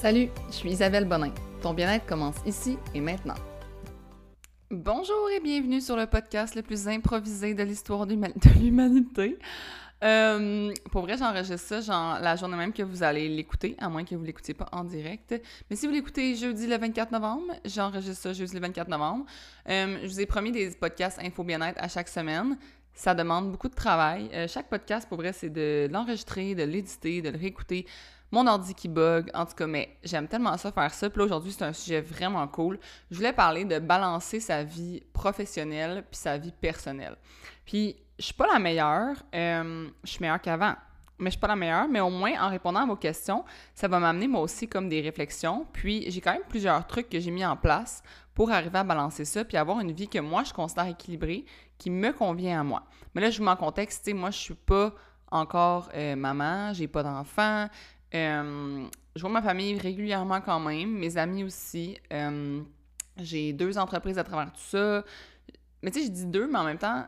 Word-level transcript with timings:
Salut, 0.00 0.28
je 0.46 0.54
suis 0.54 0.70
Isabelle 0.70 1.06
Bonin. 1.06 1.32
Ton 1.60 1.74
bien-être 1.74 2.06
commence 2.06 2.36
ici 2.46 2.78
et 2.94 3.00
maintenant. 3.00 3.34
Bonjour 4.70 5.28
et 5.34 5.40
bienvenue 5.40 5.80
sur 5.80 5.96
le 5.96 6.06
podcast 6.06 6.54
le 6.54 6.62
plus 6.62 6.86
improvisé 6.86 7.52
de 7.52 7.64
l'histoire 7.64 8.06
de 8.06 8.14
l'humanité. 8.60 9.36
Euh, 10.04 10.72
pour 10.92 11.02
vrai, 11.02 11.16
j'enregistre 11.18 11.58
ça 11.58 11.80
genre, 11.80 12.20
la 12.20 12.36
journée 12.36 12.56
même 12.56 12.72
que 12.72 12.84
vous 12.84 13.02
allez 13.02 13.28
l'écouter, 13.28 13.74
à 13.80 13.88
moins 13.88 14.04
que 14.04 14.14
vous 14.14 14.22
l'écoutiez 14.22 14.54
pas 14.54 14.68
en 14.70 14.84
direct. 14.84 15.34
Mais 15.68 15.74
si 15.74 15.88
vous 15.88 15.92
l'écoutez 15.92 16.36
jeudi 16.36 16.68
le 16.68 16.78
24 16.78 17.10
novembre, 17.10 17.54
j'enregistre 17.64 18.22
ça 18.22 18.32
jeudi 18.32 18.54
le 18.54 18.60
24 18.60 18.86
novembre. 18.86 19.26
Euh, 19.68 19.98
je 20.04 20.06
vous 20.06 20.20
ai 20.20 20.26
promis 20.26 20.52
des 20.52 20.70
podcasts 20.70 21.18
Info 21.18 21.42
Bien-être 21.42 21.82
à 21.82 21.88
chaque 21.88 22.08
semaine. 22.08 22.56
Ça 22.94 23.14
demande 23.14 23.50
beaucoup 23.50 23.68
de 23.68 23.74
travail. 23.74 24.30
Euh, 24.32 24.46
chaque 24.46 24.68
podcast, 24.68 25.08
pour 25.08 25.18
vrai, 25.18 25.32
c'est 25.32 25.50
de 25.50 25.88
l'enregistrer, 25.90 26.54
de 26.54 26.62
l'éditer, 26.62 27.20
de 27.20 27.30
le 27.30 27.38
réécouter 27.38 27.84
mon 28.30 28.46
ordi 28.46 28.74
qui 28.74 28.88
bug, 28.88 29.30
en 29.34 29.46
tout 29.46 29.54
cas, 29.54 29.66
mais 29.66 29.96
j'aime 30.04 30.28
tellement 30.28 30.56
ça 30.56 30.70
faire 30.72 30.92
ça. 30.92 31.08
Puis 31.08 31.18
là, 31.18 31.24
aujourd'hui, 31.24 31.52
c'est 31.52 31.64
un 31.64 31.72
sujet 31.72 32.00
vraiment 32.00 32.46
cool. 32.48 32.78
Je 33.10 33.16
voulais 33.16 33.32
parler 33.32 33.64
de 33.64 33.78
balancer 33.78 34.40
sa 34.40 34.62
vie 34.62 35.02
professionnelle 35.12 36.04
puis 36.10 36.18
sa 36.18 36.36
vie 36.36 36.52
personnelle. 36.52 37.16
Puis, 37.64 37.96
je 38.18 38.24
suis 38.24 38.34
pas 38.34 38.46
la 38.52 38.58
meilleure, 38.58 39.16
euh, 39.34 39.88
je 40.02 40.10
suis 40.10 40.20
meilleure 40.20 40.40
qu'avant, 40.40 40.74
mais 41.18 41.26
je 41.26 41.32
suis 41.32 41.40
pas 41.40 41.48
la 41.48 41.56
meilleure, 41.56 41.88
mais 41.88 42.00
au 42.00 42.10
moins, 42.10 42.32
en 42.40 42.50
répondant 42.50 42.80
à 42.80 42.86
vos 42.86 42.96
questions, 42.96 43.44
ça 43.74 43.88
va 43.88 43.98
m'amener 43.98 44.28
moi 44.28 44.40
aussi 44.40 44.68
comme 44.68 44.88
des 44.88 45.00
réflexions. 45.00 45.66
Puis, 45.72 46.10
j'ai 46.10 46.20
quand 46.20 46.32
même 46.32 46.42
plusieurs 46.48 46.86
trucs 46.86 47.08
que 47.08 47.20
j'ai 47.20 47.30
mis 47.30 47.44
en 47.44 47.56
place 47.56 48.02
pour 48.34 48.50
arriver 48.50 48.78
à 48.78 48.84
balancer 48.84 49.24
ça 49.24 49.44
puis 49.44 49.56
avoir 49.56 49.80
une 49.80 49.92
vie 49.92 50.08
que 50.08 50.18
moi, 50.18 50.44
je 50.44 50.52
considère 50.52 50.86
équilibrée, 50.86 51.44
qui 51.76 51.90
me 51.90 52.12
convient 52.12 52.60
à 52.60 52.64
moi. 52.64 52.84
Mais 53.14 53.20
là, 53.20 53.30
je 53.30 53.38
vous 53.38 53.44
mets 53.44 53.50
en 53.50 53.56
contexte, 53.56 54.12
moi, 54.12 54.30
je 54.30 54.38
suis 54.38 54.54
pas 54.54 54.92
encore 55.30 55.90
euh, 55.94 56.16
maman, 56.16 56.72
j'ai 56.72 56.88
pas 56.88 57.02
d'enfant, 57.02 57.68
euh, 58.14 58.86
je 59.14 59.20
vois 59.20 59.30
ma 59.30 59.42
famille 59.42 59.78
régulièrement 59.78 60.40
quand 60.40 60.60
même, 60.60 60.98
mes 60.98 61.16
amis 61.16 61.44
aussi. 61.44 61.98
Euh, 62.12 62.62
j'ai 63.16 63.52
deux 63.52 63.78
entreprises 63.78 64.18
à 64.18 64.24
travers 64.24 64.52
tout 64.52 64.60
ça. 64.60 65.04
Mais 65.82 65.90
tu 65.90 66.00
sais, 66.00 66.06
je 66.06 66.10
dis 66.10 66.26
deux, 66.26 66.46
mais 66.46 66.58
en 66.58 66.64
même 66.64 66.78
temps, 66.78 67.04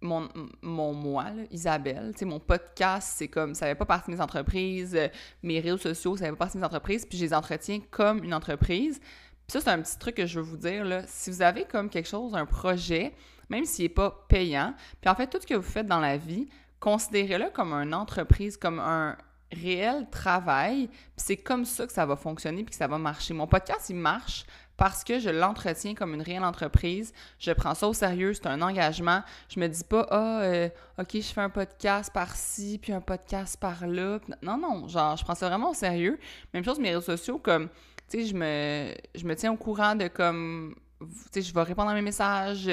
mon, 0.00 0.28
mon 0.62 0.92
moi, 0.92 1.26
Isabelle, 1.50 2.10
tu 2.12 2.20
sais, 2.20 2.24
mon 2.24 2.38
podcast, 2.38 3.14
c'est 3.16 3.28
comme, 3.28 3.54
ça 3.54 3.66
fait 3.66 3.74
pas 3.74 3.86
partie 3.86 4.10
de 4.10 4.16
mes 4.16 4.22
entreprises, 4.22 4.98
mes 5.42 5.60
réseaux 5.60 5.78
sociaux, 5.78 6.16
ça 6.16 6.26
fait 6.26 6.30
pas 6.32 6.36
partie 6.36 6.56
de 6.56 6.60
mes 6.60 6.66
entreprises, 6.66 7.06
puis 7.06 7.18
je 7.18 7.24
les 7.24 7.34
entretiens 7.34 7.80
comme 7.90 8.22
une 8.22 8.34
entreprise. 8.34 9.00
Puis 9.00 9.52
ça, 9.52 9.60
c'est 9.60 9.70
un 9.70 9.80
petit 9.80 9.98
truc 9.98 10.16
que 10.16 10.26
je 10.26 10.40
veux 10.40 10.44
vous 10.44 10.56
dire, 10.56 10.84
là. 10.84 11.02
Si 11.06 11.30
vous 11.30 11.42
avez 11.42 11.64
comme 11.64 11.88
quelque 11.88 12.08
chose, 12.08 12.34
un 12.34 12.46
projet, 12.46 13.14
même 13.50 13.64
s'il 13.64 13.86
n'est 13.86 13.90
pas 13.90 14.24
payant, 14.28 14.74
puis 15.00 15.10
en 15.10 15.14
fait, 15.14 15.26
tout 15.26 15.38
ce 15.40 15.46
que 15.46 15.54
vous 15.54 15.62
faites 15.62 15.86
dans 15.86 16.00
la 16.00 16.16
vie, 16.16 16.48
considérez-le 16.80 17.50
comme 17.50 17.72
une 17.72 17.94
entreprise, 17.94 18.56
comme 18.56 18.78
un, 18.78 19.16
réel 19.54 20.08
travail, 20.10 20.88
puis 20.88 20.98
c'est 21.16 21.36
comme 21.36 21.64
ça 21.64 21.86
que 21.86 21.92
ça 21.92 22.04
va 22.04 22.16
fonctionner 22.16 22.62
puis 22.64 22.70
que 22.70 22.76
ça 22.76 22.86
va 22.86 22.98
marcher. 22.98 23.34
Mon 23.34 23.46
podcast, 23.46 23.88
il 23.90 23.96
marche 23.96 24.44
parce 24.76 25.04
que 25.04 25.18
je 25.18 25.30
l'entretiens 25.30 25.94
comme 25.94 26.14
une 26.14 26.22
réelle 26.22 26.44
entreprise. 26.44 27.12
Je 27.38 27.52
prends 27.52 27.74
ça 27.74 27.88
au 27.88 27.92
sérieux, 27.92 28.34
c'est 28.34 28.46
un 28.46 28.60
engagement. 28.60 29.22
Je 29.48 29.60
me 29.60 29.68
dis 29.68 29.84
pas, 29.84 30.06
ah, 30.10 30.40
euh, 30.42 30.68
OK, 30.98 31.10
je 31.14 31.20
fais 31.20 31.40
un 31.40 31.50
podcast 31.50 32.12
par-ci, 32.12 32.78
puis 32.82 32.92
un 32.92 33.00
podcast 33.00 33.58
par-là. 33.58 34.18
Non, 34.42 34.58
non, 34.58 34.88
genre, 34.88 35.16
je 35.16 35.24
prends 35.24 35.34
ça 35.34 35.48
vraiment 35.48 35.70
au 35.70 35.74
sérieux. 35.74 36.18
Même 36.52 36.64
chose, 36.64 36.78
mes 36.78 36.88
réseaux 36.88 37.16
sociaux, 37.16 37.38
comme, 37.38 37.68
tu 38.10 38.20
sais, 38.20 38.26
je 38.26 38.34
me, 38.34 38.92
je 39.14 39.24
me 39.24 39.34
tiens 39.36 39.52
au 39.52 39.56
courant 39.56 39.94
de 39.94 40.08
comme 40.08 40.74
tu 41.00 41.08
sais, 41.32 41.42
je 41.42 41.52
vais 41.52 41.62
répondre 41.62 41.90
à 41.90 41.94
mes 41.94 42.02
messages, 42.02 42.70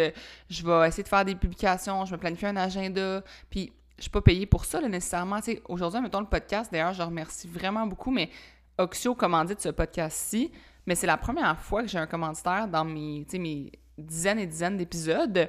je 0.50 0.66
vais 0.66 0.88
essayer 0.88 1.04
de 1.04 1.08
faire 1.08 1.26
des 1.26 1.36
publications, 1.36 2.06
je 2.06 2.14
me 2.14 2.18
planifie 2.18 2.46
un 2.46 2.56
agenda, 2.56 3.24
puis 3.50 3.74
je 4.02 4.06
suis 4.06 4.12
pas 4.12 4.22
payée 4.22 4.48
pour 4.48 4.66
ça, 4.66 4.82
nécessairement. 4.82 5.40
Aujourd'hui, 5.70 6.02
mettons 6.02 6.22
le 6.22 6.26
podcast, 6.26 6.72
d'ailleurs, 6.72 6.94
je 6.94 7.04
remercie 7.04 7.48
vraiment 7.48 7.86
beaucoup, 7.86 8.10
mais 8.10 8.32
Oxio 8.80 9.14
commandite 9.14 9.62
ce 9.62 9.70
podcast-ci, 9.70 10.52
mais 10.88 10.96
c'est 10.96 11.06
la 11.06 11.18
première 11.18 11.60
fois 11.60 11.84
que 11.84 11.88
j'ai 11.88 12.00
un 12.00 12.08
commanditaire 12.08 12.68
dans 12.68 12.84
mes, 12.84 13.28
mes 13.36 13.72
dizaines 14.00 14.40
et 14.40 14.48
dizaines 14.48 14.76
d'épisodes. 14.76 15.48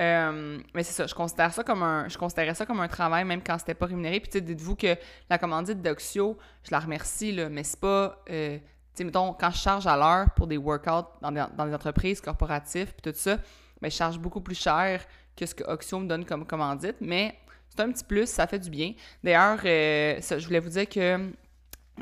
Euh, 0.00 0.58
mais 0.72 0.82
c'est 0.84 0.94
ça, 0.94 1.06
je 1.06 1.14
considère 1.14 1.52
ça 1.52 1.62
comme 1.64 1.82
un, 1.82 2.08
je 2.08 2.16
considérais 2.16 2.54
ça 2.54 2.64
comme 2.64 2.80
un 2.80 2.88
travail, 2.88 3.26
même 3.26 3.42
quand 3.42 3.58
c'était 3.58 3.74
pas 3.74 3.84
rémunéré. 3.84 4.20
Puis, 4.20 4.40
dites-vous 4.40 4.74
que 4.74 4.96
la 5.28 5.36
commandite 5.36 5.82
d'Oxio, 5.82 6.38
je 6.64 6.70
la 6.70 6.80
remercie, 6.80 7.32
là, 7.32 7.50
mais 7.50 7.62
c'est 7.62 7.78
pas, 7.78 8.22
euh, 8.30 8.58
mettons, 9.00 9.34
quand 9.34 9.50
je 9.50 9.58
charge 9.58 9.86
à 9.86 9.98
l'heure 9.98 10.30
pour 10.34 10.46
des 10.46 10.56
workouts 10.56 11.10
dans 11.20 11.30
des, 11.30 11.74
entreprises 11.74 12.22
corporatives, 12.22 12.94
puis 12.94 13.12
tout 13.12 13.18
ça, 13.18 13.36
ben, 13.82 13.90
je 13.90 13.96
charge 13.96 14.18
beaucoup 14.18 14.40
plus 14.40 14.58
cher 14.58 15.04
que 15.36 15.44
ce 15.44 15.54
que 15.54 15.64
Oxio 15.64 15.98
me 15.98 16.06
donne 16.06 16.24
comme 16.24 16.46
commandite, 16.46 16.96
mais 17.02 17.36
c'est 17.74 17.82
un 17.82 17.90
petit 17.90 18.04
plus, 18.04 18.28
ça 18.28 18.46
fait 18.46 18.58
du 18.58 18.68
bien. 18.68 18.92
D'ailleurs, 19.24 19.58
euh, 19.64 20.20
je 20.20 20.44
voulais 20.44 20.60
vous 20.60 20.68
dire 20.68 20.86
que 20.86 21.32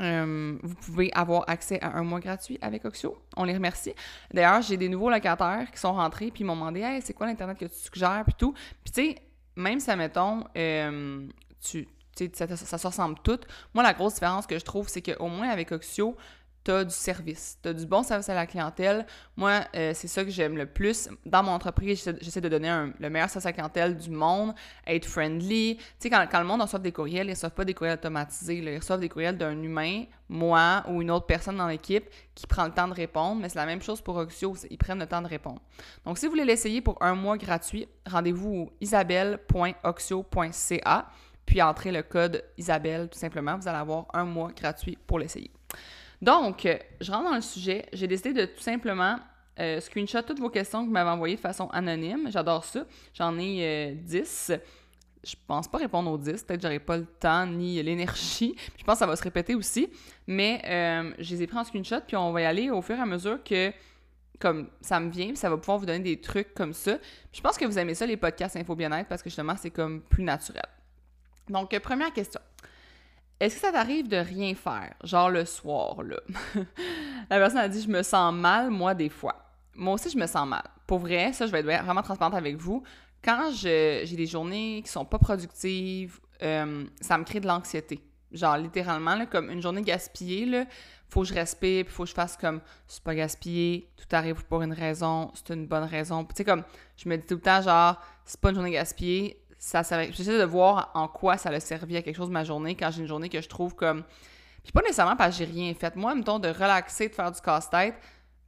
euh, 0.00 0.58
vous 0.62 0.74
pouvez 0.74 1.10
avoir 1.14 1.44
accès 1.48 1.80
à 1.80 1.96
un 1.96 2.02
mois 2.02 2.18
gratuit 2.18 2.58
avec 2.60 2.84
Oxio. 2.84 3.16
On 3.36 3.44
les 3.44 3.54
remercie. 3.54 3.92
D'ailleurs, 4.34 4.62
j'ai 4.62 4.76
des 4.76 4.88
nouveaux 4.88 5.10
locataires 5.10 5.70
qui 5.72 5.78
sont 5.78 5.92
rentrés 5.92 6.30
puis 6.32 6.42
ils 6.42 6.44
m'ont 6.44 6.56
demandé 6.56 6.80
Hey, 6.80 7.02
c'est 7.02 7.14
quoi 7.14 7.26
l'Internet 7.26 7.56
que 7.56 7.66
tu 7.66 7.74
suggères 7.76 8.24
puis 8.24 8.34
tout? 8.36 8.52
Puis 8.82 8.92
tu 8.92 9.02
sais, 9.02 9.16
même 9.54 9.78
si, 9.78 9.94
mettons, 9.94 10.44
euh, 10.56 11.28
tu, 11.60 11.86
ça, 12.34 12.48
ça, 12.48 12.56
ça, 12.56 12.78
se 12.78 12.86
ressemble 12.86 13.16
tout. 13.22 13.38
Moi, 13.72 13.84
la 13.84 13.92
grosse 13.92 14.14
différence 14.14 14.46
que 14.46 14.58
je 14.58 14.64
trouve, 14.64 14.88
c'est 14.88 15.02
qu'au 15.02 15.28
moins 15.28 15.50
avec 15.50 15.70
Oxio, 15.70 16.16
tu 16.64 16.70
as 16.70 16.84
du 16.84 16.94
service, 16.94 17.58
tu 17.62 17.68
as 17.68 17.72
du 17.72 17.86
bon 17.86 18.02
service 18.02 18.28
à 18.28 18.34
la 18.34 18.46
clientèle. 18.46 19.06
Moi, 19.36 19.60
euh, 19.74 19.92
c'est 19.94 20.08
ça 20.08 20.24
que 20.24 20.30
j'aime 20.30 20.56
le 20.56 20.66
plus. 20.66 21.08
Dans 21.24 21.42
mon 21.42 21.52
entreprise, 21.52 22.12
j'essaie 22.20 22.40
de 22.40 22.48
donner 22.48 22.90
le 22.98 23.10
meilleur 23.10 23.28
service 23.28 23.46
à 23.46 23.50
la 23.50 23.54
clientèle 23.54 23.96
du 23.96 24.10
monde, 24.10 24.54
être 24.86 25.06
friendly. 25.06 25.76
Tu 25.76 25.84
sais, 25.98 26.10
quand, 26.10 26.38
le 26.38 26.44
monde 26.44 26.62
reçoit 26.62 26.78
des 26.78 26.92
courriels, 26.92 27.26
ils 27.26 27.30
ne 27.30 27.34
reçoivent 27.34 27.54
pas 27.54 27.64
des 27.64 27.74
courriels 27.74 27.94
automatisés. 27.94 28.58
Ils 28.58 28.76
reçoivent 28.76 29.00
des 29.00 29.08
courriels 29.08 29.38
d'un 29.38 29.60
humain, 29.62 30.04
moi 30.28 30.84
ou 30.88 31.02
une 31.02 31.10
autre 31.10 31.26
personne 31.26 31.56
dans 31.56 31.68
l'équipe 31.68 32.08
qui 32.34 32.46
prend 32.46 32.66
le 32.66 32.72
temps 32.72 32.88
de 32.88 32.94
répondre. 32.94 33.40
Mais 33.40 33.48
c'est 33.48 33.58
la 33.58 33.66
même 33.66 33.82
chose 33.82 34.00
pour 34.00 34.16
Oxio, 34.16 34.56
ils 34.70 34.78
prennent 34.78 34.98
le 34.98 35.06
temps 35.06 35.22
de 35.22 35.28
répondre. 35.28 35.60
Donc, 36.04 36.18
si 36.18 36.26
vous 36.26 36.32
voulez 36.32 36.44
l'essayer 36.44 36.80
pour 36.80 37.00
un 37.02 37.14
mois 37.14 37.38
gratuit, 37.38 37.86
rendez-vous 38.06 38.50
au 38.50 38.72
isabelle.oxio.ca 38.80 41.06
puis 41.50 41.60
entrez 41.62 41.90
le 41.90 42.02
code 42.02 42.44
Isabelle 42.56 43.08
tout 43.08 43.18
simplement. 43.18 43.56
Vous 43.56 43.66
allez 43.66 43.78
avoir 43.78 44.06
un 44.14 44.24
mois 44.24 44.52
gratuit 44.52 44.96
pour 45.04 45.18
l'essayer. 45.18 45.50
Donc, 46.22 46.68
je 47.00 47.10
rentre 47.10 47.30
dans 47.30 47.34
le 47.34 47.40
sujet. 47.40 47.86
J'ai 47.92 48.06
décidé 48.06 48.32
de 48.32 48.44
tout 48.44 48.60
simplement 48.60 49.18
euh, 49.58 49.80
screenshot 49.80 50.22
toutes 50.22 50.40
vos 50.40 50.48
questions 50.48 50.80
que 50.82 50.86
vous 50.86 50.92
m'avez 50.92 51.10
envoyées 51.10 51.36
de 51.36 51.40
façon 51.40 51.68
anonyme. 51.68 52.28
J'adore 52.30 52.64
ça. 52.64 52.86
J'en 53.14 53.38
ai 53.38 53.94
10. 53.94 54.50
Euh, 54.50 54.56
je 55.22 55.34
pense 55.46 55.68
pas 55.68 55.78
répondre 55.78 56.10
aux 56.10 56.16
10. 56.16 56.44
Peut-être 56.44 56.60
que 56.60 56.62
j'aurai 56.62 56.78
pas 56.78 56.96
le 56.96 57.04
temps 57.04 57.46
ni 57.46 57.82
l'énergie. 57.82 58.54
Je 58.78 58.84
pense 58.84 58.94
que 58.94 58.98
ça 59.00 59.06
va 59.06 59.16
se 59.16 59.22
répéter 59.22 59.54
aussi. 59.54 59.90
Mais 60.26 60.62
euh, 60.64 61.12
je 61.18 61.34
les 61.34 61.42
ai 61.42 61.46
pris 61.46 61.58
en 61.58 61.64
screenshot, 61.64 62.00
puis 62.06 62.16
on 62.16 62.32
va 62.32 62.40
y 62.40 62.44
aller 62.44 62.70
au 62.70 62.80
fur 62.80 62.96
et 62.96 63.00
à 63.00 63.06
mesure 63.06 63.42
que 63.44 63.72
comme 64.38 64.70
ça 64.80 64.98
me 64.98 65.10
vient, 65.10 65.28
puis 65.28 65.36
ça 65.36 65.50
va 65.50 65.58
pouvoir 65.58 65.76
vous 65.76 65.84
donner 65.84 65.98
des 65.98 66.18
trucs 66.18 66.54
comme 66.54 66.72
ça. 66.72 66.96
je 67.30 67.40
pense 67.42 67.58
que 67.58 67.66
vous 67.66 67.78
aimez 67.78 67.94
ça, 67.94 68.06
les 68.06 68.16
podcasts 68.16 68.56
Info 68.56 68.74
Bien-être, 68.74 69.06
parce 69.06 69.22
que 69.22 69.28
justement, 69.28 69.54
c'est 69.58 69.70
comme 69.70 70.00
plus 70.00 70.24
naturel. 70.24 70.64
Donc, 71.50 71.78
première 71.80 72.10
question. 72.14 72.40
Est-ce 73.40 73.54
que 73.54 73.60
ça 73.62 73.72
t'arrive 73.72 74.06
de 74.06 74.18
rien 74.18 74.54
faire, 74.54 74.94
genre 75.02 75.30
le 75.30 75.46
soir, 75.46 76.02
là? 76.02 76.18
la 77.30 77.38
personne 77.38 77.58
a 77.58 77.68
dit, 77.68 77.80
je 77.80 77.88
me 77.88 78.02
sens 78.02 78.34
mal, 78.34 78.68
moi, 78.68 78.92
des 78.94 79.08
fois. 79.08 79.34
Moi 79.74 79.94
aussi, 79.94 80.10
je 80.10 80.18
me 80.18 80.26
sens 80.26 80.46
mal. 80.46 80.62
Pour 80.86 80.98
vrai, 80.98 81.32
ça, 81.32 81.46
je 81.46 81.52
vais 81.52 81.60
être 81.60 81.84
vraiment 81.84 82.02
transparente 82.02 82.34
avec 82.34 82.56
vous. 82.56 82.82
Quand 83.24 83.50
j'ai 83.52 84.04
des 84.04 84.26
journées 84.26 84.82
qui 84.84 84.90
sont 84.90 85.06
pas 85.06 85.18
productives, 85.18 86.20
euh, 86.42 86.84
ça 87.00 87.16
me 87.16 87.24
crée 87.24 87.40
de 87.40 87.46
l'anxiété. 87.46 88.04
Genre, 88.30 88.58
littéralement, 88.58 89.14
là, 89.14 89.24
comme 89.24 89.50
une 89.50 89.62
journée 89.62 89.82
gaspillée, 89.82 90.44
là, 90.44 90.66
faut 91.08 91.22
que 91.22 91.28
je 91.28 91.34
respire, 91.34 91.86
puis 91.86 91.94
faut 91.94 92.04
que 92.04 92.10
je 92.10 92.14
fasse 92.14 92.36
comme, 92.36 92.60
c'est 92.86 93.02
pas 93.02 93.14
gaspillé, 93.14 93.90
tout 93.96 94.14
arrive 94.14 94.44
pour 94.44 94.62
une 94.62 94.72
raison, 94.74 95.32
c'est 95.34 95.54
une 95.54 95.66
bonne 95.66 95.84
raison. 95.84 96.24
Tu 96.24 96.34
sais, 96.36 96.44
comme, 96.44 96.62
je 96.96 97.08
me 97.08 97.16
dis 97.16 97.26
tout 97.26 97.34
le 97.34 97.40
temps, 97.40 97.62
genre, 97.62 98.00
c'est 98.24 98.38
pas 98.38 98.50
une 98.50 98.56
journée 98.56 98.70
gaspillée, 98.72 99.39
ça 99.60 99.82
J'essaie 100.10 100.38
de 100.38 100.44
voir 100.44 100.90
en 100.94 101.06
quoi 101.06 101.36
ça 101.36 101.50
a 101.50 101.60
servi 101.60 101.96
à 101.96 102.02
quelque 102.02 102.16
chose 102.16 102.30
ma 102.30 102.44
journée 102.44 102.74
quand 102.74 102.90
j'ai 102.90 103.02
une 103.02 103.06
journée 103.06 103.28
que 103.28 103.40
je 103.40 103.48
trouve 103.48 103.74
comme. 103.74 104.02
Puis 104.62 104.72
pas 104.72 104.80
nécessairement 104.80 105.16
parce 105.16 105.38
que 105.38 105.44
j'ai 105.44 105.50
rien 105.50 105.72
fait. 105.74 105.94
Moi, 105.96 106.14
mettons, 106.14 106.38
de 106.38 106.48
relaxer, 106.48 107.08
de 107.08 107.14
faire 107.14 107.30
du 107.30 107.40
casse-tête, 107.40 107.94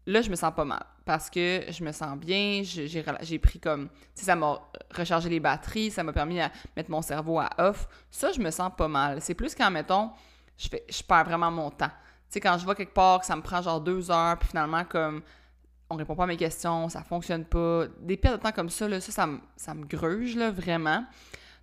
là, 0.06 0.22
je 0.22 0.30
me 0.30 0.36
sens 0.36 0.52
pas 0.54 0.64
mal. 0.64 0.84
Parce 1.04 1.28
que 1.28 1.64
je 1.68 1.84
me 1.84 1.92
sens 1.92 2.16
bien, 2.16 2.62
j'ai 2.64 3.38
pris 3.38 3.60
comme. 3.60 3.88
Tu 3.88 3.94
sais, 4.14 4.24
ça 4.26 4.36
m'a 4.36 4.58
rechargé 4.90 5.28
les 5.28 5.40
batteries, 5.40 5.90
ça 5.90 6.02
m'a 6.02 6.12
permis 6.12 6.36
de 6.36 6.44
mettre 6.76 6.90
mon 6.90 7.02
cerveau 7.02 7.38
à 7.40 7.50
off. 7.58 7.86
Ça, 8.10 8.32
je 8.32 8.40
me 8.40 8.50
sens 8.50 8.72
pas 8.76 8.88
mal. 8.88 9.20
C'est 9.20 9.34
plus 9.34 9.54
quand, 9.54 9.70
mettons, 9.70 10.10
je, 10.56 10.68
fais, 10.68 10.84
je 10.88 11.02
perds 11.02 11.24
vraiment 11.24 11.50
mon 11.50 11.70
temps. 11.70 11.88
Tu 11.88 12.34
sais, 12.34 12.40
quand 12.40 12.56
je 12.56 12.64
vois 12.64 12.74
quelque 12.74 12.94
part 12.94 13.20
que 13.20 13.26
ça 13.26 13.36
me 13.36 13.42
prend 13.42 13.60
genre 13.60 13.80
deux 13.82 14.10
heures, 14.10 14.38
puis 14.38 14.48
finalement, 14.48 14.84
comme 14.84 15.22
on 15.92 15.96
répond 15.96 16.14
pas 16.14 16.24
à 16.24 16.26
mes 16.26 16.36
questions, 16.36 16.88
ça 16.88 17.02
fonctionne 17.02 17.44
pas. 17.44 17.84
Des 18.00 18.16
pertes 18.16 18.38
de 18.38 18.42
temps 18.42 18.52
comme 18.52 18.70
ça, 18.70 18.88
là, 18.88 19.00
ça, 19.00 19.26
me, 19.26 19.84
gruge, 19.84 20.36
vraiment. 20.36 21.04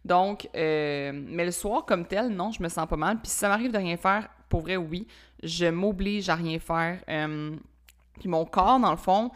Donc, 0.06 0.48
euh, 0.56 1.12
mais 1.14 1.46
le 1.46 1.52
soir 1.52 1.86
comme 1.86 2.06
tel, 2.06 2.30
non, 2.30 2.52
je 2.52 2.62
me 2.62 2.70
sens 2.70 2.88
pas 2.88 2.96
mal. 2.96 3.20
Puis 3.20 3.32
si 3.32 3.38
ça 3.38 3.50
m'arrive 3.50 3.72
de 3.72 3.78
rien 3.78 3.98
faire, 3.98 4.30
pour 4.48 4.62
vrai, 4.62 4.78
oui, 4.78 5.08
je 5.44 5.66
m'oblige 5.66 6.30
à 6.30 6.36
rien 6.36 6.60
faire. 6.60 7.00
Euh, 7.10 7.56
puis 8.20 8.30
mon 8.30 8.46
corps, 8.46 8.80
dans 8.80 8.92
le 8.92 8.98
fond, 8.98 9.32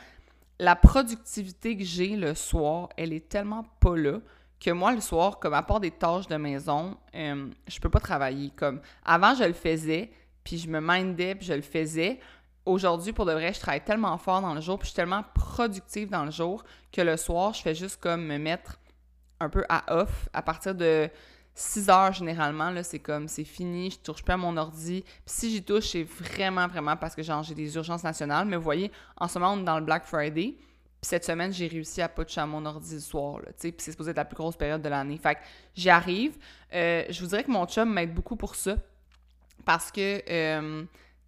la 0.59 0.75
productivité 0.75 1.75
que 1.75 1.83
j'ai 1.83 2.15
le 2.15 2.35
soir, 2.35 2.89
elle 2.97 3.13
est 3.13 3.27
tellement 3.27 3.65
pas 3.79 3.97
là 3.97 4.19
que 4.63 4.71
moi, 4.71 4.93
le 4.93 5.01
soir, 5.01 5.39
comme 5.39 5.53
à 5.53 5.63
part 5.63 5.79
des 5.79 5.91
tâches 5.91 6.27
de 6.27 6.37
maison, 6.37 6.95
euh, 7.15 7.49
je 7.67 7.79
peux 7.79 7.89
pas 7.89 7.99
travailler. 7.99 8.51
Comme 8.55 8.79
avant, 9.03 9.35
je 9.35 9.43
le 9.43 9.53
faisais, 9.53 10.11
puis 10.43 10.57
je 10.57 10.69
me 10.69 10.79
mindais, 10.81 11.35
puis 11.35 11.45
je 11.45 11.53
le 11.53 11.61
faisais. 11.61 12.19
Aujourd'hui, 12.65 13.11
pour 13.11 13.25
de 13.25 13.33
vrai, 13.33 13.53
je 13.53 13.59
travaille 13.59 13.83
tellement 13.83 14.17
fort 14.17 14.41
dans 14.41 14.53
le 14.53 14.61
jour, 14.61 14.79
puis 14.79 14.85
je 14.85 14.91
suis 14.91 14.95
tellement 14.95 15.23
productive 15.33 16.09
dans 16.09 16.23
le 16.23 16.31
jour 16.31 16.63
que 16.91 17.01
le 17.01 17.17
soir, 17.17 17.53
je 17.53 17.61
fais 17.61 17.75
juste 17.75 17.99
comme 17.99 18.25
me 18.25 18.37
mettre 18.37 18.79
un 19.39 19.49
peu 19.49 19.65
à 19.67 20.01
off 20.01 20.29
à 20.31 20.41
partir 20.41 20.73
de 20.73 21.09
6 21.55 21.89
heures 21.89 22.13
généralement, 22.13 22.71
là, 22.71 22.83
c'est 22.83 22.99
comme, 22.99 23.27
c'est 23.27 23.43
fini, 23.43 23.91
je 23.91 23.99
touche 23.99 24.23
pas 24.23 24.33
à 24.33 24.37
mon 24.37 24.57
ordi. 24.57 25.03
Puis 25.03 25.21
si 25.25 25.51
j'y 25.51 25.63
touche, 25.63 25.89
c'est 25.89 26.03
vraiment, 26.03 26.67
vraiment 26.67 26.97
parce 26.97 27.15
que 27.15 27.21
j'ai 27.21 27.53
des 27.53 27.75
urgences 27.75 28.03
nationales. 28.03 28.47
Mais 28.47 28.55
vous 28.55 28.63
voyez, 28.63 28.91
en 29.17 29.27
ce 29.27 29.37
moment, 29.37 29.53
on 29.53 29.61
est 29.61 29.65
dans 29.65 29.79
le 29.79 29.85
Black 29.85 30.05
Friday. 30.05 30.55
Puis 30.57 31.09
cette 31.09 31.25
semaine, 31.25 31.53
j'ai 31.53 31.67
réussi 31.67 32.01
à 32.01 32.09
pas 32.09 32.25
toucher 32.25 32.41
à 32.41 32.45
mon 32.45 32.65
ordi 32.65 32.95
le 32.95 32.99
soir. 33.01 33.41
Puis 33.59 33.73
c'est 33.77 33.91
supposé 33.91 34.11
être 34.11 34.17
la 34.17 34.25
plus 34.25 34.37
grosse 34.37 34.55
période 34.55 34.81
de 34.81 34.89
l'année. 34.89 35.17
Fait 35.17 35.35
que 35.35 35.41
j'y 35.75 35.89
arrive. 35.89 36.37
Euh, 36.73 37.03
je 37.09 37.21
vous 37.21 37.27
dirais 37.27 37.43
que 37.43 37.51
mon 37.51 37.65
chum 37.67 37.91
m'aide 37.91 38.13
beaucoup 38.13 38.35
pour 38.35 38.55
ça. 38.55 38.77
Parce 39.63 39.91
que, 39.91 40.23
euh, 40.29 40.83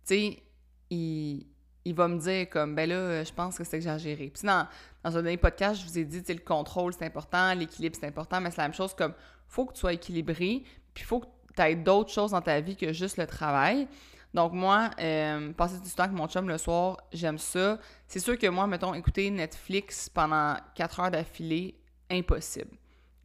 tu 0.08 0.16
sais, 0.16 0.44
il, 0.90 1.46
va 1.94 2.08
me 2.08 2.20
dire 2.20 2.50
comme, 2.50 2.76
ben 2.76 2.90
là, 2.90 3.24
je 3.24 3.34
pense 3.34 3.58
que 3.58 3.64
c'est 3.64 3.78
exagéré. 3.78 4.32
Puis 4.34 4.46
dans, 4.46 4.68
dans 5.04 5.18
un 5.18 5.22
dernier 5.22 5.38
podcast, 5.38 5.82
je 5.82 5.86
vous 5.86 5.98
ai 5.98 6.06
dit, 6.06 6.22
le 6.28 6.40
contrôle, 6.40 6.94
c'est 6.94 7.06
important, 7.06 7.54
l'équilibre, 7.54 7.96
c'est 8.00 8.08
important, 8.08 8.42
mais 8.42 8.52
c'est 8.52 8.58
la 8.58 8.64
même 8.64 8.74
chose 8.74 8.94
comme, 8.94 9.14
faut 9.48 9.66
que 9.66 9.74
tu 9.74 9.80
sois 9.80 9.94
équilibré, 9.94 10.64
puis 10.94 11.04
faut 11.04 11.20
que 11.20 11.28
tu 11.56 11.62
aies 11.62 11.76
d'autres 11.76 12.12
choses 12.12 12.32
dans 12.32 12.42
ta 12.42 12.60
vie 12.60 12.76
que 12.76 12.92
juste 12.94 13.18
le 13.18 13.28
travail. 13.28 13.88
Donc 14.34 14.52
moi, 14.52 14.92
euh, 15.00 15.54
passer 15.54 15.80
du 15.80 15.90
temps 15.92 16.04
avec 16.04 16.16
mon 16.16 16.28
chum 16.28 16.50
le 16.50 16.58
soir, 16.58 16.98
j'aime 17.14 17.38
ça. 17.38 17.80
C'est 18.06 18.20
sûr 18.20 18.38
que 18.38 18.48
moi, 18.48 18.68
mettons, 18.68 18.94
écouter 18.94 19.30
Netflix 19.30 20.10
pendant 20.10 20.58
4 20.76 21.00
heures 21.00 21.12
d'affilée, 21.12 21.76
impossible. 22.12 22.76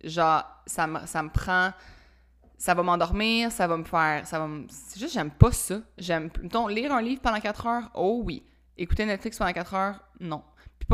Genre, 0.04 0.44
ça 0.66 0.86
me, 0.86 1.04
ça 1.06 1.22
me 1.22 1.28
prend... 1.28 1.72
Ça 2.60 2.74
va 2.74 2.82
m'endormir, 2.82 3.50
ça 3.50 3.66
va 3.66 3.76
me 3.76 3.84
faire... 3.84 4.26
ça 4.26 4.38
va 4.38 4.46
C'est 4.68 5.00
juste, 5.00 5.14
j'aime 5.14 5.30
pas 5.30 5.50
ça. 5.50 5.80
J'aime... 5.96 6.30
Mettons, 6.42 6.66
lire 6.68 6.92
un 6.92 7.00
livre 7.00 7.22
pendant 7.22 7.40
4 7.40 7.66
heures, 7.66 7.90
oh 7.94 8.20
oui. 8.22 8.44
Écouter 8.76 9.06
Netflix 9.06 9.38
pendant 9.38 9.52
4 9.52 9.74
heures, 9.74 10.00
non 10.20 10.42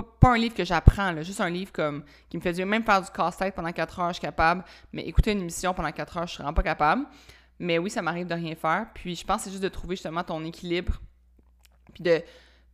pas, 0.03 0.31
un 0.31 0.39
livre 0.39 0.55
que 0.55 0.65
j'apprends, 0.65 1.23
juste 1.23 1.41
un 1.41 1.51
livre 1.51 1.73
comme 1.73 2.05
qui 2.29 2.37
me 2.37 2.43
fait 2.43 2.53
dire 2.53 2.67
même 2.67 2.85
faire 2.85 3.03
du 3.03 3.11
casse-tête 3.11 3.55
pendant 3.55 3.73
4 3.73 4.01
heures, 4.01 4.09
je 4.09 4.15
suis 4.15 4.21
capable, 4.21 4.65
mais 4.93 5.03
écouter 5.03 5.33
une 5.33 5.41
émission 5.41 5.75
pendant 5.75 5.91
4 5.91 6.17
heures, 6.17 6.27
je 6.27 6.33
suis 6.33 6.43
vraiment 6.43 6.55
pas 6.55 6.63
capable. 6.63 7.07
Mais 7.59 7.79
oui, 7.79 7.91
ça 7.91 8.03
m'arrive 8.03 8.27
de 8.27 8.35
rien 8.35 8.55
faire. 8.55 8.89
Puis 8.95 9.17
je 9.17 9.25
pense 9.25 9.39
que 9.39 9.45
c'est 9.45 9.51
juste 9.51 9.63
de 9.63 9.69
trouver 9.69 9.97
justement 9.97 10.23
ton 10.23 10.45
équilibre, 10.45 11.01
puis 11.95 12.03
de 12.03 12.23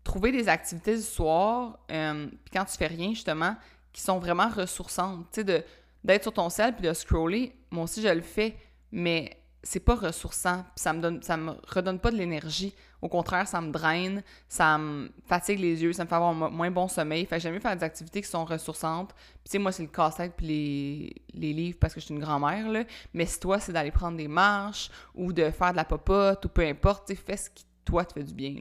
trouver 0.02 0.32
des 0.32 0.48
activités 0.48 0.96
du 0.96 1.02
soir, 1.02 1.78
euh, 1.92 2.26
puis 2.26 2.52
quand 2.52 2.64
tu 2.64 2.76
fais 2.76 2.88
rien, 2.88 3.10
justement, 3.10 3.54
qui 3.92 4.00
sont 4.00 4.18
vraiment 4.18 4.48
ressourçantes. 4.48 5.26
Tu 5.32 5.44
sais, 5.44 5.64
d'être 6.02 6.22
sur 6.22 6.32
ton 6.32 6.48
sel 6.48 6.74
puis 6.74 6.86
de 6.86 6.92
scroller, 6.92 7.54
moi 7.70 7.84
aussi 7.84 8.02
je 8.02 8.08
le 8.08 8.22
fais, 8.22 8.56
mais 8.92 9.42
c'est 9.64 9.80
pas 9.80 9.94
ressourçant, 9.94 10.64
ça 10.74 10.92
me 10.92 11.00
donne 11.00 11.22
ça 11.22 11.36
me 11.36 11.52
redonne 11.68 11.98
pas 11.98 12.10
de 12.10 12.16
l'énergie. 12.16 12.74
Au 13.00 13.08
contraire, 13.08 13.48
ça 13.48 13.60
me 13.60 13.70
draine, 13.70 14.22
ça 14.48 14.78
me 14.78 15.10
fatigue 15.26 15.58
les 15.58 15.82
yeux, 15.82 15.92
ça 15.92 16.04
me 16.04 16.08
fait 16.08 16.14
avoir 16.14 16.32
moins 16.34 16.70
bon 16.70 16.88
sommeil. 16.88 17.26
Fait 17.26 17.36
que 17.36 17.42
j'aime 17.42 17.54
mieux 17.54 17.60
faire 17.60 17.76
des 17.76 17.84
activités 17.84 18.22
qui 18.22 18.28
sont 18.28 18.44
ressourçantes. 18.44 19.12
Puis 19.12 19.44
tu 19.44 19.50
sais, 19.52 19.58
moi, 19.58 19.72
c'est 19.72 19.82
le 19.82 19.88
casse-tête 19.88 20.34
puis 20.36 21.22
les, 21.34 21.52
livres 21.52 21.78
parce 21.80 21.94
que 21.94 22.00
je 22.00 22.06
suis 22.06 22.14
une 22.14 22.20
grand-mère, 22.20 22.68
là. 22.68 22.84
Mais 23.12 23.26
si 23.26 23.40
toi, 23.40 23.58
c'est 23.58 23.72
d'aller 23.72 23.90
prendre 23.90 24.16
des 24.16 24.28
marches 24.28 24.90
ou 25.14 25.32
de 25.32 25.50
faire 25.50 25.72
de 25.72 25.76
la 25.76 25.84
popote 25.84 26.44
ou 26.44 26.48
peu 26.48 26.62
importe, 26.62 27.08
tu 27.08 27.16
fais 27.16 27.36
ce 27.36 27.50
qui, 27.50 27.64
toi, 27.84 28.04
te 28.04 28.12
fait 28.12 28.24
du 28.24 28.34
bien. 28.34 28.54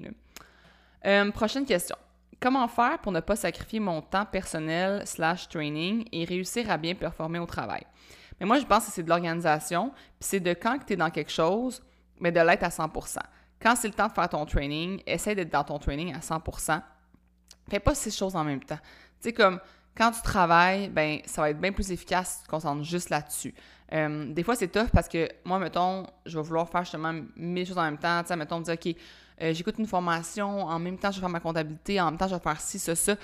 Euh, 1.06 1.32
prochaine 1.32 1.66
question. 1.66 1.96
Comment 2.40 2.68
faire 2.68 2.98
pour 3.00 3.12
ne 3.12 3.20
pas 3.20 3.36
sacrifier 3.36 3.80
mon 3.80 4.02
temps 4.02 4.26
personnel 4.26 5.06
slash 5.06 5.48
training 5.50 6.06
et 6.12 6.26
réussir 6.26 6.70
à 6.72 6.78
bien 6.78 6.96
performer 6.96 7.38
au 7.38 7.46
travail? 7.46 7.86
Mais 8.42 8.48
moi, 8.48 8.58
je 8.58 8.66
pense 8.66 8.88
que 8.88 8.92
c'est 8.92 9.04
de 9.04 9.10
l'organisation, 9.10 9.92
puis 9.92 10.28
c'est 10.28 10.40
de 10.40 10.54
quand 10.54 10.80
tu 10.80 10.94
es 10.94 10.96
dans 10.96 11.12
quelque 11.12 11.32
chose, 11.32 11.84
mais 12.20 12.32
de 12.32 12.40
l'être 12.40 12.64
à 12.64 12.70
100% 12.70 13.20
Quand 13.62 13.76
c'est 13.76 13.88
le 13.88 13.94
temps 13.94 14.08
de 14.08 14.14
faire 14.14 14.30
ton 14.30 14.48
training, 14.48 15.00
essaie 15.06 15.36
d'être 15.36 15.54
dans 15.54 15.64
ton 15.64 15.78
training 15.78 16.12
à 16.16 16.20
100% 16.20 16.82
Fais 17.70 17.80
pas 17.80 17.94
ces 17.94 18.10
choses 18.10 18.36
en 18.36 18.44
même 18.44 18.64
temps. 18.64 18.80
Tu 19.22 19.30
sais, 19.30 19.34
comme 19.34 19.60
quand 19.96 20.10
tu 20.10 20.24
travailles, 20.24 20.90
ben 20.90 21.20
ça 21.26 21.44
va 21.44 21.52
être 21.52 21.62
bien 21.62 21.72
plus 21.72 21.92
efficace 21.92 22.30
si 22.30 22.38
tu 22.40 22.46
te 22.46 22.50
concentres 22.50 22.84
juste 22.84 23.12
là-dessus. 23.12 23.54
Des 23.92 24.44
fois, 24.44 24.56
c'est 24.56 24.70
tough 24.70 24.90
parce 24.92 25.08
que 25.08 25.30
moi, 25.46 25.60
mettons, 25.60 26.08
je 26.26 26.40
vais 26.40 26.44
vouloir 26.44 26.68
faire 26.68 26.84
justement 26.84 27.14
mille 27.36 27.68
choses 27.68 27.78
en 27.78 27.84
même 27.84 28.00
temps. 28.00 28.24
Tu 28.24 28.30
sais, 28.30 28.36
mettons, 28.36 28.60
dire, 28.60 28.74
OK, 28.74 28.96
euh, 29.42 29.54
j'écoute 29.54 29.76
une 29.78 29.86
formation, 29.86 30.64
en 30.64 30.80
même 30.80 30.98
temps, 30.98 31.12
je 31.12 31.18
vais 31.18 31.22
faire 31.22 31.30
ma 31.30 31.40
comptabilité, 31.40 32.02
en 32.02 32.06
même 32.06 32.18
temps, 32.18 32.28
je 32.28 32.34
vais 32.34 32.42
faire 32.42 32.60
ci, 32.60 32.80
ça, 32.80 32.96
ça. 32.96 33.16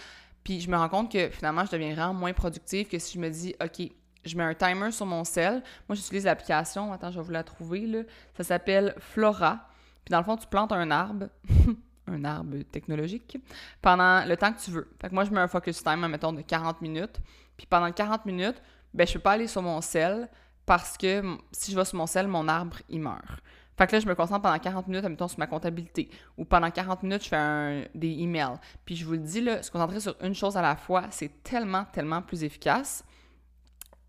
Puis 0.44 0.62
je 0.62 0.70
me 0.70 0.78
rends 0.78 0.90
compte 0.90 1.12
que 1.12 1.30
finalement, 1.30 1.66
je 1.66 1.72
deviens 1.72 1.96
vraiment 1.96 2.14
moins 2.14 2.34
productive 2.34 2.88
que 2.88 3.00
si 3.00 3.16
je 3.16 3.20
me 3.20 3.30
dis, 3.30 3.56
OK, 3.64 3.90
je 4.26 4.38
mets 4.38 4.44
un 4.44 4.54
timer 4.54 4.92
sur 4.92 5.06
mon 5.06 5.24
cell. 5.24 5.64
Moi, 5.88 5.96
j'utilise 5.96 6.26
l'application. 6.26 6.92
Attends, 6.92 7.12
je 7.12 7.20
vais 7.20 7.26
vous 7.26 7.32
la 7.32 7.44
trouver. 7.44 7.86
Là. 7.86 8.00
Ça 8.36 8.44
s'appelle 8.44 8.96
Flora. 9.00 9.68
Puis 10.06 10.12
dans 10.12 10.20
le 10.20 10.24
fond, 10.24 10.38
tu 10.38 10.48
plantes 10.48 10.72
un 10.72 10.90
arbre, 10.92 11.28
un 12.08 12.24
arbre 12.24 12.58
technologique, 12.72 13.38
pendant 13.82 14.26
le 14.26 14.38
temps 14.38 14.54
que 14.54 14.60
tu 14.60 14.72
veux. 14.72 14.90
Fait 15.02 15.10
que 15.10 15.14
moi, 15.14 15.26
je 15.26 15.32
mets 15.32 15.40
un 15.40 15.48
focus 15.48 15.84
time, 15.84 16.08
mettons, 16.08 16.34
de 16.34 16.42
40 16.42 16.82
minutes. 16.82 17.20
Puis 17.58 17.68
pendant 17.68 17.92
40 17.92 18.26
minutes, 18.26 18.62
ben, 18.94 19.06
je 19.06 19.14
peux 19.14 19.20
pas 19.20 19.34
aller 19.34 19.48
sur 19.48 19.62
mon 19.62 19.82
cell 19.82 20.30
parce 20.66 20.98
que 20.98 21.38
si 21.52 21.72
je 21.72 21.78
vais 21.78 21.86
sur 21.86 21.98
mon 21.98 22.08
cell, 22.08 22.28
mon 22.28 22.48
arbre, 22.48 22.78
il 22.90 23.02
meurt. 23.02 23.42
Fait 23.78 23.86
que 23.86 23.94
là, 23.94 24.00
je 24.00 24.08
me 24.08 24.16
concentre 24.16 24.42
pendant 24.42 24.58
40 24.58 24.88
minutes, 24.88 25.06
mettons, 25.06 25.28
sur 25.28 25.38
ma 25.38 25.46
comptabilité. 25.46 26.10
Ou 26.36 26.46
pendant 26.46 26.72
40 26.72 27.04
minutes, 27.04 27.24
je 27.24 27.30
fais 27.30 27.92
des 27.94 28.10
emails. 28.10 28.58
Puis 28.86 28.96
je 28.96 29.06
vous 29.06 29.12
le 29.12 29.20
dis, 29.20 29.40
là, 29.40 29.62
se 29.62 29.70
concentrer 29.70 30.00
sur 30.00 30.16
une 30.22 30.34
chose 30.34 30.58
à 30.58 30.62
la 30.64 30.76
fois, 30.76 31.06
c'est 31.12 31.44
tellement, 31.44 31.86
tellement 31.94 32.22
plus 32.24 32.44
efficace. 32.44 33.04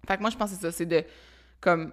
Fait 0.09 0.17
que 0.17 0.23
moi, 0.23 0.31
je 0.31 0.37
pense 0.37 0.51
que 0.51 0.57
c'est 0.57 0.63
ça, 0.63 0.73
c'est 0.73 0.87
de 0.87 1.05
comme 1.61 1.93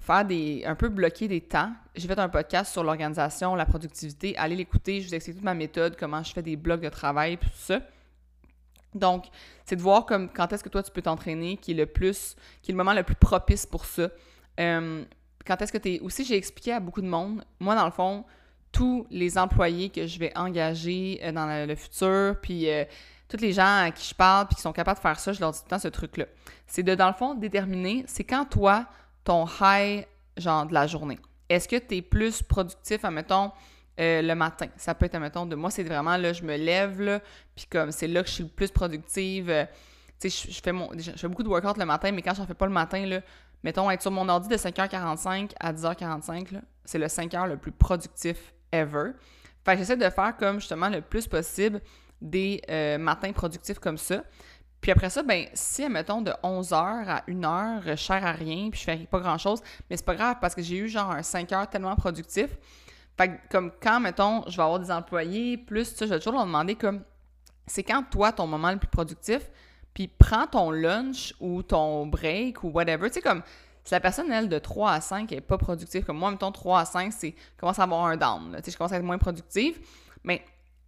faire 0.00 0.24
des. 0.24 0.62
un 0.64 0.74
peu 0.74 0.88
bloquer 0.88 1.28
des 1.28 1.40
temps. 1.40 1.72
J'ai 1.94 2.08
fait 2.08 2.18
un 2.18 2.28
podcast 2.28 2.72
sur 2.72 2.84
l'organisation, 2.84 3.54
la 3.54 3.66
productivité. 3.66 4.36
Allez 4.38 4.56
l'écouter, 4.56 5.02
je 5.02 5.08
vous 5.08 5.14
explique 5.14 5.36
toute 5.36 5.44
ma 5.44 5.54
méthode, 5.54 5.96
comment 5.98 6.22
je 6.22 6.32
fais 6.32 6.42
des 6.42 6.56
blocs 6.56 6.80
de 6.80 6.88
travail, 6.88 7.36
tout 7.36 7.48
ça. 7.54 7.80
Donc, 8.94 9.24
c'est 9.64 9.76
de 9.76 9.82
voir 9.82 10.06
comme 10.06 10.28
quand 10.28 10.52
est-ce 10.52 10.62
que 10.62 10.68
toi 10.68 10.82
tu 10.82 10.92
peux 10.92 11.02
t'entraîner, 11.02 11.56
qui 11.56 11.72
est 11.72 11.74
le 11.74 11.86
plus, 11.86 12.36
qui 12.62 12.70
est 12.70 12.74
le 12.74 12.78
moment 12.78 12.92
le 12.92 13.02
plus 13.02 13.16
propice 13.16 13.66
pour 13.66 13.86
ça. 13.86 14.08
Quand 14.56 15.60
est-ce 15.60 15.72
que 15.72 15.78
tu 15.78 15.94
es. 15.94 16.00
Aussi, 16.00 16.24
j'ai 16.24 16.36
expliqué 16.36 16.72
à 16.72 16.80
beaucoup 16.80 17.02
de 17.02 17.08
monde, 17.08 17.44
moi, 17.58 17.74
dans 17.74 17.86
le 17.86 17.90
fond, 17.90 18.24
tous 18.70 19.06
les 19.10 19.36
employés 19.38 19.90
que 19.90 20.06
je 20.06 20.18
vais 20.18 20.32
engager 20.36 21.20
euh, 21.22 21.32
dans 21.32 21.66
le 21.68 21.74
futur, 21.74 22.36
puis 22.40 22.70
euh, 22.70 22.84
tous 23.32 23.40
les 23.42 23.52
gens 23.52 23.84
à 23.84 23.90
qui 23.90 24.08
je 24.08 24.14
parle 24.14 24.46
puis 24.46 24.56
qui 24.56 24.62
sont 24.62 24.72
capables 24.72 24.98
de 24.98 25.02
faire 25.02 25.18
ça, 25.18 25.32
je 25.32 25.40
leur 25.40 25.52
dis 25.52 25.58
tout 25.58 25.64
le 25.66 25.70
temps 25.70 25.78
ce 25.78 25.88
truc-là. 25.88 26.26
C'est 26.66 26.82
de, 26.82 26.94
dans 26.94 27.06
le 27.06 27.14
fond, 27.14 27.34
déterminer, 27.34 28.04
c'est 28.06 28.24
quand 28.24 28.44
toi, 28.44 28.86
ton 29.24 29.46
high, 29.60 30.06
genre, 30.36 30.66
de 30.66 30.74
la 30.74 30.86
journée. 30.86 31.18
Est-ce 31.48 31.66
que 31.66 31.76
tu 31.76 31.96
es 31.96 32.02
plus 32.02 32.42
productif, 32.42 33.04
admettons, 33.04 33.50
euh, 33.98 34.20
le 34.20 34.34
matin? 34.34 34.66
Ça 34.76 34.94
peut 34.94 35.06
être, 35.06 35.14
admettons, 35.14 35.46
de 35.46 35.56
moi, 35.56 35.70
c'est 35.70 35.82
vraiment, 35.82 36.16
là, 36.18 36.34
je 36.34 36.42
me 36.42 36.56
lève, 36.56 37.20
puis 37.56 37.66
comme 37.70 37.90
c'est 37.90 38.06
là 38.06 38.22
que 38.22 38.28
je 38.28 38.34
suis 38.34 38.44
le 38.44 38.50
plus 38.50 38.70
productive. 38.70 39.48
Euh, 39.48 39.64
tu 40.20 40.28
sais, 40.28 40.50
je, 40.52 40.60
fais 40.60 41.28
beaucoup 41.28 41.42
de 41.42 41.48
workout 41.48 41.78
le 41.78 41.86
matin, 41.86 42.12
mais 42.12 42.20
quand 42.20 42.34
j'en 42.34 42.46
fais 42.46 42.54
pas 42.54 42.66
le 42.66 42.72
matin, 42.72 43.04
là, 43.06 43.20
mettons, 43.62 43.90
être 43.90 44.02
sur 44.02 44.10
mon 44.10 44.28
ordi 44.28 44.48
de 44.48 44.56
5h45 44.56 45.52
à 45.58 45.72
10h45, 45.72 46.60
c'est 46.84 46.98
le 46.98 47.06
5h 47.06 47.48
le 47.48 47.56
plus 47.56 47.72
productif 47.72 48.52
ever. 48.72 49.12
Fait 49.64 49.72
que 49.72 49.78
j'essaie 49.78 49.96
de 49.96 50.10
faire 50.10 50.36
comme 50.36 50.60
justement 50.60 50.88
le 50.88 51.00
plus 51.00 51.26
possible 51.26 51.80
des 52.22 52.62
euh, 52.70 52.96
matins 52.98 53.32
productifs 53.32 53.78
comme 53.78 53.98
ça. 53.98 54.22
Puis 54.80 54.90
après 54.90 55.10
ça, 55.10 55.22
ben 55.22 55.46
si, 55.54 55.88
mettons, 55.88 56.22
de 56.22 56.32
11h 56.42 56.74
à 56.74 57.22
1h, 57.28 57.82
je 57.86 57.94
sers 57.94 58.24
à 58.24 58.32
rien, 58.32 58.68
puis 58.70 58.80
je 58.80 58.84
fais 58.84 58.96
pas 59.08 59.20
grand-chose, 59.20 59.60
mais 59.88 59.96
c'est 59.96 60.04
pas 60.04 60.14
grave 60.14 60.36
parce 60.40 60.54
que 60.54 60.62
j'ai 60.62 60.76
eu 60.76 60.88
genre 60.88 61.10
un 61.10 61.22
5 61.22 61.52
heures 61.52 61.70
tellement 61.70 61.94
productif. 61.94 62.48
Fait 63.16 63.28
que 63.28 63.34
comme 63.50 63.70
quand, 63.80 64.00
mettons, 64.00 64.42
je 64.48 64.56
vais 64.56 64.62
avoir 64.62 64.80
des 64.80 64.90
employés, 64.90 65.56
plus, 65.56 65.94
tu 65.94 66.04
je 66.04 66.10
vais 66.10 66.18
toujours 66.18 66.32
leur 66.32 66.46
demander 66.46 66.74
comme, 66.74 67.02
c'est 67.66 67.84
quand 67.84 68.02
toi, 68.10 68.32
ton 68.32 68.48
moment 68.48 68.72
le 68.72 68.78
plus 68.78 68.88
productif, 68.88 69.50
puis 69.94 70.08
prends 70.08 70.48
ton 70.48 70.72
lunch 70.72 71.32
ou 71.38 71.62
ton 71.62 72.06
break 72.06 72.64
ou 72.64 72.70
whatever, 72.70 73.08
tu 73.08 73.14
sais, 73.14 73.20
comme, 73.20 73.42
si 73.84 73.94
la 73.94 74.00
personne, 74.00 74.32
elle, 74.32 74.48
de 74.48 74.58
3 74.58 74.90
à 74.90 75.00
5 75.00 75.30
est 75.30 75.40
pas 75.40 75.58
productive, 75.58 76.04
comme 76.04 76.18
moi, 76.18 76.32
mettons, 76.32 76.50
3 76.50 76.80
à 76.80 76.84
5, 76.84 77.12
c'est 77.12 77.34
commence 77.56 77.78
à 77.78 77.84
avoir 77.84 78.06
un 78.06 78.16
down, 78.16 78.56
tu 78.56 78.64
sais, 78.64 78.70
je 78.72 78.76
commence 78.76 78.92
à 78.92 78.96
être 78.96 79.04
moins 79.04 79.18
productive, 79.18 79.78
mais 80.24 80.44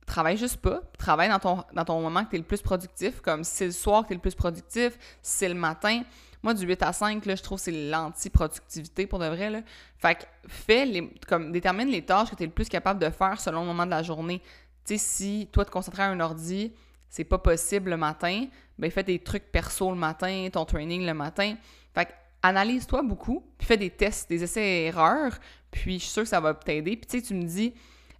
travaille 0.06 0.36
juste 0.36 0.58
pas. 0.58 0.82
Travaille 0.98 1.28
dans 1.28 1.38
ton, 1.38 1.64
dans 1.72 1.84
ton 1.84 2.00
moment 2.00 2.24
que 2.24 2.30
tu 2.30 2.36
es 2.36 2.38
le 2.38 2.44
plus 2.44 2.62
productif, 2.62 3.20
comme 3.20 3.44
si 3.44 3.56
c'est 3.56 3.66
le 3.66 3.72
soir 3.72 4.02
que 4.02 4.08
tu 4.08 4.12
es 4.14 4.16
le 4.16 4.22
plus 4.22 4.34
productif, 4.34 4.98
si 5.22 5.38
c'est 5.38 5.48
le 5.48 5.54
matin. 5.54 6.02
Moi, 6.42 6.52
du 6.52 6.66
8 6.66 6.82
à 6.82 6.92
5, 6.92 7.24
là, 7.24 7.36
je 7.36 7.42
trouve 7.42 7.58
que 7.58 7.64
c'est 7.64 7.88
l'anti-productivité 7.90 9.06
pour 9.06 9.18
de 9.18 9.26
vrai. 9.26 9.48
Là. 9.48 9.62
Fait 9.96 10.14
que 10.16 10.24
fais 10.46 10.84
les, 10.84 11.10
comme, 11.26 11.52
détermine 11.52 11.88
les 11.88 12.04
tâches 12.04 12.30
que 12.30 12.36
tu 12.36 12.42
es 12.42 12.46
le 12.46 12.52
plus 12.52 12.68
capable 12.68 13.00
de 13.00 13.08
faire 13.08 13.40
selon 13.40 13.60
le 13.60 13.66
moment 13.66 13.86
de 13.86 13.90
la 13.90 14.02
journée. 14.02 14.42
Tu 14.84 14.98
sais, 14.98 14.98
si 14.98 15.48
toi, 15.50 15.64
te 15.64 15.70
concentrer 15.70 16.02
à 16.02 16.08
un 16.08 16.20
ordi, 16.20 16.72
c'est 17.08 17.24
pas 17.24 17.38
possible 17.38 17.90
le 17.90 17.96
matin, 17.96 18.46
ben 18.76 18.90
fais 18.90 19.04
des 19.04 19.20
trucs 19.20 19.44
perso 19.52 19.88
le 19.90 19.96
matin, 19.96 20.48
ton 20.52 20.64
training 20.64 21.06
le 21.06 21.14
matin. 21.14 21.54
Fait 21.94 22.06
que 22.06 22.10
analyse-toi 22.42 23.02
beaucoup, 23.02 23.42
puis 23.56 23.66
fais 23.66 23.76
des 23.76 23.90
tests, 23.90 24.28
des 24.28 24.42
essais-erreurs, 24.42 25.38
puis 25.70 26.00
je 26.00 26.04
suis 26.04 26.10
sûre 26.10 26.22
que 26.24 26.28
ça 26.28 26.40
va 26.40 26.52
t'aider. 26.54 26.96
Puis 26.96 27.06
tu 27.06 27.18
sais, 27.20 27.24
tu 27.24 27.34
me 27.34 27.44
dis, 27.44 27.72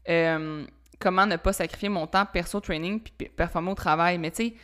euh, 0.09 0.65
comment 0.99 1.27
ne 1.27 1.37
pas 1.37 1.53
sacrifier 1.53 1.89
mon 1.89 2.07
temps 2.07 2.27
perso 2.27 2.61
training 2.61 3.01
puis 3.01 3.29
performer 3.29 3.71
au 3.71 3.75
travail. 3.75 4.19
Mais 4.19 4.31
tu 4.31 4.49
sais, 4.49 4.55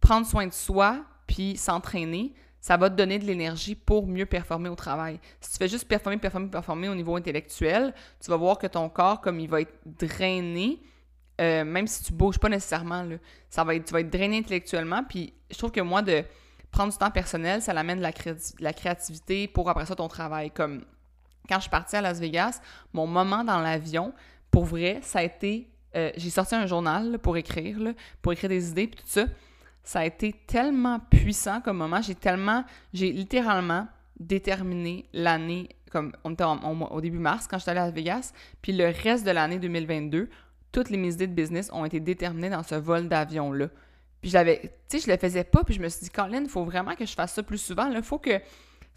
prendre 0.00 0.26
soin 0.26 0.46
de 0.46 0.52
soi 0.52 1.04
puis 1.26 1.56
s'entraîner, 1.56 2.32
ça 2.60 2.76
va 2.76 2.90
te 2.90 2.94
donner 2.94 3.18
de 3.18 3.24
l'énergie 3.24 3.74
pour 3.74 4.06
mieux 4.06 4.26
performer 4.26 4.68
au 4.68 4.74
travail. 4.74 5.18
Si 5.40 5.52
tu 5.52 5.56
fais 5.58 5.68
juste 5.68 5.88
performer, 5.88 6.18
performer, 6.18 6.48
performer 6.48 6.88
au 6.88 6.94
niveau 6.94 7.16
intellectuel, 7.16 7.94
tu 8.22 8.30
vas 8.30 8.36
voir 8.36 8.58
que 8.58 8.66
ton 8.66 8.88
corps, 8.88 9.20
comme 9.20 9.40
il 9.40 9.48
va 9.48 9.62
être 9.62 9.74
drainé, 9.86 10.80
euh, 11.40 11.64
même 11.64 11.86
si 11.86 12.04
tu 12.04 12.12
bouges 12.12 12.38
pas 12.38 12.50
nécessairement, 12.50 13.06
tu 13.08 13.60
vas 13.60 13.74
être 13.74 14.10
drainé 14.10 14.38
intellectuellement. 14.38 15.02
Puis 15.04 15.32
je 15.50 15.56
trouve 15.56 15.70
que 15.70 15.80
moi, 15.80 16.02
de 16.02 16.22
prendre 16.70 16.92
du 16.92 16.98
temps 16.98 17.10
personnel, 17.10 17.62
ça 17.62 17.72
l'amène 17.72 17.98
de 17.98 18.02
la, 18.02 18.12
la 18.60 18.72
créativité 18.72 19.48
pour 19.48 19.70
après 19.70 19.86
ça 19.86 19.96
ton 19.96 20.08
travail. 20.08 20.50
Comme 20.50 20.84
quand 21.48 21.56
je 21.56 21.62
suis 21.62 21.70
partie 21.70 21.96
à 21.96 22.02
Las 22.02 22.20
Vegas, 22.20 22.60
mon 22.92 23.06
moment 23.06 23.42
dans 23.42 23.60
l'avion, 23.60 24.12
pour 24.50 24.64
vrai, 24.64 25.00
ça 25.02 25.20
a 25.20 25.22
été. 25.22 25.68
Euh, 25.96 26.10
j'ai 26.16 26.30
sorti 26.30 26.54
un 26.54 26.66
journal 26.66 27.18
pour 27.18 27.36
écrire, 27.36 27.78
pour 28.22 28.32
écrire 28.32 28.48
des 28.48 28.70
idées, 28.70 28.86
puis 28.86 28.96
tout 28.96 29.08
ça 29.08 29.26
ça 29.82 30.00
a 30.00 30.04
été 30.04 30.32
tellement 30.46 31.00
puissant 31.00 31.60
comme 31.60 31.78
moment. 31.78 32.02
J'ai 32.02 32.14
tellement, 32.14 32.64
j'ai 32.92 33.12
littéralement 33.12 33.88
déterminé 34.18 35.06
l'année, 35.12 35.68
comme 35.90 36.12
on 36.24 36.32
était 36.32 36.44
au 36.44 37.00
début 37.00 37.18
mars 37.18 37.46
quand 37.46 37.58
j'étais 37.58 37.72
allée 37.72 37.80
à 37.80 37.90
Vegas, 37.90 38.32
puis 38.62 38.72
le 38.72 38.92
reste 39.02 39.24
de 39.24 39.30
l'année 39.30 39.58
2022, 39.58 40.28
toutes 40.72 40.90
les 40.90 40.96
mes 40.96 41.14
idées 41.14 41.26
de 41.26 41.34
business 41.34 41.70
ont 41.72 41.84
été 41.84 41.98
déterminées 41.98 42.50
dans 42.50 42.62
ce 42.62 42.74
vol 42.74 43.08
d'avion-là. 43.08 43.68
Puis 44.20 44.30
j'avais, 44.30 44.60
tu 44.88 44.98
sais, 44.98 45.06
je 45.06 45.10
le 45.10 45.16
faisais 45.16 45.44
pas, 45.44 45.64
puis 45.64 45.74
je 45.74 45.80
me 45.80 45.88
suis 45.88 46.04
dit, 46.04 46.10
Colin, 46.10 46.42
il 46.42 46.48
faut 46.48 46.64
vraiment 46.64 46.94
que 46.94 47.06
je 47.06 47.14
fasse 47.14 47.32
ça 47.32 47.42
plus 47.42 47.58
souvent. 47.58 47.90
Il 47.90 48.02
faut 48.02 48.18
que, 48.18 48.38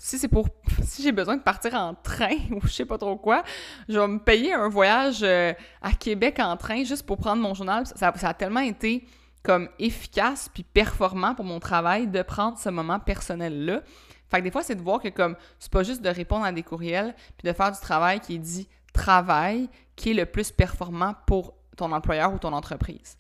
si 0.04 0.20
c'est 0.20 0.28
pour, 0.28 0.50
si 0.84 1.02
j'ai 1.02 1.14
besoin 1.14 1.38
de 1.38 1.42
partir 1.42 1.76
en 1.76 1.94
train 1.94 2.36
ou 2.52 2.60
je 2.64 2.74
sais 2.74 2.86
pas 2.86 2.98
trop 2.98 3.16
quoi, 3.16 3.42
je 3.88 3.98
vais 3.98 4.08
me 4.08 4.20
payer 4.20 4.54
un 4.54 4.68
voyage 4.68 5.22
euh, 5.24 5.54
à 5.82 5.94
Québec 5.94 6.40
en 6.40 6.58
train 6.58 6.84
juste 6.84 7.06
pour 7.06 7.18
prendre 7.18 7.42
mon 7.42 7.54
journal. 7.54 7.86
Ça, 7.88 8.10
a 8.10 8.34
tellement 8.34 8.60
été 8.60 9.08
comme 9.44 9.70
efficace 9.80 10.50
puis 10.54 10.64
performant 10.64 11.36
pour 11.36 11.46
mon 11.46 11.62
travail 11.62 12.08
de 12.08 12.22
prendre 12.22 12.58
ce 12.58 12.68
moment 12.68 13.00
personnel-là. 13.00 13.82
Fait 14.30 14.40
que 14.40 14.44
des 14.44 14.52
fois, 14.52 14.62
c'est 14.62 14.76
de 14.76 14.82
voir 14.82 15.00
que 15.00 15.08
comme 15.08 15.38
c'est 15.58 15.72
pas 15.72 15.84
juste 15.84 16.02
de 16.02 16.10
répondre 16.10 16.44
à 16.44 16.52
des 16.52 16.64
courriels 16.64 17.16
puis 17.38 17.48
de 17.48 17.54
faire 17.54 17.72
du 17.72 17.80
travail 17.80 18.20
qui 18.20 18.36
est 18.36 18.40
dit 18.40 18.68
travail 18.92 19.70
qui 19.96 20.12
est 20.12 20.16
le 20.16 20.26
plus 20.26 20.52
performant 20.52 21.14
pour 21.26 21.54
ton 21.78 21.94
employeur 21.94 22.34
ou 22.34 22.40
ton 22.40 22.52
entreprise. 22.52 23.18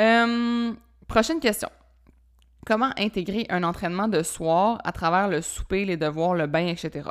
Euh, 0.00 0.72
prochaine 1.06 1.38
question. 1.38 1.68
Comment 2.66 2.90
intégrer 2.98 3.46
un 3.48 3.62
entraînement 3.62 4.08
de 4.08 4.22
soir 4.22 4.78
à 4.84 4.92
travers 4.92 5.28
le 5.28 5.40
souper, 5.40 5.84
les 5.84 5.96
devoirs, 5.96 6.34
le 6.34 6.46
bain, 6.46 6.66
etc. 6.66 7.08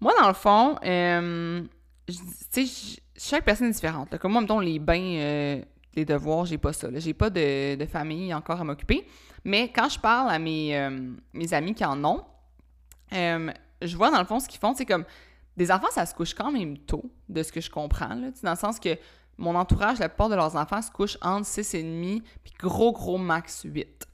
Moi, 0.00 0.12
dans 0.20 0.28
le 0.28 0.34
fond, 0.34 0.76
euh, 0.84 1.62
chaque 3.16 3.44
personne 3.44 3.68
est 3.68 3.72
différente. 3.72 4.18
Comme 4.18 4.32
moi, 4.32 4.40
mettons, 4.40 4.60
les 4.60 4.78
bains, 4.78 5.00
euh, 5.00 5.62
les 5.94 6.04
devoirs, 6.04 6.44
j'ai 6.46 6.58
pas 6.58 6.72
ça. 6.72 6.88
J'ai 6.94 7.14
pas 7.14 7.30
de, 7.30 7.86
famille 7.90 8.34
encore 8.34 8.60
à 8.60 8.64
m'occuper. 8.64 9.06
Mais 9.44 9.70
quand 9.72 9.88
je 9.88 9.98
parle 9.98 10.30
à 10.30 10.38
mes, 10.38 10.76
euh, 10.76 11.14
amis 11.52 11.74
qui 11.74 11.84
en 11.84 12.04
ont, 12.04 12.24
je 13.10 13.96
vois 13.96 14.10
dans 14.10 14.18
le 14.18 14.26
fond 14.26 14.40
ce 14.40 14.48
qu'ils 14.48 14.60
font, 14.60 14.74
c'est 14.74 14.86
comme 14.86 15.04
des 15.56 15.70
enfants, 15.72 15.88
ça 15.90 16.06
se 16.06 16.14
couche 16.14 16.34
quand 16.34 16.52
même 16.52 16.78
tôt, 16.78 17.10
de 17.28 17.42
ce 17.42 17.52
que 17.52 17.60
je 17.60 17.70
comprends. 17.70 18.16
Dans 18.42 18.50
le 18.50 18.56
sens 18.56 18.78
que 18.78 18.96
mon 19.38 19.54
entourage, 19.54 19.98
la 19.98 20.08
plupart 20.08 20.28
de 20.28 20.34
leurs 20.34 20.56
enfants 20.56 20.82
se 20.82 20.90
couchent 20.90 21.18
entre 21.22 21.46
6 21.46 21.74
et 21.74 21.82
demi, 21.82 22.22
puis 22.42 22.52
gros, 22.58 22.92
gros 22.92 23.18
max 23.18 23.62
8. 23.64 24.07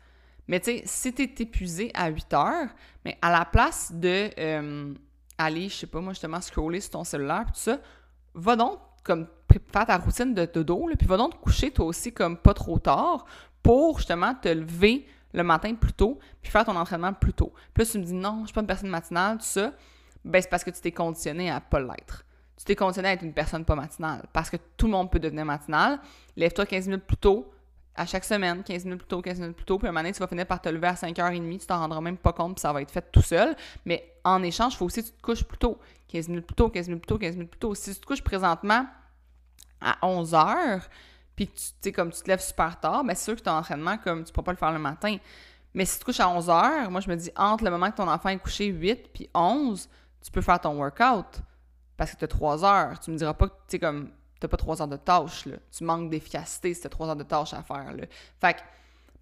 Mais 0.49 0.61
tu 0.61 0.79
sais, 0.79 0.83
si 0.85 1.13
t'es 1.13 1.43
épuisé 1.43 1.91
à 1.95 2.09
8 2.09 2.35
heures, 2.35 2.69
mais 3.05 3.17
à 3.23 3.31
la 3.31 3.45
place 3.45 3.93
de 3.93 4.31
euh, 4.39 4.95
aller, 5.39 5.69
je 5.69 5.75
sais 5.75 5.87
pas 5.87 6.01
moi, 6.01 6.13
justement, 6.13 6.41
scroller 6.41 6.81
sur 6.81 6.91
ton 6.91 7.05
cellulaire, 7.05 7.47
tout 7.47 7.61
ça, 7.61 7.79
va 8.35 8.57
donc 8.57 8.79
comme 9.03 9.27
faire 9.73 9.87
ta 9.87 9.99
routine 9.99 10.35
de 10.35 10.47
dodo, 10.47 10.89
puis 10.99 11.07
va 11.07 11.17
donc 11.17 11.41
coucher 11.41 11.71
toi 11.71 11.87
aussi 11.87 12.13
comme 12.13 12.37
pas 12.37 12.55
trop 12.55 12.79
tard 12.79 13.27
pour 13.63 13.99
justement 13.99 14.35
te 14.35 14.49
lever 14.49 15.07
le 15.33 15.43
matin 15.43 15.75
plus 15.75 15.93
tôt, 15.93 16.19
puis 16.43 16.51
faire 16.51 16.65
ton 16.65 16.77
entraînement 16.77 17.13
plus 17.13 17.33
tôt. 17.33 17.53
Puis 17.73 17.87
tu 17.87 17.99
me 17.99 18.05
dis 18.05 18.15
non, 18.15 18.41
je 18.43 18.47
suis 18.47 18.55
pas 18.55 18.61
une 18.61 18.67
personne 18.67 18.91
matinale, 18.91 19.39
tout 19.39 19.45
ça, 19.45 19.73
ben 20.25 20.41
c'est 20.41 20.49
parce 20.49 20.65
que 20.65 20.71
tu 20.71 20.81
t'es 20.81 20.93
conditionné 20.93 21.51
à 21.51 21.61
pas 21.61 21.81
l'être. 21.81 22.25
Tu 22.57 22.65
t'es 22.65 22.77
conditionné 22.77 23.09
à 23.09 23.13
être 23.13 23.23
une 23.23 23.33
personne 23.33 23.65
pas 23.65 23.75
matinale, 23.75 24.25
parce 24.33 24.49
que 24.49 24.57
tout 24.77 24.87
le 24.87 24.93
monde 24.93 25.11
peut 25.11 25.19
devenir 25.19 25.45
matinal. 25.45 25.99
Lève-toi 26.37 26.67
15 26.67 26.87
minutes 26.87 27.05
plus 27.05 27.17
tôt, 27.17 27.51
à 27.97 28.07
chaque 28.07 28.25
semaine, 28.25 28.63
15 28.63 28.85
minutes 28.85 29.01
plus 29.01 29.09
tôt, 29.09 29.23
15 29.23 29.41
minutes 29.41 29.57
plus 29.57 29.65
tôt, 29.65 29.79
puis 29.79 29.87
à 29.87 29.91
un 29.91 29.93
moment 29.93 30.03
donné, 30.03 30.13
tu 30.13 30.21
vas 30.21 30.27
finir 30.27 30.47
par 30.47 30.61
te 30.61 30.69
lever 30.69 30.89
à 30.89 30.95
5h30, 30.95 31.61
tu 31.61 31.67
t'en 31.67 31.79
rendras 31.79 32.01
même 32.01 32.17
pas 32.17 32.33
compte, 32.33 32.57
puis 32.57 32.61
ça 32.61 32.73
va 32.73 32.83
être 32.83 32.91
fait 32.91 33.11
tout 33.13 33.23
seul. 33.23 33.55
Mais 33.85 34.13
en 34.25 34.43
échange, 34.43 34.75
il 34.75 34.77
faut 34.77 34.87
aussi 34.87 35.03
que 35.03 35.09
tu 35.09 35.13
te 35.15 35.23
couches 35.23 35.45
plus 35.45 35.59
tôt. 35.59 35.79
15 36.09 36.29
minutes 36.29 36.47
plus 36.47 36.55
tôt, 36.55 36.69
15 36.69 36.89
minutes 36.89 37.03
plus 37.03 37.09
tôt, 37.09 37.19
15 37.19 37.37
minutes 37.37 37.51
plus 37.51 37.59
tôt. 37.59 37.75
Si 37.75 37.95
tu 37.95 38.01
te 38.01 38.07
couches 38.07 38.23
présentement 38.23 38.87
à 39.81 39.97
11 40.03 40.35
heures, 40.35 40.89
puis 41.37 41.49
tu 41.49 41.63
sais, 41.81 41.93
comme 41.93 42.11
tu 42.11 42.23
te 42.23 42.29
lèves 42.29 42.41
super 42.41 42.79
tard, 42.81 43.05
bien, 43.05 43.15
c'est 43.15 43.25
sûr 43.25 43.37
que 43.37 43.43
ton 43.43 43.53
entraînement, 43.53 43.99
comme 43.99 44.25
tu 44.25 44.33
pourras 44.33 44.45
pas 44.45 44.53
le 44.53 44.59
faire 44.59 44.73
le 44.73 44.79
matin. 44.79 45.17
Mais 45.73 45.85
si 45.85 45.95
tu 45.95 46.01
te 46.01 46.05
couches 46.07 46.21
à 46.21 46.29
11 46.29 46.51
heures, 46.51 46.91
moi, 46.91 47.01
je 47.01 47.09
me 47.09 47.17
dis, 47.17 47.31
entre 47.37 47.65
le 47.65 47.71
moment 47.71 47.91
que 47.91 47.97
ton 47.97 48.09
enfant 48.09 48.29
est 48.29 48.39
couché 48.39 48.67
8 48.67 49.13
puis 49.13 49.29
11, 49.35 49.89
tu 50.23 50.31
peux 50.31 50.41
faire 50.41 50.61
ton 50.61 50.77
workout 50.77 51.43
parce 51.97 52.13
que 52.13 52.17
tu 52.17 52.25
as 52.25 52.29
3 52.29 52.65
heures. 52.65 53.01
Tu 53.01 53.11
me 53.11 53.17
diras 53.17 53.35
pas 53.35 53.49
que, 53.49 53.53
tu 53.53 53.59
sais, 53.69 53.79
comme, 53.79 54.11
t'as 54.45 54.49
pas 54.49 54.57
3 54.57 54.83
heures 54.83 54.89
de 54.89 54.97
tâche, 54.97 55.47
là. 55.47 55.57
Tu 55.77 55.85
manques 55.85 56.11
d'efficacité 56.11 56.75
si 56.75 56.83
t'as 56.83 56.89
3 56.89 57.09
heures 57.09 57.17
de 57.17 57.23
tâche 57.23 57.55
à 57.55 57.63
faire, 57.63 57.93
là. 57.95 58.05
Fait 58.41 58.55
que, 58.55 58.59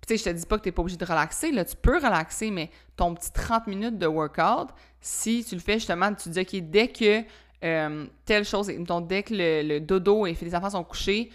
tu 0.07 0.09
sais, 0.09 0.17
je 0.17 0.25
te 0.25 0.31
dis 0.31 0.47
pas 0.47 0.59
que 0.59 0.65
t'es 0.65 0.73
pas 0.73 0.83
obligé 0.83 0.97
de 0.97 1.05
relaxer, 1.05 1.53
là. 1.53 1.65
Tu 1.65 1.77
peux 1.77 1.97
relaxer, 1.97 2.51
mais 2.51 2.71
ton 2.97 3.15
petit 3.15 3.33
30 3.33 3.67
minutes 3.69 3.99
de 3.99 4.07
workout, 4.07 4.71
si 5.01 5.45
tu 5.45 5.55
le 5.55 5.61
fais 5.61 5.75
justement, 5.75 6.09
tu 6.15 6.25
te 6.25 6.29
dis, 6.31 6.41
OK, 6.41 6.71
dès 6.71 6.89
que 6.89 7.23
euh, 7.65 8.07
telle 8.25 8.45
chose, 8.45 8.69
donc 8.79 9.07
dès 9.07 9.23
que 9.23 9.35
le, 9.35 9.79
dodo 9.79 10.27
et 10.27 10.37
les 10.41 10.55
enfants 10.55 10.71
sont 10.71 10.85
couchés, 10.85 11.31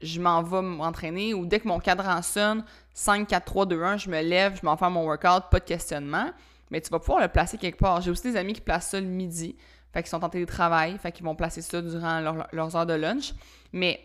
je 0.00 0.20
m'en 0.20 0.42
vais 0.42 0.62
m'entraîner 0.62 1.34
ou 1.34 1.46
dès 1.46 1.60
que 1.60 1.68
mon 1.68 1.78
cadran 1.78 2.22
sonne, 2.22 2.64
5, 2.94 3.26
4, 3.28 3.44
3, 3.44 3.66
2, 3.66 3.82
1, 3.82 3.96
je 3.98 4.10
me 4.10 4.20
lève, 4.20 4.58
je 4.60 4.66
m'en 4.66 4.76
fais 4.76 4.90
mon 4.90 5.04
workout, 5.04 5.44
pas 5.50 5.60
de 5.60 5.64
questionnement. 5.64 6.30
Mais 6.70 6.80
tu 6.80 6.90
vas 6.90 6.98
pouvoir 6.98 7.20
le 7.20 7.28
placer 7.28 7.56
quelque 7.56 7.78
part. 7.78 8.00
J'ai 8.00 8.10
aussi 8.10 8.30
des 8.30 8.36
amis 8.36 8.52
qui 8.52 8.60
placent 8.60 8.88
ça 8.88 9.00
le 9.00 9.06
midi. 9.06 9.56
Fait 9.92 10.02
qu'ils 10.02 10.10
sont 10.10 10.22
en 10.22 10.28
télétravail, 10.28 10.98
fait 10.98 11.12
qu'ils 11.12 11.24
vont 11.24 11.34
placer 11.34 11.62
ça 11.62 11.80
durant 11.80 12.20
leurs 12.52 12.76
heures 12.76 12.86
de 12.86 12.94
lunch. 12.94 13.32
Mais, 13.72 14.00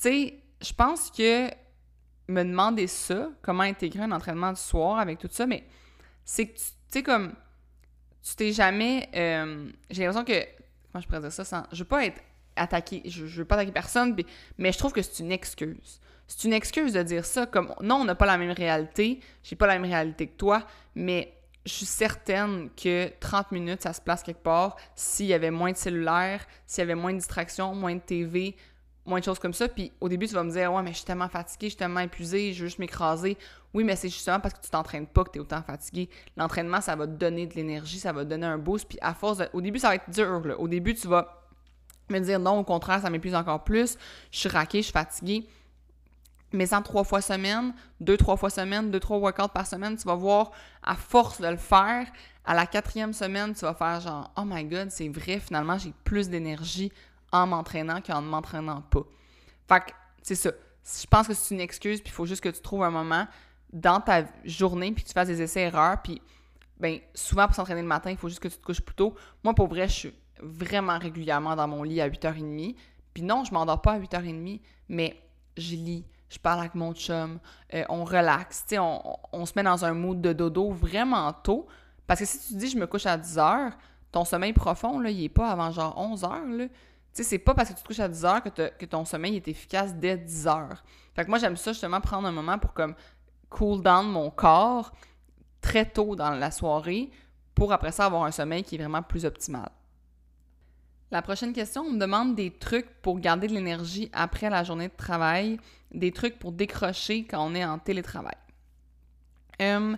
tu 0.00 0.08
sais, 0.08 0.34
je 0.60 0.72
pense 0.72 1.10
que 1.10 1.48
me 2.28 2.42
demander 2.42 2.86
ça, 2.86 3.30
comment 3.42 3.62
intégrer 3.62 4.02
un 4.02 4.12
entraînement 4.12 4.52
du 4.52 4.60
soir 4.60 4.98
avec 4.98 5.18
tout 5.18 5.28
ça, 5.30 5.46
mais 5.46 5.64
c'est 6.24 6.48
que, 6.48 6.58
tu 6.58 6.64
sais, 6.88 7.02
comme, 7.02 7.34
tu 8.22 8.34
t'es 8.34 8.52
jamais. 8.52 9.08
Euh, 9.14 9.70
j'ai 9.90 10.04
l'impression 10.04 10.24
que 10.24 10.46
je 11.00 11.06
pourrais 11.06 11.20
dire 11.20 11.32
ça 11.32 11.44
sans. 11.44 11.62
Je 11.72 11.78
veux 11.78 11.88
pas 11.88 12.04
être 12.04 12.20
attaqué, 12.56 13.02
je, 13.06 13.24
veux 13.24 13.44
pas 13.44 13.54
attaquer 13.56 13.72
personne, 13.72 14.16
mais 14.58 14.72
je 14.72 14.78
trouve 14.78 14.92
que 14.92 15.02
c'est 15.02 15.22
une 15.22 15.32
excuse. 15.32 16.00
C'est 16.26 16.44
une 16.44 16.54
excuse 16.54 16.92
de 16.92 17.02
dire 17.02 17.24
ça 17.24 17.46
comme 17.46 17.72
non, 17.82 17.96
on 17.96 18.04
n'a 18.04 18.16
pas 18.16 18.26
la 18.26 18.36
même 18.36 18.50
réalité, 18.50 19.20
j'ai 19.44 19.54
pas 19.54 19.68
la 19.68 19.78
même 19.78 19.88
réalité 19.88 20.26
que 20.26 20.36
toi, 20.36 20.66
mais 20.96 21.35
je 21.66 21.72
suis 21.72 21.86
certaine 21.86 22.70
que 22.70 23.10
30 23.18 23.50
minutes, 23.50 23.82
ça 23.82 23.92
se 23.92 24.00
place 24.00 24.22
quelque 24.22 24.42
part 24.42 24.76
s'il 24.94 25.26
y 25.26 25.34
avait 25.34 25.50
moins 25.50 25.72
de 25.72 25.76
cellulaire, 25.76 26.46
s'il 26.64 26.82
y 26.82 26.84
avait 26.84 26.94
moins 26.94 27.12
de 27.12 27.18
distractions, 27.18 27.74
moins 27.74 27.96
de 27.96 28.00
TV, 28.00 28.56
moins 29.04 29.18
de 29.18 29.24
choses 29.24 29.40
comme 29.40 29.52
ça. 29.52 29.68
Puis 29.68 29.92
au 30.00 30.08
début, 30.08 30.28
tu 30.28 30.34
vas 30.34 30.44
me 30.44 30.50
dire, 30.50 30.72
ouais, 30.72 30.82
mais 30.82 30.92
je 30.92 30.98
suis 30.98 31.04
tellement 31.04 31.28
fatiguée, 31.28 31.66
je 31.66 31.70
suis 31.70 31.78
tellement 31.78 32.00
épuisée, 32.00 32.52
je 32.52 32.62
veux 32.62 32.68
juste 32.68 32.78
m'écraser. 32.78 33.36
Oui, 33.74 33.82
mais 33.82 33.96
c'est 33.96 34.08
justement 34.08 34.38
parce 34.38 34.54
que 34.54 34.60
tu 34.60 34.70
t'entraînes 34.70 35.08
pas 35.08 35.24
que 35.24 35.30
tu 35.30 35.38
es 35.38 35.40
autant 35.40 35.62
fatigué. 35.62 36.08
L'entraînement, 36.36 36.80
ça 36.80 36.94
va 36.94 37.06
te 37.06 37.12
donner 37.12 37.46
de 37.46 37.54
l'énergie, 37.54 37.98
ça 37.98 38.12
va 38.12 38.24
te 38.24 38.30
donner 38.30 38.46
un 38.46 38.58
boost. 38.58 38.88
Puis 38.88 38.98
à 39.02 39.12
force 39.12 39.42
Au 39.52 39.60
début, 39.60 39.80
ça 39.80 39.88
va 39.88 39.96
être 39.96 40.08
dur. 40.08 40.56
Au 40.58 40.68
début, 40.68 40.94
tu 40.94 41.08
vas 41.08 41.42
me 42.08 42.20
dire, 42.20 42.38
non, 42.38 42.60
au 42.60 42.64
contraire, 42.64 43.00
ça 43.00 43.10
m'épuise 43.10 43.34
encore 43.34 43.64
plus. 43.64 43.98
Je 44.30 44.38
suis 44.38 44.48
raquée, 44.48 44.78
je 44.78 44.84
suis 44.84 44.92
fatiguée. 44.92 45.48
Mais 46.56 46.72
en 46.72 46.82
trois 46.82 47.04
fois 47.04 47.20
semaine, 47.20 47.74
deux, 48.00 48.16
trois 48.16 48.36
fois 48.36 48.50
semaine, 48.50 48.90
deux, 48.90 49.00
trois 49.00 49.18
workouts 49.18 49.48
par 49.48 49.66
semaine, 49.66 49.96
tu 49.96 50.04
vas 50.04 50.14
voir, 50.14 50.50
à 50.82 50.94
force 50.94 51.40
de 51.40 51.48
le 51.48 51.56
faire, 51.56 52.06
à 52.44 52.54
la 52.54 52.66
quatrième 52.66 53.12
semaine, 53.12 53.54
tu 53.54 53.60
vas 53.60 53.74
faire 53.74 54.00
genre, 54.00 54.32
oh 54.36 54.42
my 54.44 54.64
god, 54.64 54.90
c'est 54.90 55.08
vrai, 55.08 55.38
finalement, 55.38 55.76
j'ai 55.76 55.92
plus 56.04 56.28
d'énergie 56.28 56.90
en 57.30 57.46
m'entraînant 57.46 58.00
qu'en 58.00 58.22
ne 58.22 58.28
m'entraînant 58.28 58.80
pas. 58.82 59.02
Fait 59.68 59.80
que, 59.80 59.92
c'est 60.22 60.34
ça. 60.34 60.50
Je 60.84 61.06
pense 61.06 61.28
que 61.28 61.34
c'est 61.34 61.54
une 61.54 61.60
excuse, 61.60 62.00
puis 62.00 62.10
il 62.10 62.14
faut 62.14 62.26
juste 62.26 62.42
que 62.42 62.48
tu 62.48 62.62
trouves 62.62 62.84
un 62.84 62.90
moment 62.90 63.26
dans 63.72 64.00
ta 64.00 64.24
journée, 64.44 64.92
puis 64.92 65.02
que 65.02 65.08
tu 65.08 65.14
fasses 65.14 65.28
des 65.28 65.42
essais-erreurs, 65.42 66.00
puis 66.02 66.22
ben 66.78 66.98
souvent 67.14 67.46
pour 67.46 67.56
s'entraîner 67.56 67.82
le 67.82 67.88
matin, 67.88 68.10
il 68.10 68.16
faut 68.16 68.28
juste 68.28 68.40
que 68.40 68.48
tu 68.48 68.56
te 68.56 68.64
couches 68.64 68.80
plus 68.80 68.94
tôt. 68.94 69.14
Moi, 69.44 69.54
pour 69.54 69.66
vrai, 69.66 69.88
je 69.88 69.92
suis 69.92 70.14
vraiment 70.40 70.98
régulièrement 70.98 71.56
dans 71.56 71.68
mon 71.68 71.82
lit 71.82 72.00
à 72.00 72.08
8h30. 72.08 72.76
Puis 73.14 73.22
non, 73.22 73.44
je 73.44 73.52
m'endors 73.52 73.80
pas 73.80 73.92
à 73.92 73.98
8h30, 73.98 74.60
mais 74.88 75.20
je 75.56 75.74
lis, 75.74 76.04
je 76.28 76.38
parle 76.38 76.60
avec 76.60 76.74
mon 76.74 76.92
chum, 76.92 77.38
euh, 77.74 77.84
on 77.88 78.04
relaxe, 78.04 78.64
tu 78.68 78.78
on, 78.78 79.46
se 79.46 79.52
met 79.56 79.62
dans 79.62 79.84
un 79.84 79.92
mood 79.92 80.20
de 80.20 80.32
dodo 80.32 80.70
vraiment 80.70 81.32
tôt. 81.32 81.66
Parce 82.06 82.20
que 82.20 82.26
si 82.26 82.48
tu 82.48 82.54
dis 82.56 82.68
je 82.68 82.78
me 82.78 82.86
couche 82.86 83.06
à 83.06 83.16
10h, 83.16 83.72
ton 84.12 84.24
sommeil 84.24 84.52
profond, 84.52 84.98
là, 85.00 85.10
il 85.10 85.24
est 85.24 85.28
pas 85.28 85.50
avant 85.50 85.70
genre 85.70 85.96
11h, 85.98 86.56
là 86.56 86.66
sais, 87.16 87.24
c'est 87.24 87.38
pas 87.38 87.54
parce 87.54 87.70
que 87.70 87.74
tu 87.74 87.82
te 87.82 87.86
couches 87.86 88.00
à 88.00 88.08
10 88.08 88.24
heures 88.24 88.42
que, 88.42 88.50
que 88.50 88.86
ton 88.86 89.04
sommeil 89.04 89.36
est 89.36 89.48
efficace 89.48 89.94
dès 89.94 90.16
10 90.16 90.46
heures. 90.46 90.84
Fait 91.14 91.24
que 91.24 91.30
moi, 91.30 91.38
j'aime 91.38 91.56
ça 91.56 91.72
justement 91.72 92.00
prendre 92.00 92.28
un 92.28 92.32
moment 92.32 92.58
pour 92.58 92.74
comme 92.74 92.94
cool 93.48 93.82
down 93.82 94.06
mon 94.06 94.30
corps 94.30 94.92
très 95.60 95.86
tôt 95.86 96.14
dans 96.14 96.30
la 96.30 96.50
soirée 96.50 97.10
pour 97.54 97.72
après 97.72 97.92
ça 97.92 98.04
avoir 98.04 98.24
un 98.24 98.30
sommeil 98.30 98.62
qui 98.62 98.74
est 98.74 98.78
vraiment 98.78 99.02
plus 99.02 99.24
optimal. 99.24 99.68
La 101.10 101.22
prochaine 101.22 101.52
question, 101.52 101.82
on 101.82 101.92
me 101.92 101.98
demande 101.98 102.34
des 102.34 102.50
trucs 102.50 103.00
pour 103.00 103.18
garder 103.18 103.46
de 103.46 103.54
l'énergie 103.54 104.10
après 104.12 104.50
la 104.50 104.64
journée 104.64 104.88
de 104.88 104.96
travail, 104.96 105.58
des 105.92 106.12
trucs 106.12 106.38
pour 106.38 106.52
décrocher 106.52 107.24
quand 107.24 107.44
on 107.44 107.54
est 107.54 107.64
en 107.64 107.78
télétravail. 107.78 108.36
Hum, 109.60 109.96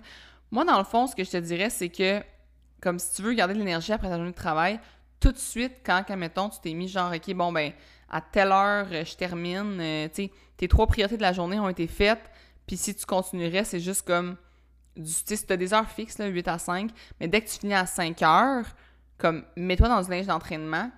Moi, 0.50 0.64
dans 0.64 0.78
le 0.78 0.84
fond, 0.84 1.06
ce 1.06 1.14
que 1.16 1.24
je 1.24 1.30
te 1.30 1.36
dirais, 1.36 1.70
c'est 1.70 1.88
que, 1.88 2.22
comme 2.80 2.98
si 2.98 3.16
tu 3.16 3.22
veux 3.22 3.32
garder 3.34 3.54
de 3.54 3.58
l'énergie 3.58 3.92
après 3.92 4.08
ta 4.08 4.16
journée 4.16 4.30
de 4.30 4.36
travail, 4.36 4.80
tout 5.20 5.32
de 5.32 5.38
suite, 5.38 5.80
quand, 5.84 6.04
mettons, 6.16 6.48
tu 6.48 6.60
t'es 6.60 6.72
mis 6.74 6.88
genre, 6.88 7.12
OK, 7.12 7.34
bon, 7.34 7.52
ben, 7.52 7.72
à 8.08 8.20
telle 8.20 8.52
heure, 8.52 8.86
je 8.90 9.16
termine, 9.16 9.78
euh, 9.80 10.08
tes 10.08 10.68
trois 10.68 10.86
priorités 10.86 11.16
de 11.16 11.22
la 11.22 11.32
journée 11.32 11.58
ont 11.58 11.68
été 11.68 11.86
faites, 11.86 12.30
puis 12.66 12.76
si 12.76 12.94
tu 12.94 13.04
continuerais, 13.04 13.64
c'est 13.64 13.80
juste 13.80 14.02
comme, 14.06 14.36
tu 14.94 15.04
sais, 15.04 15.36
si 15.36 15.46
tu 15.46 15.52
as 15.52 15.56
des 15.56 15.74
heures 15.74 15.88
fixes, 15.90 16.18
là, 16.18 16.26
8 16.26 16.48
à 16.48 16.58
5, 16.58 16.90
mais 17.20 17.28
dès 17.28 17.40
que 17.40 17.48
tu 17.48 17.58
finis 17.58 17.74
à 17.74 17.86
5 17.86 18.22
heures, 18.22 18.66
comme, 19.16 19.44
mets-toi 19.56 19.88
dans 19.88 20.00
du 20.00 20.10
linge 20.10 20.26
d'entraînement, 20.26 20.90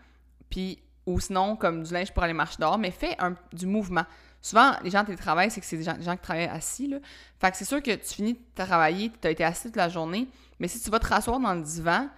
puis, 0.50 0.82
ou 1.06 1.18
sinon, 1.18 1.56
comme 1.56 1.82
du 1.82 1.92
linge 1.92 2.12
pour 2.12 2.22
aller 2.22 2.32
marcher 2.32 2.56
dehors, 2.58 2.78
mais 2.78 2.90
fais 2.90 3.16
un, 3.18 3.34
du 3.52 3.66
mouvement. 3.66 4.04
Souvent, 4.42 4.72
les 4.82 4.90
gens 4.90 5.04
télétravaillent, 5.04 5.50
c'est 5.50 5.60
que 5.60 5.66
c'est 5.66 5.76
des 5.76 5.84
gens, 5.84 5.94
qui 5.94 6.22
travaillent 6.22 6.44
assis, 6.44 6.88
là. 6.88 6.98
Fait 7.38 7.50
que 7.50 7.56
c'est 7.56 7.64
sûr 7.64 7.82
que 7.82 7.94
tu 7.94 8.14
finis 8.14 8.34
de 8.34 8.64
travailler, 8.64 9.12
tu 9.20 9.28
as 9.28 9.30
été 9.30 9.44
assis 9.44 9.64
toute 9.64 9.76
la 9.76 9.88
journée, 9.88 10.28
mais 10.58 10.68
si 10.68 10.80
tu 10.80 10.90
vas 10.90 10.98
te 10.98 11.06
rasseoir 11.06 11.38
dans 11.40 11.54
le 11.54 11.62
divan, 11.62 12.08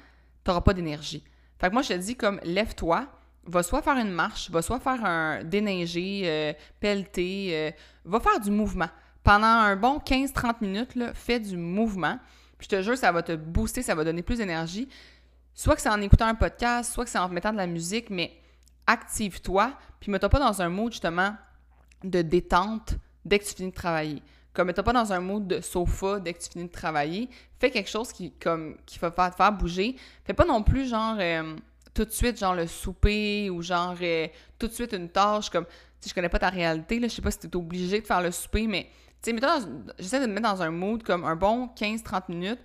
tu 0.45 0.51
n'auras 0.51 0.61
pas 0.61 0.75
d'énergie. 0.75 1.25
Fait 1.59 1.69
que 1.69 1.73
moi, 1.73 1.83
je 1.83 1.89
te 1.89 1.95
dis 1.95 2.17
comme 2.17 2.41
lève-toi, 2.45 3.07
va 3.45 3.63
soit 3.63 3.83
faire 3.83 3.97
une 3.97 4.11
marche, 4.11 4.51
va 4.51 4.63
soit 4.63 4.79
faire 4.79 5.05
un 5.05 5.43
déneiger, 5.43 6.23
euh, 6.27 6.53
pelleter, 6.81 7.51
euh, 7.53 7.71
va 8.05 8.21
faire 8.21 8.39
du 8.41 8.51
mouvement. 8.51 8.89
Pendant 9.25 9.47
un 9.47 9.77
bon 9.77 9.99
15-30 9.99 10.57
minutes, 10.61 10.95
fais 11.15 11.41
du 11.41 11.57
mouvement. 11.57 12.19
Puis 12.59 12.69
je 12.71 12.77
te 12.77 12.83
jure, 12.83 12.97
ça 12.97 13.11
va 13.11 13.23
te 13.23 13.35
booster, 13.35 13.83
ça 13.83 13.95
va 13.95 14.05
donner 14.05 14.23
plus 14.23 14.39
d'énergie. 14.39 14.89
Soit 15.55 15.75
que 15.75 15.83
c'est 15.83 15.89
en 15.89 16.01
écoutant 16.01 16.27
un 16.27 16.35
podcast, 16.35 16.93
soit 16.93 17.05
que 17.05 17.11
c'est 17.11 17.19
en 17.19 17.29
mettant 17.29 17.53
de 17.53 17.57
la 17.57 17.67
musique, 17.67 18.11
mais 18.11 18.33
active-toi, 18.87 19.73
puis 20.01 20.11
mets-toi 20.11 20.29
pas 20.29 20.41
dans 20.41 20.63
un 20.63 20.69
mood 20.69 20.93
justement 20.93 21.35
de 22.05 22.23
détente 22.23 22.95
dès 23.25 23.39
que 23.39 23.45
tu 23.45 23.55
finis 23.55 23.71
de 23.71 23.75
travailler. 23.75 24.23
Comme 24.53 24.67
mets-toi 24.67 24.85
pas 24.85 24.93
dans 24.93 25.13
un 25.13 25.21
mood 25.21 25.47
de 25.47 25.61
sofa 25.61 26.21
dès 26.21 26.35
que 26.35 26.43
tu 26.43 26.51
finis 26.51 26.67
de 26.67 26.73
travailler. 26.73 27.29
Fais 27.59 27.71
quelque 27.71 27.89
chose 27.89 28.13
qui, 28.13 28.33
comme, 28.33 28.77
va 29.01 29.31
te 29.31 29.37
faire 29.37 29.53
bouger. 29.53 29.97
Fais 30.25 30.35
pas 30.35 30.45
non 30.45 30.63
plus 30.63 30.89
genre 30.89 31.17
euh, 31.19 31.57
tout 31.95 32.05
de 32.05 32.11
suite 32.11 32.39
genre 32.39 32.55
le 32.55 32.67
souper 32.67 33.49
ou 33.51 33.63
genre 33.63 33.97
euh, 34.03 34.27
tout 34.59 34.67
de 34.69 34.73
suite 34.73 34.93
une 34.93 35.09
tâche 35.09 35.51
comme 35.51 35.67
si 36.01 36.09
je 36.09 36.15
connais 36.15 36.29
pas 36.29 36.39
ta 36.39 36.51
réalité 36.51 36.99
là, 36.99 37.09
je 37.09 37.15
sais 37.15 37.23
pas 37.23 37.31
si 37.31 37.39
tu 37.39 37.47
es 37.47 37.57
obligé 37.57 38.01
de 38.01 38.07
faire 38.07 38.21
le 38.21 38.31
souper 38.31 38.67
mais 38.67 38.89
tu 39.23 39.31
sais 39.31 39.67
j'essaie 39.99 40.21
de 40.21 40.27
me 40.27 40.33
mettre 40.33 40.51
dans 40.51 40.63
un 40.63 40.71
mood 40.71 41.03
comme 41.03 41.25
un 41.25 41.37
bon 41.37 41.69
15 41.69 42.03
30 42.03 42.29
minutes 42.29 42.61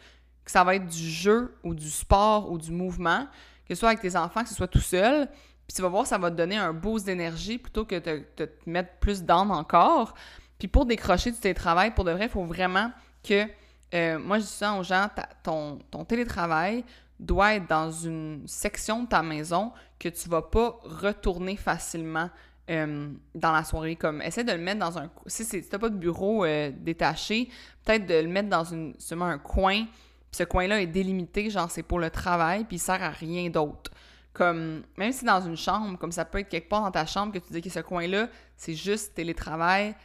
que 0.48 0.52
ça 0.52 0.64
va 0.64 0.76
être 0.76 0.88
du 0.88 1.10
jeu 1.10 1.54
ou 1.62 1.76
du 1.76 1.90
sport 1.90 2.50
ou 2.50 2.58
du 2.58 2.72
mouvement, 2.72 3.28
que 3.68 3.76
ce 3.76 3.80
soit 3.82 3.90
avec 3.90 4.00
tes 4.00 4.16
enfants, 4.16 4.44
que 4.44 4.50
ce 4.50 4.56
soit 4.56 4.70
tout 4.70 4.80
seul. 4.80 5.28
Puis 5.68 5.76
tu 5.76 5.82
vas 5.82 5.90
voir, 5.90 6.08
ça 6.08 6.18
va 6.18 6.32
te 6.32 6.36
donner 6.36 6.56
un 6.56 6.74
boost 6.74 7.06
d'énergie 7.06 7.58
plutôt 7.58 7.84
que 7.84 7.96
de 7.96 8.24
te, 8.36 8.44
mettre 8.66 8.94
plus 9.00 9.24
d'âme 9.24 9.52
encore. 9.52 10.14
Puis 10.58 10.70
pour 10.70 10.86
décrocher 10.86 11.32
du 11.32 11.38
télétravail, 11.38 11.94
pour 11.94 12.06
de 12.06 12.12
vrai, 12.12 12.26
il 12.26 12.30
faut 12.30 12.46
vraiment 12.46 12.92
que, 13.24 13.46
euh, 13.94 14.18
moi 14.18 14.40
je 14.40 14.44
dis 14.44 14.50
ça 14.50 14.74
aux 14.76 14.84
gens, 14.84 15.10
ton, 15.44 15.80
télétravail 16.08 16.86
doit 17.20 17.56
être 17.56 17.68
dans 17.68 17.92
une 17.92 18.44
section 18.48 19.04
de 19.04 19.10
ta 19.10 19.22
maison 19.22 19.74
que 20.00 20.08
tu 20.08 20.30
vas 20.30 20.42
pas 20.42 20.80
retourner 20.84 21.58
facilement 21.58 22.30
euh, 22.70 23.10
dans 23.36 23.52
la 23.52 23.64
soirée. 23.64 23.98
Comme, 23.98 24.22
essaie 24.22 24.44
de 24.44 24.52
le 24.52 24.60
mettre 24.60 24.80
dans 24.80 24.98
un... 24.98 25.10
Si, 25.26 25.44
si 25.44 25.64
t'as 25.64 25.80
pas 25.80 25.90
de 25.90 25.98
bureau 25.98 26.46
euh, 26.46 26.72
détaché, 26.74 27.50
peut-être 27.84 28.06
de 28.06 28.16
le 28.16 28.28
mettre 28.28 28.50
dans 28.50 28.64
une, 28.64 28.94
seulement 29.00 29.26
un 29.26 29.40
coin. 29.40 29.86
ce 30.32 30.44
coin-là 30.44 30.82
est 30.82 30.88
délimité, 30.88 31.50
genre 31.50 31.70
c'est 31.70 31.84
pour 31.84 32.00
le 32.00 32.10
travail, 32.10 32.64
puis 32.64 32.78
il 32.78 32.80
sert 32.80 33.04
à 33.04 33.10
rien 33.10 33.50
d'autre. 33.50 33.92
Comme, 34.38 34.84
même 34.98 35.12
si 35.12 35.26
dans 35.26 35.42
une 35.42 35.58
chambre, 35.58 35.98
comme 35.98 36.12
ça 36.12 36.24
peut 36.24 36.38
être 36.38 36.50
quelque 36.50 36.70
part 36.70 36.84
dans 36.84 36.92
ta 36.92 37.08
chambre 37.08 37.34
que 37.34 37.40
tu 37.40 37.52
dis 37.52 37.60
que 37.60 37.72
ce 37.72 37.80
coin-là, 37.80 38.30
c'est 38.56 38.76
juste 38.76 39.16
télétravail, 39.16 39.96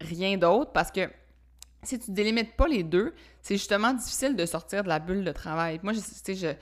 rien 0.00 0.38
d'autre, 0.38 0.72
parce 0.72 0.90
que 0.90 1.10
si 1.82 1.98
tu 1.98 2.10
délimites 2.10 2.56
pas 2.56 2.66
les 2.66 2.84
deux, 2.84 3.12
c'est 3.42 3.56
justement 3.56 3.92
difficile 3.92 4.34
de 4.34 4.46
sortir 4.46 4.82
de 4.82 4.88
la 4.88 4.98
bulle 4.98 5.24
de 5.24 5.32
travail. 5.32 5.78
Moi, 5.82 5.92
je, 5.92 6.00
je, 6.32 6.54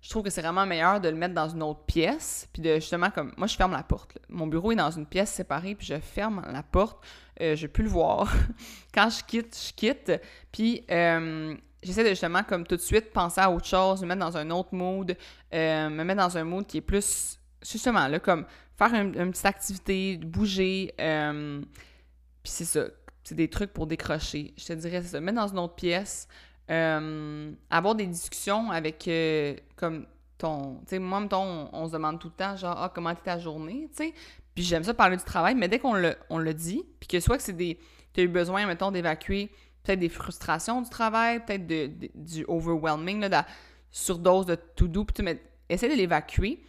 je 0.00 0.10
trouve 0.10 0.22
que 0.22 0.30
c'est 0.30 0.42
vraiment 0.42 0.64
meilleur 0.64 1.00
de 1.00 1.08
le 1.08 1.16
mettre 1.16 1.34
dans 1.34 1.48
une 1.48 1.64
autre 1.64 1.80
pièce, 1.86 2.48
puis 2.52 2.62
de 2.62 2.76
justement, 2.76 3.10
comme, 3.10 3.32
moi, 3.36 3.48
je 3.48 3.56
ferme 3.56 3.72
la 3.72 3.82
porte. 3.82 4.16
Mon 4.28 4.46
bureau 4.46 4.70
est 4.70 4.76
dans 4.76 4.92
une 4.92 5.06
pièce 5.06 5.32
séparée, 5.32 5.74
puis 5.74 5.88
je 5.88 5.98
ferme 5.98 6.46
la 6.52 6.62
porte, 6.62 7.04
euh, 7.40 7.56
je 7.56 7.66
peux 7.66 7.82
le 7.82 7.88
voir. 7.88 8.32
Quand 8.94 9.10
je 9.10 9.24
quitte, 9.24 9.58
je 9.60 9.72
quitte, 9.72 10.12
puis 10.52 10.84
euh, 10.88 11.56
j'essaie 11.82 12.04
de 12.04 12.10
justement, 12.10 12.42
comme 12.42 12.66
tout 12.66 12.76
de 12.76 12.80
suite, 12.80 13.12
penser 13.12 13.40
à 13.40 13.50
autre 13.50 13.66
chose, 13.66 14.02
me 14.02 14.08
mettre 14.08 14.20
dans 14.20 14.36
un 14.36 14.50
autre 14.50 14.74
mood, 14.74 15.16
euh, 15.54 15.88
me 15.88 16.04
mettre 16.04 16.20
dans 16.20 16.38
un 16.38 16.44
mood 16.44 16.66
qui 16.66 16.78
est 16.78 16.82
plus, 16.82 17.38
justement, 17.62 18.08
là, 18.08 18.18
comme 18.18 18.46
faire 18.76 18.94
une, 18.94 19.30
petite 19.30 19.46
activité, 19.46 20.18
bouger, 20.18 20.94
puis 20.96 22.52
c'est 22.52 22.64
ça 22.64 22.86
c'est 23.26 23.34
des 23.34 23.48
trucs 23.48 23.72
pour 23.72 23.88
décrocher. 23.88 24.54
Je 24.56 24.66
te 24.66 24.72
dirais, 24.74 25.02
c'est 25.02 25.08
ça. 25.08 25.20
Mettre 25.20 25.38
dans 25.38 25.48
une 25.48 25.58
autre 25.58 25.74
pièce, 25.74 26.28
euh, 26.70 27.50
avoir 27.70 27.96
des 27.96 28.06
discussions 28.06 28.70
avec, 28.70 29.08
euh, 29.08 29.56
comme 29.74 30.06
ton. 30.38 30.76
Tu 30.82 30.90
sais, 30.90 30.98
moi, 31.00 31.18
mettons, 31.18 31.68
on, 31.72 31.88
se 31.88 31.92
demande 31.92 32.20
tout 32.20 32.28
le 32.28 32.34
temps, 32.34 32.56
genre, 32.56 32.76
ah, 32.78 32.90
comment 32.94 33.10
était 33.10 33.22
ta 33.22 33.38
journée, 33.38 33.88
tu 33.90 34.04
sais. 34.04 34.14
Puis 34.54 34.62
j'aime 34.62 34.84
ça 34.84 34.94
parler 34.94 35.16
du 35.16 35.24
travail, 35.24 35.56
mais 35.56 35.66
dès 35.66 35.80
qu'on 35.80 35.94
le, 35.94 36.14
on 36.30 36.38
le 36.38 36.54
dit, 36.54 36.84
puis 37.00 37.08
que 37.08 37.18
soit 37.18 37.36
que 37.36 37.42
c'est 37.42 37.52
des. 37.52 37.80
Tu 38.12 38.20
as 38.20 38.24
eu 38.24 38.28
besoin, 38.28 38.64
mettons, 38.64 38.92
d'évacuer 38.92 39.50
peut-être 39.86 40.00
des 40.00 40.08
frustrations 40.08 40.82
du 40.82 40.90
travail, 40.90 41.44
peut-être 41.44 41.66
du 41.66 42.44
overwhelming, 42.48 43.22
de 43.22 43.28
la 43.28 43.46
surdose 43.90 44.46
de 44.46 44.54
to-do, 44.54 45.04
puis 45.04 45.24
tu 45.24 45.40
essaie 45.68 45.88
de 45.88 45.94
l'évacuer. 45.94 46.60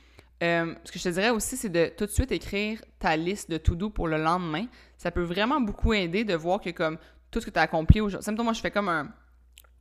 Euh, 0.44 0.76
ce 0.84 0.92
que 0.92 1.00
je 1.00 1.04
te 1.04 1.10
dirais 1.10 1.32
aussi, 1.32 1.58
c'est 1.58 1.70
de 1.70 1.92
tout 1.98 2.06
de 2.06 2.12
suite 2.12 2.32
écrire 2.32 2.82
ta 3.00 3.18
liste 3.18 3.50
de 3.50 3.58
to-do 3.58 3.90
pour 3.90 4.08
le 4.08 4.18
lendemain. 4.18 4.66
Ça 4.98 5.10
peut 5.10 5.24
vraiment 5.24 5.60
beaucoup 5.60 5.94
aider 5.94 6.24
de 6.24 6.36
voir 6.36 6.62
que 6.62 6.70
comme 6.70 6.98
tout 7.32 7.42
ce 7.42 7.46
que 7.48 7.52
tu 7.52 7.60
as 7.60 7.64
accompli 7.64 8.02
aujourd'hui. 8.02 8.32
Moi, 8.44 8.54
je 8.54 8.62
fais 8.62 8.72
comme 8.72 8.90
un, 8.90 9.12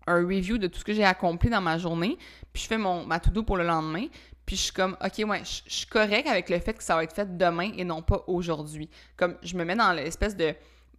review 0.08 0.56
de 0.56 0.68
tout 0.68 0.78
ce 0.78 0.84
que 0.84 0.92
j'ai 0.92 1.04
accompli 1.04 1.50
dans 1.50 1.60
ma 1.60 1.78
journée, 1.78 2.16
puis 2.52 2.62
je 2.62 2.68
fais 2.68 2.78
mon, 2.78 3.04
ma 3.04 3.18
to-do 3.18 3.42
pour 3.42 3.56
le 3.56 3.64
lendemain, 3.64 4.06
puis 4.46 4.54
je 4.54 4.62
suis 4.62 4.72
comme, 4.72 4.96
OK, 5.04 5.28
ouais, 5.28 5.42
je, 5.44 5.62
suis 5.66 5.86
correct 5.86 6.28
avec 6.28 6.48
le 6.48 6.60
fait 6.60 6.74
que 6.74 6.82
ça 6.84 6.94
va 6.94 7.02
être 7.02 7.12
fait 7.12 7.36
demain 7.36 7.72
et 7.76 7.84
non 7.84 8.02
pas 8.02 8.22
aujourd'hui. 8.28 8.88
Comme, 9.16 9.36
je 9.42 9.56
me 9.56 9.64
mets 9.64 9.74
dans 9.74 9.92
l'espèce 9.92 10.36
de 10.36 10.54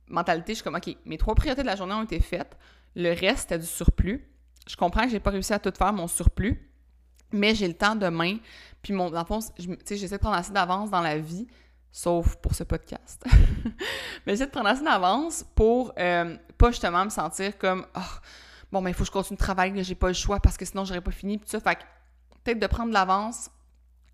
mentalité, 0.07 0.53
je 0.53 0.55
suis 0.57 0.63
comme, 0.63 0.75
OK, 0.75 0.95
mes 1.05 1.17
trois 1.17 1.35
priorités 1.35 1.61
de 1.61 1.67
la 1.67 1.75
journée 1.75 1.93
ont 1.93 2.03
été 2.03 2.19
faites, 2.19 2.57
le 2.95 3.09
reste, 3.09 3.41
c'était 3.41 3.59
du 3.59 3.65
surplus. 3.65 4.27
Je 4.67 4.75
comprends 4.75 5.03
que 5.03 5.09
j'ai 5.09 5.19
pas 5.19 5.29
réussi 5.29 5.53
à 5.53 5.59
tout 5.59 5.71
faire, 5.77 5.93
mon 5.93 6.07
surplus, 6.07 6.69
mais 7.31 7.55
j'ai 7.55 7.67
le 7.67 7.73
temps 7.73 7.95
demain, 7.95 8.37
puis 8.81 8.93
mon, 8.93 9.09
dans 9.09 9.19
le 9.19 9.25
fond, 9.25 9.39
j'essaie 9.85 10.09
de 10.09 10.17
prendre 10.17 10.35
assez 10.35 10.51
d'avance 10.51 10.89
dans 10.89 11.01
la 11.01 11.17
vie, 11.17 11.47
sauf 11.91 12.35
pour 12.37 12.55
ce 12.55 12.63
podcast. 12.63 13.23
Mais 14.25 14.33
j'essaie 14.33 14.45
de 14.45 14.51
prendre 14.51 14.67
assez 14.67 14.83
d'avance 14.83 15.45
pour 15.55 15.93
euh, 15.97 16.37
pas 16.57 16.71
justement 16.71 17.05
me 17.05 17.09
sentir 17.09 17.57
comme 17.57 17.85
oh, 17.95 17.99
bon, 18.71 18.81
mais 18.81 18.91
il 18.91 18.93
faut 18.93 19.03
que 19.03 19.07
je 19.07 19.11
continue 19.11 19.37
de 19.37 19.41
travailler, 19.41 19.83
j'ai 19.83 19.95
pas 19.95 20.07
le 20.07 20.13
choix 20.13 20.39
parce 20.39 20.57
que 20.57 20.65
sinon 20.65 20.85
j'aurais 20.85 21.01
pas 21.01 21.11
fini. 21.11 21.37
Puis 21.37 21.49
ça, 21.49 21.59
fait 21.59 21.79
peut-être 22.43 22.59
de 22.59 22.67
prendre 22.67 22.89
de 22.89 22.93
l'avance, 22.93 23.49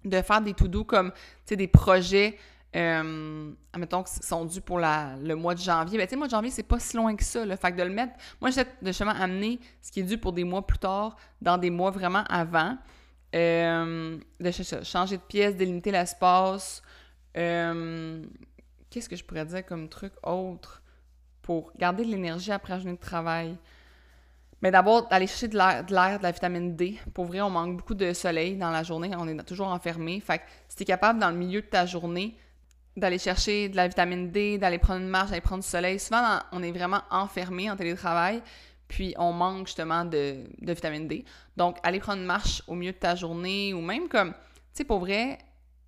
de 0.06 0.22
faire 0.22 0.42
des 0.42 0.54
tout 0.54 0.68
doux 0.68 0.84
comme, 0.84 1.12
tu 1.46 1.56
des 1.56 1.68
projets, 1.68 2.38
euh, 2.76 3.52
admettons, 3.72 4.04
qui 4.04 4.14
sont 4.26 4.46
dus 4.46 4.62
pour 4.62 4.80
la, 4.80 5.16
le 5.22 5.36
mois 5.36 5.54
de 5.54 5.60
janvier. 5.60 5.98
Ben, 5.98 6.06
tu 6.06 6.12
sais, 6.12 6.16
le 6.16 6.20
mois 6.20 6.28
de 6.28 6.32
janvier, 6.32 6.52
c'est 6.52 6.64
pas 6.64 6.80
si 6.80 6.98
loin 6.98 7.16
que 7.16 7.24
ça. 7.24 7.46
Là. 7.46 7.56
Fait 7.58 7.72
que 7.72 7.78
de 7.78 7.84
le 7.84 7.94
mettre, 7.94 8.14
moi, 8.42 8.50
j'essaie 8.50 8.66
de 8.82 8.88
justement 8.88 9.12
amener 9.12 9.60
ce 9.82 9.92
qui 9.92 10.00
est 10.00 10.04
dû 10.04 10.18
pour 10.18 10.34
des 10.34 10.44
mois 10.44 10.66
plus 10.66 10.80
tard 10.80 11.16
dans 11.42 11.58
des 11.58 11.70
mois 11.70 11.92
vraiment 11.92 12.24
avant. 12.30 12.78
Euh, 13.36 14.18
de 14.40 14.52
changer 14.84 15.18
de 15.18 15.22
pièce, 15.24 15.56
délimiter 15.56 15.92
l'espace. 15.92 16.82
Euh, 17.36 18.24
qu'est-ce 18.90 19.10
que 19.10 19.16
je 19.16 19.24
pourrais 19.24 19.46
dire 19.46 19.66
comme 19.66 19.90
truc 19.90 20.14
autre 20.22 20.84
pour 21.42 21.72
garder 21.78 22.06
de 22.06 22.12
l'énergie 22.12 22.52
après 22.52 22.74
un 22.74 22.80
journée 22.80 22.96
de 22.96 23.02
travail? 23.02 23.58
Mais 24.62 24.72
d'abord, 24.72 25.10
d'aller 25.10 25.28
chercher 25.28 25.50
de 25.50 25.58
l'air, 25.58 25.84
de 25.84 26.18
de 26.18 26.24
la 26.24 26.32
vitamine 26.32 26.76
D. 26.76 26.98
Pour 27.14 27.26
vrai, 27.26 27.42
on 27.42 27.50
manque 27.50 27.78
beaucoup 27.78 27.96
de 27.96 28.14
soleil 28.14 28.56
dans 28.56 28.72
la 28.72 28.84
journée. 28.84 29.12
On 29.18 29.28
est 29.28 29.44
toujours 29.44 29.68
enfermé. 29.68 30.20
Fait 30.22 30.38
que 30.38 30.44
si 30.70 30.78
tu 30.78 30.84
es 30.84 30.86
capable, 30.86 31.20
dans 31.20 31.30
le 31.32 31.36
milieu 31.36 31.62
de 31.62 31.68
ta 31.68 31.86
journée, 31.86 32.38
d'aller 32.96 33.18
chercher 33.18 33.70
de 33.70 33.76
la 33.76 33.88
vitamine 33.88 34.32
D, 34.32 34.58
d'aller 34.58 34.78
prendre 34.78 35.02
une 35.02 35.10
marche, 35.10 35.30
d'aller 35.30 35.42
prendre 35.42 35.64
du 35.64 35.70
soleil, 35.70 36.00
souvent, 36.00 36.40
on 36.52 36.62
est 36.62 36.72
vraiment 36.72 37.02
enfermé 37.10 37.70
en 37.70 37.76
télétravail 37.76 38.42
puis 38.94 39.16
on 39.18 39.34
manque 39.34 39.66
justement 39.68 40.06
de, 40.06 40.44
vitamine 40.62 41.08
D. 41.08 41.26
Donc, 41.58 41.78
aller 41.82 42.00
prendre 42.00 42.20
une 42.20 42.28
marche 42.28 42.62
au 42.68 42.76
milieu 42.76 42.92
de 42.92 42.98
ta 42.98 43.16
journée 43.16 43.74
ou 43.74 43.82
même 43.82 44.08
comme, 44.08 44.34
tu 44.34 44.38
sais, 44.74 44.84
pour 44.84 45.00
vrai, 45.00 45.40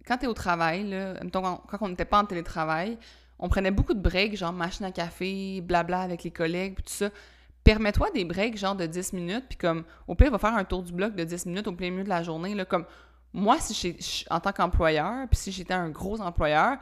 quand 0.08 0.18
tu 0.18 0.26
es 0.26 0.28
au 0.28 0.34
travail, 0.34 0.89
là, 0.89 1.13
quand 1.32 1.78
on 1.82 1.89
n'était 1.89 2.06
pas 2.06 2.22
en 2.22 2.26
télétravail, 2.26 2.98
on 3.38 3.48
prenait 3.48 3.70
beaucoup 3.70 3.94
de 3.94 4.00
breaks, 4.00 4.36
genre 4.38 4.54
machine 4.54 4.86
à 4.86 4.91
café, 4.91 5.62
blabla 5.62 6.02
avec 6.02 6.24
les 6.24 6.32
collègues, 6.32 6.76
puis 6.76 6.84
tout 6.84 6.94
ça. 6.94 7.10
Permets-toi 7.63 8.10
des 8.12 8.26
breaks, 8.26 8.58
genre 8.58 8.76
de 8.76 8.88
10 8.88 9.13
minutes, 9.13 9.46
puis 9.50 9.58
comme, 9.58 9.84
au 10.08 10.15
pire, 10.15 10.32
va 10.32 10.39
faire 10.39 10.56
un 10.56 10.63
tour 10.63 10.82
du 10.82 10.91
bloc 10.91 11.15
de 11.15 11.24
10 11.24 11.46
minutes 11.46 11.68
au 11.68 11.74
plein 11.74 11.91
milieu 11.91 12.04
de 12.04 12.10
la 12.10 12.24
journée, 12.24 12.56
là, 12.56 12.65
comme, 12.65 12.86
moi, 13.36 13.58
si 13.60 14.26
en 14.30 14.39
tant 14.39 14.54
qu'employeur, 14.54 15.28
puis 15.30 15.38
si 15.38 15.52
j'étais 15.52 15.74
un 15.74 15.89
gros 15.89 16.21
employeur, 16.21 16.78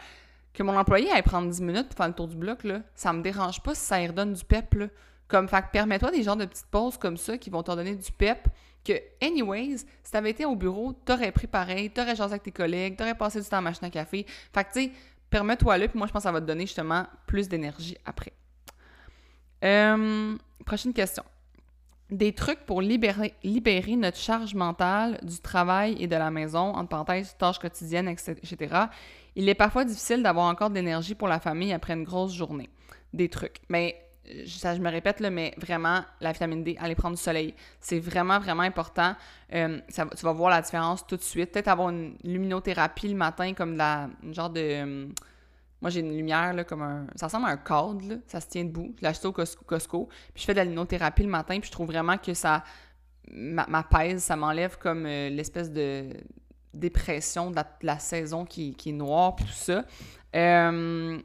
que 0.53 0.61
mon 0.61 0.77
employé 0.77 1.11
aille 1.11 1.23
prendre 1.23 1.49
10 1.49 1.61
minutes 1.61 1.87
pour 1.89 1.97
faire 1.97 2.07
le 2.07 2.13
tour 2.13 2.27
du 2.27 2.35
bloc, 2.35 2.63
là, 2.63 2.81
ça 2.93 3.11
me 3.11 3.23
dérange 3.23 3.61
pas 3.61 3.73
si 3.73 3.81
ça 3.81 3.99
lui 3.99 4.07
redonne 4.07 4.33
du 4.33 4.45
pep, 4.45 4.73
là. 4.75 4.87
Comme, 5.27 5.47
fait 5.47 5.65
permets-toi 5.71 6.11
des 6.11 6.21
genres 6.21 6.35
de 6.35 6.45
petites 6.45 6.67
pauses 6.67 6.97
comme 6.97 7.17
ça 7.17 7.39
qui 7.39 7.49
vont 7.49 7.63
te 7.63 7.71
donner 7.71 7.95
du 7.95 8.11
pep. 8.11 8.47
Que, 8.85 8.93
anyways, 9.19 9.77
si 10.03 10.11
t'avais 10.11 10.29
été 10.29 10.45
au 10.45 10.55
bureau, 10.55 10.93
t'aurais 10.93 11.31
pris 11.31 11.47
pareil, 11.47 11.89
t'aurais 11.89 12.15
changé 12.15 12.33
avec 12.33 12.43
tes 12.43 12.51
collègues, 12.51 12.97
t'aurais 12.97 13.15
passé 13.15 13.41
du 13.41 13.47
temps 13.47 13.57
à 13.57 13.61
machine 13.61 13.85
à 13.85 13.89
café. 13.89 14.25
Fait 14.53 14.63
que, 14.63 14.73
tu 14.73 14.83
sais, 14.83 14.91
permets-toi 15.31 15.77
là, 15.79 15.87
puis 15.87 15.97
moi, 15.97 16.05
je 16.05 16.13
pense 16.13 16.21
que 16.21 16.27
ça 16.27 16.31
va 16.31 16.39
te 16.39 16.45
donner 16.45 16.67
justement 16.67 17.07
plus 17.25 17.49
d'énergie 17.49 17.97
après. 18.05 18.33
Euh, 19.63 20.37
prochaine 20.65 20.93
question. 20.93 21.23
Des 22.17 22.33
trucs 22.33 22.59
pour 22.65 22.81
libérer, 22.81 23.33
libérer 23.43 23.95
notre 23.95 24.17
charge 24.17 24.53
mentale 24.53 25.19
du 25.23 25.39
travail 25.39 25.97
et 25.99 26.07
de 26.07 26.15
la 26.15 26.31
maison, 26.31 26.75
entre 26.75 26.89
parenthèses, 26.89 27.35
tâches 27.37 27.59
quotidiennes, 27.59 28.07
etc. 28.07 28.85
Il 29.35 29.49
est 29.49 29.55
parfois 29.55 29.83
difficile 29.83 30.21
d'avoir 30.21 30.45
encore 30.45 30.69
de 30.69 30.75
l'énergie 30.75 31.15
pour 31.15 31.27
la 31.27 31.39
famille 31.39 31.73
après 31.73 31.93
une 31.93 32.03
grosse 32.03 32.33
journée. 32.33 32.69
Des 33.13 33.29
trucs. 33.29 33.57
Mais 33.69 33.99
ça, 34.45 34.75
je 34.75 34.79
me 34.79 34.89
répète, 34.89 35.19
là, 35.19 35.29
mais 35.29 35.53
vraiment, 35.57 36.01
la 36.21 36.31
vitamine 36.31 36.63
D, 36.63 36.77
aller 36.79 36.95
prendre 36.95 37.15
du 37.15 37.21
soleil, 37.21 37.53
c'est 37.79 37.99
vraiment, 37.99 38.39
vraiment 38.39 38.63
important. 38.63 39.15
Euh, 39.53 39.79
ça, 39.89 40.05
tu 40.05 40.23
vas 40.23 40.31
voir 40.31 40.51
la 40.51 40.61
différence 40.61 41.05
tout 41.05 41.17
de 41.17 41.21
suite. 41.21 41.51
Peut-être 41.51 41.67
avoir 41.67 41.89
une 41.89 42.15
luminothérapie 42.23 43.09
le 43.09 43.15
matin, 43.15 43.53
comme 43.53 43.75
la, 43.75 44.09
une 44.23 44.33
genre 44.33 44.49
de... 44.49 45.09
Moi, 45.83 45.89
j'ai 45.89 45.99
une 45.99 46.15
lumière, 46.15 46.53
là, 46.53 46.63
comme 46.63 46.81
un... 46.81 47.07
Ça 47.17 47.25
ressemble 47.25 47.45
à 47.47 47.49
un 47.49 47.57
cadre, 47.57 48.07
là, 48.07 48.15
ça 48.25 48.39
se 48.39 48.47
tient 48.47 48.63
debout. 48.63 48.95
Je 49.01 49.05
l'ai 49.05 49.25
au 49.25 49.33
Costco, 49.33 50.07
Puis 50.33 50.41
je 50.41 50.45
fais 50.45 50.53
de 50.53 50.59
la 50.59 50.63
luminothérapie 50.63 51.23
le 51.23 51.29
matin, 51.29 51.59
puis 51.59 51.67
je 51.67 51.73
trouve 51.73 51.87
vraiment 51.87 52.17
que 52.17 52.33
ça 52.33 52.63
m'apaise, 53.29 54.23
ça 54.23 54.37
m'enlève 54.37 54.77
comme 54.77 55.05
euh, 55.05 55.27
l'espèce 55.27 55.69
de 55.69 56.07
dépression 56.73 57.51
de 57.51 57.59
la, 57.81 57.99
saison 57.99 58.45
qui, 58.45 58.75
qui, 58.75 58.91
est 58.91 58.93
noire, 58.93 59.35
puis 59.35 59.45
tout 59.45 59.51
ça. 59.51 59.83
tu 60.31 61.21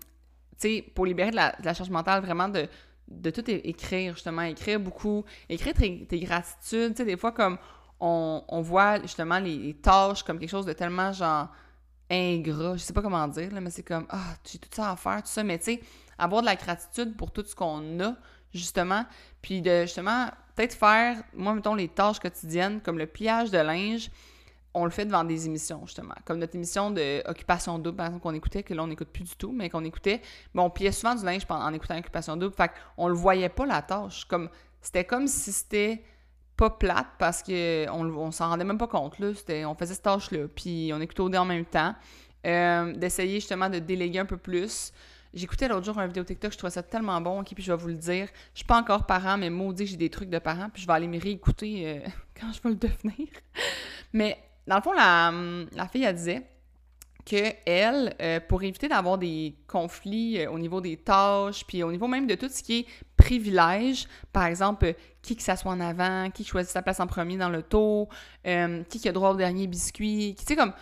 sais, 0.57 0.85
pour 0.93 1.07
libérer 1.07 1.31
de 1.31 1.37
la, 1.37 1.75
charge 1.75 1.91
mentale, 1.91 2.21
vraiment 2.21 2.49
de 2.49 2.69
de 3.07 3.31
tout 3.31 3.49
écrire, 3.49 4.13
justement, 4.13 4.43
écrire 4.43 4.79
beaucoup, 4.79 5.25
écrire 5.49 5.73
tes, 5.73 6.21
gratitudes, 6.21 6.91
tu 6.91 6.97
sais, 6.99 7.05
des 7.05 7.17
fois, 7.17 7.33
comme 7.33 7.59
on, 8.01 8.61
voit 8.61 9.01
justement 9.01 9.39
les, 9.39 9.75
tâches 9.75 10.23
comme 10.25 10.39
quelque 10.39 10.51
chose 10.51 10.67
de 10.67 10.73
tellement, 10.73 11.13
genre, 11.13 11.49
ingrat, 12.11 12.77
je 12.77 12.83
sais 12.83 12.93
pas 12.93 13.03
comment 13.03 13.27
dire, 13.29 13.53
là, 13.53 13.61
mais 13.61 13.71
c'est 13.71 13.83
comme, 13.83 14.07
ah, 14.11 14.35
j'ai 14.45 14.59
tout 14.59 14.69
ça 14.73 14.93
à 14.93 14.97
faire, 14.97 15.23
tout 15.23 15.29
ça, 15.29 15.43
mais 15.43 15.59
tu 15.59 15.65
sais, 15.65 15.81
avoir 16.19 16.43
de 16.43 16.47
la 16.47 16.57
gratitude 16.57 17.17
pour 17.17 17.31
tout 17.31 17.45
ce 17.45 17.55
qu'on 17.55 18.01
a, 18.01 18.15
justement, 18.53 19.05
puis 19.43 19.61
de, 19.61 19.83
justement, 19.83 20.29
peut-être 20.55 20.75
faire, 20.75 21.23
moi, 21.35 21.55
mettons, 21.55 21.75
les 21.75 21.89
tâches 21.89 22.19
quotidiennes, 22.19 22.81
comme 22.81 22.99
le 22.99 23.07
pliage 23.07 23.51
de 23.51 23.59
linge, 23.59 24.11
on 24.75 24.85
le 24.85 24.91
fait 24.91 25.07
devant 25.07 25.25
des 25.25 25.47
émissions, 25.47 25.81
justement. 25.87 26.15
Comme 26.25 26.39
notre 26.39 26.55
émission 26.55 26.91
de 26.91 27.23
Occupation 27.29 27.79
Double, 27.79 27.97
par 27.97 28.07
exemple, 28.07 28.23
qu'on 28.23 28.35
écoutait, 28.35 28.63
que 28.63 28.75
là, 28.75 28.83
on 28.83 28.87
n'écoute 28.87 29.09
plus 29.09 29.25
du 29.25 29.37
tout, 29.37 29.51
mais 29.53 29.71
qu'on 29.71 29.85
écoutait. 29.85 30.21
Mais 30.55 30.63
on 30.63 30.71
pliait 30.71 30.93
souvent 30.93 31.15
du 31.15 31.25
linge 31.25 31.43
en 31.49 31.73
écoutant 31.73 31.99
Occupation 31.99 32.37
Double. 32.37 32.55
Fait 32.55 32.71
qu'on 32.97 33.09
le 33.09 33.15
voyait 33.15 33.49
pas, 33.49 33.67
la 33.67 33.83
tâche. 33.83 34.25
Comme, 34.27 34.51
c'était 34.81 35.05
comme 35.05 35.27
si 35.27 35.53
c'était 35.53 36.05
pas 36.59 36.71
plate 36.71 37.07
parce 37.19 37.43
qu'on 37.43 38.11
on 38.17 38.31
s'en 38.33 38.49
rendait 38.51 38.65
même 38.65 38.79
pas 38.79 38.89
compte. 38.89 39.15
On 39.21 39.75
faisait 39.75 39.95
cette 39.95 40.03
tâche-là, 40.03 40.49
puis 40.55 40.91
on 40.93 41.01
écoutait 41.01 41.21
au 41.21 41.31
dé 41.31 41.39
en 41.39 41.45
même 41.45 41.65
temps. 41.65 41.95
Euh, 42.47 42.93
d'essayer, 42.95 43.35
justement, 43.37 43.71
de 43.71 43.79
déléguer 43.79 44.19
un 44.19 44.27
peu 44.27 44.37
plus. 44.37 44.93
J'écoutais 45.35 45.69
l'autre 45.69 45.85
jour 45.85 45.99
un 45.99 46.07
vidéo 46.07 46.25
TikTok, 46.25 46.53
je 46.53 46.59
trouvais 46.59 46.71
ça 46.71 46.83
tellement 46.83 47.21
bon, 47.21 47.41
ok, 47.41 47.53
puis 47.55 47.63
je 47.63 47.71
vais 47.71 47.79
vous 47.79 47.89
le 47.89 47.95
dire. 47.95 48.29
Je 48.55 48.59
suis 48.59 48.67
pas 48.67 48.79
encore 48.79 49.07
parent, 49.07 49.39
mais 49.39 49.51
maudit, 49.51 49.87
j'ai 49.87 49.97
des 49.97 50.11
trucs 50.11 50.31
de 50.31 50.39
parents, 50.39 50.69
puis 50.73 50.83
je 50.83 50.87
vais 50.87 50.93
aller 50.93 51.07
me 51.07 51.21
réécouter 51.21 51.83
euh, 51.87 52.09
quand 52.41 52.53
je 52.53 52.61
vais 52.63 52.71
le 52.71 52.77
devenir. 52.77 53.29
mais 54.13 54.39
dans 54.67 54.77
le 54.77 54.83
fond, 54.83 54.93
la, 54.93 55.89
fille, 55.89 56.03
elle 56.03 56.17
disait 56.17 56.43
que 57.25 57.53
elle, 57.67 58.17
euh, 58.21 58.41
pour 58.41 58.63
éviter 58.63 58.89
d'avoir 58.89 59.19
des 59.19 59.55
conflits 59.67 60.47
au 60.47 60.59
niveau 60.59 60.81
des 60.81 60.97
tâches, 60.97 61.65
puis 61.67 61.83
au 61.83 61.93
niveau 61.93 62.09
même 62.09 62.27
de 62.27 62.35
tout 62.35 62.49
ce 62.49 62.63
qui 62.63 62.81
est 62.81 62.87
par 64.33 64.47
exemple, 64.47 64.87
euh, 64.87 64.93
qui 65.23 65.37
que 65.37 65.43
s'assoit 65.43 65.73
en 65.73 65.81
avant, 65.81 66.31
qui 66.31 66.45
choisit 66.45 66.73
sa 66.73 66.83
place 66.83 67.01
en 67.01 67.07
premier 67.07 67.37
dans 67.37 67.51
le 67.51 67.63
tour, 67.63 68.09
qui 68.45 69.01
qui 69.01 69.09
a 69.09 69.13
droit 69.13 69.31
au 69.31 69.37
dernier 69.37 69.67
biscuit, 69.67 70.35
tu 70.39 70.45
sais, 70.45 70.57
comme 70.57 70.73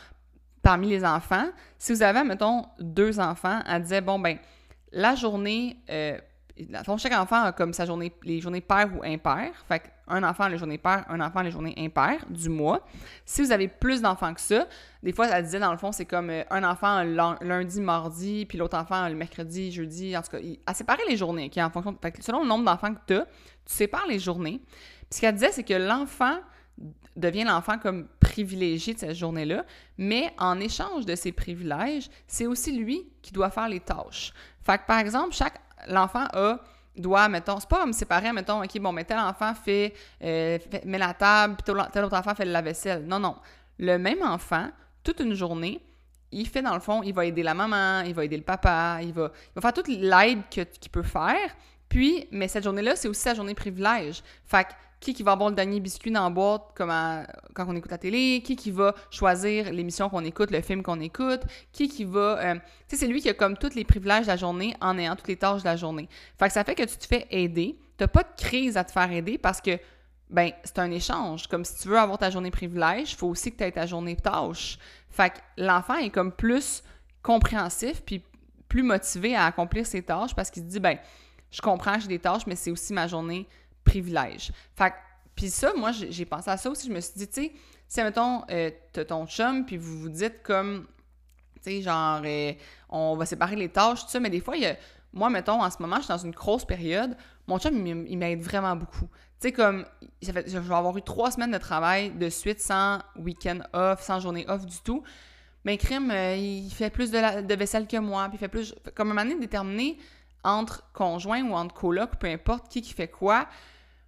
parmi 0.63 0.89
les 0.89 1.05
enfants, 1.05 1.49
si 1.79 1.93
vous 1.93 2.03
avez, 2.03 2.23
mettons, 2.25 2.65
deux 2.79 3.21
enfants, 3.21 3.61
elle 3.67 3.83
disait, 3.83 4.01
bon, 4.01 4.19
ben, 4.19 4.39
la 4.93 5.15
journée 5.15 5.79
chaque 6.99 7.13
enfant 7.13 7.43
a 7.43 7.53
comme 7.53 7.73
sa 7.73 7.85
journée, 7.85 8.13
les 8.23 8.41
journées 8.41 8.61
paires 8.61 8.91
ou 8.97 9.03
impaires. 9.05 9.65
Fait 9.69 9.83
un 10.09 10.23
enfant 10.23 10.49
les 10.49 10.57
journées 10.57 10.79
paires, 10.79 11.05
un 11.09 11.21
enfant 11.21 11.43
les 11.43 11.51
journées 11.51 11.75
impaires 11.77 12.25
du 12.31 12.49
mois. 12.49 12.87
Si 13.25 13.43
vous 13.43 13.53
avez 13.53 13.69
plus 13.69 14.01
d'enfants 14.01 14.33
que 14.33 14.41
ça, 14.41 14.67
des 15.03 15.13
fois, 15.13 15.27
elle 15.29 15.45
disait 15.45 15.59
dans 15.59 15.73
le 15.73 15.79
fond, 15.79 15.93
c'est 15.93 16.07
comme 16.07 16.31
euh, 16.31 16.45
un 16.51 16.65
enfant 16.65 17.03
lundi, 17.41 17.81
mardi, 17.81 18.47
puis 18.47 18.59
l'autre 18.59 18.79
enfant 18.79 19.09
le 19.09 19.15
mercredi, 19.15 19.73
jeudi. 19.73 20.17
En 20.17 20.23
tout 20.23 20.31
cas, 20.31 20.39
à 20.67 20.75
séparer 20.75 21.03
les 21.09 21.17
journées, 21.17 21.51
en 21.57 21.71
fonction. 21.71 21.97
Fait 22.01 22.15
selon 22.23 22.43
le 22.43 22.49
nombre 22.49 22.65
d'enfants 22.65 22.95
que 22.95 23.01
tu 23.07 23.15
as, 23.15 23.25
tu 23.25 23.75
sépares 23.75 24.07
les 24.09 24.19
journées. 24.19 24.61
Puis 24.65 25.07
ce 25.11 25.21
qu'elle 25.21 25.35
disait, 25.35 25.53
c'est 25.53 25.65
que 25.65 25.75
l'enfant 25.75 26.39
devient 27.17 27.45
l'enfant 27.45 27.79
comme 27.79 28.07
privilégié 28.21 28.95
de 28.95 28.99
cette 28.99 29.15
journée-là, 29.15 29.65
mais 29.97 30.33
en 30.39 30.61
échange 30.61 31.07
de 31.07 31.15
ses 31.15 31.33
privilèges, 31.33 32.11
c'est 32.27 32.47
aussi 32.47 32.73
lui 32.73 33.09
qui 33.23 33.33
doit 33.33 33.51
faire 33.51 33.69
les 33.69 33.81
tâches. 33.81 34.33
Fait 34.63 34.79
que, 34.79 34.87
par 34.87 34.99
exemple, 34.99 35.35
chaque 35.35 35.61
l'enfant 35.89 36.27
a 36.33 36.59
doit, 36.97 37.29
mettons, 37.29 37.61
c'est 37.61 37.69
pas 37.69 37.81
comme 37.81 37.93
séparer, 37.93 38.33
mettons, 38.33 38.63
OK, 38.63 38.79
bon, 38.81 38.93
mais 38.93 39.05
tel 39.05 39.19
enfant 39.19 39.55
fait, 39.55 39.93
euh, 40.23 40.59
met 40.85 40.99
la 40.99 41.15
table, 41.15 41.57
puis 41.57 41.75
tel 41.93 42.05
autre 42.05 42.17
enfant 42.17 42.35
fait 42.35 42.45
la 42.45 42.63
vaisselle. 42.63 43.05
Non, 43.07 43.19
non. 43.19 43.37
Le 43.79 43.99
même 43.99 44.23
enfant, 44.23 44.69
toute 45.05 45.21
une 45.21 45.35
journée, 45.35 45.81
il 46.33 46.49
fait, 46.49 46.63
dans 46.63 46.75
le 46.75 46.81
fond, 46.81 47.03
il 47.03 47.15
va 47.15 47.25
aider 47.27 47.43
la 47.43 47.55
maman, 47.55 48.01
il 48.01 48.15
va 48.15 48.25
aider 48.25 48.37
le 48.37 48.43
papa, 48.43 48.99
il 49.03 49.13
va, 49.13 49.31
il 49.35 49.55
va 49.55 49.61
faire 49.61 49.73
toute 49.73 49.89
l'aide 49.89 50.41
qu'il 50.49 50.91
peut 50.91 51.03
faire. 51.03 51.55
Puis, 51.89 52.27
mais 52.33 52.49
cette 52.49 52.65
journée-là, 52.65 52.97
c'est 52.97 53.09
aussi 53.09 53.21
sa 53.21 53.35
journée 53.35 53.55
privilège. 53.55 54.23
Fait 54.45 54.65
que 54.65 54.71
qui 55.01 55.15
qui 55.15 55.23
va 55.23 55.33
avoir 55.33 55.51
le 55.51 55.55
dernier 55.55 55.81
biscuit 55.81 56.11
dans 56.11 56.25
la 56.25 56.31
boîte 56.31 56.73
comme 56.75 56.91
quand 57.55 57.67
on 57.69 57.77
écoute 57.77 57.91
la 57.91 57.99
télé, 57.99 58.43
qui 58.45 58.57
qui 58.57 58.71
va 58.71 58.95
choisir 59.11 59.73
l'émission 59.73 60.09
qu'on 60.09 60.25
écoute, 60.25 60.51
le 60.51 60.61
film 60.61 60.83
qu'on 60.83 61.01
écoute, 61.01 61.43
qui 61.73 61.89
qui 61.89 62.05
va... 62.05 62.39
Euh, 62.39 62.55
tu 62.55 62.61
sais, 62.89 62.97
c'est 62.97 63.07
lui 63.07 63.21
qui 63.21 63.29
a 63.29 63.35
comme 63.35 63.57
tous 63.57 63.75
les 63.75 63.85
privilèges 63.85 64.23
de 64.23 64.29
la 64.29 64.37
journée 64.37 64.75
en 64.81 64.99
ayant 64.99 65.17
toutes 65.17 65.29
les 65.29 65.37
tâches 65.37 65.63
de 65.63 65.69
la 65.69 65.77
journée. 65.77 66.09
Fait 66.39 66.47
que 66.47 66.53
ça 66.53 66.65
fait 66.65 66.75
que 66.75 66.83
tu 66.83 66.97
te 66.97 67.07
fais 67.07 67.27
aider. 67.31 67.79
T'as 67.97 68.09
pas 68.09 68.23
de 68.23 68.29
crise 68.37 68.77
à 68.77 68.85
te 68.85 68.93
faire 68.93 69.11
aider 69.11 69.39
parce 69.39 69.61
que, 69.61 69.79
ben, 70.31 70.51
c'est 70.65 70.79
un 70.79 70.91
échange. 70.91 71.47
Comme 71.47 71.65
si 71.65 71.79
tu 71.83 71.89
veux 71.89 71.99
avoir 71.99 72.19
ta 72.19 72.31
journée 72.31 72.51
privilège, 72.51 73.13
il 73.13 73.17
faut 73.17 73.29
aussi 73.29 73.53
que 73.53 73.59
tu 73.59 73.65
aies 73.65 73.73
ta 73.73 73.87
journée 73.87 74.17
tâche. 74.17 74.79
Fait 75.11 75.31
que 75.31 75.39
l'enfant 75.57 75.97
est 75.97 76.11
comme 76.11 76.33
plus 76.33 76.83
compréhensif 77.23 78.03
puis 78.05 78.23
plus 78.69 78.83
motivé 78.83 79.35
à 79.35 79.47
accomplir 79.47 79.87
ses 79.87 80.03
tâches 80.03 80.35
parce 80.35 80.51
qu'il 80.51 80.63
se 80.63 80.69
dit, 80.69 80.81
ben, 80.81 80.99
je 81.51 81.61
comprends, 81.63 81.99
j'ai 81.99 82.09
des 82.09 82.19
tâches, 82.19 82.47
mais 82.47 82.57
c'est 82.57 82.71
aussi 82.71 82.93
ma 82.93 83.07
journée 83.07 83.49
privilège. 83.87 84.53
Fait 84.75 84.93
puis 85.37 85.51
ça, 85.51 85.73
moi, 85.77 85.93
j'ai 85.93 86.25
pensé 86.25 86.51
à 86.51 86.57
ça 86.57 86.71
aussi. 86.71 86.89
Je 86.89 86.93
me 86.93 87.01
suis 87.01 87.13
dit, 87.15 87.29
tu 87.29 87.43
sais, 87.43 87.53
si, 87.89 88.03
mettons, 88.03 88.43
euh, 88.51 88.71
t'as 88.93 89.05
ton 89.05 89.27
chum, 89.27 89.67
puis 89.67 89.77
vous 89.77 89.99
vous 89.99 90.09
dites 90.09 90.43
comme, 90.43 90.87
tu 91.57 91.71
sais, 91.71 91.83
genre, 91.83 92.23
euh, 92.25 92.53
on 92.89 93.17
va 93.17 93.27
séparer 93.27 93.55
les 93.55 93.69
tâches, 93.69 94.05
tout 94.05 94.11
ça, 94.11 94.19
mais 94.19 94.31
des 94.31 94.41
fois, 94.41 94.57
il 94.57 94.63
y 94.63 94.67
a, 94.67 94.77
moi, 95.13 95.29
mettons, 95.29 95.63
en 95.63 95.71
ce 95.71 95.77
moment, 95.81 95.97
je 95.97 96.03
suis 96.03 96.09
dans 96.09 96.19
une 96.19 96.33
grosse 96.33 96.65
période, 96.65 97.17
mon 97.47 97.59
chum, 97.59 97.87
il, 97.87 98.19
m'aide 98.19 98.41
vraiment 98.41 98.75
beaucoup. 98.77 99.09
Tu 99.41 99.49
sais, 99.49 99.53
comme, 99.53 99.85
je 100.23 100.33
vais 100.33 100.75
avoir 100.75 100.97
eu 100.97 101.03
trois 101.03 101.31
semaines 101.31 101.53
de 101.53 101.59
travail 101.59 102.11
de 102.11 102.29
suite 102.31 102.61
sans 102.61 103.01
week-end 103.17 103.59
off, 103.75 104.03
sans 104.03 104.21
journée 104.21 104.47
off 104.49 104.65
du 104.65 104.79
tout. 104.81 105.03
Mais 105.65 105.77
crime, 105.77 106.11
euh, 106.11 106.37
il 106.37 106.71
fait 106.71 106.91
plus 106.91 107.11
de, 107.11 107.55
vaisselle 107.55 107.87
que 107.87 107.99
moi, 107.99 108.29
puis 108.29 108.37
il 108.37 108.39
fait 108.39 108.49
plus. 108.49 108.75
Comme 108.95 109.11
un 109.11 109.15
moment 109.15 109.29
donné 109.29 109.41
déterminé 109.41 109.99
entre 110.45 110.91
conjoints 110.93 111.43
ou 111.43 111.55
entre 111.55 111.75
colocs, 111.75 112.17
peu 112.17 112.29
importe 112.29 112.69
qui 112.69 112.83
qui 112.83 112.95
fait 112.95 113.09
quoi, 113.09 113.49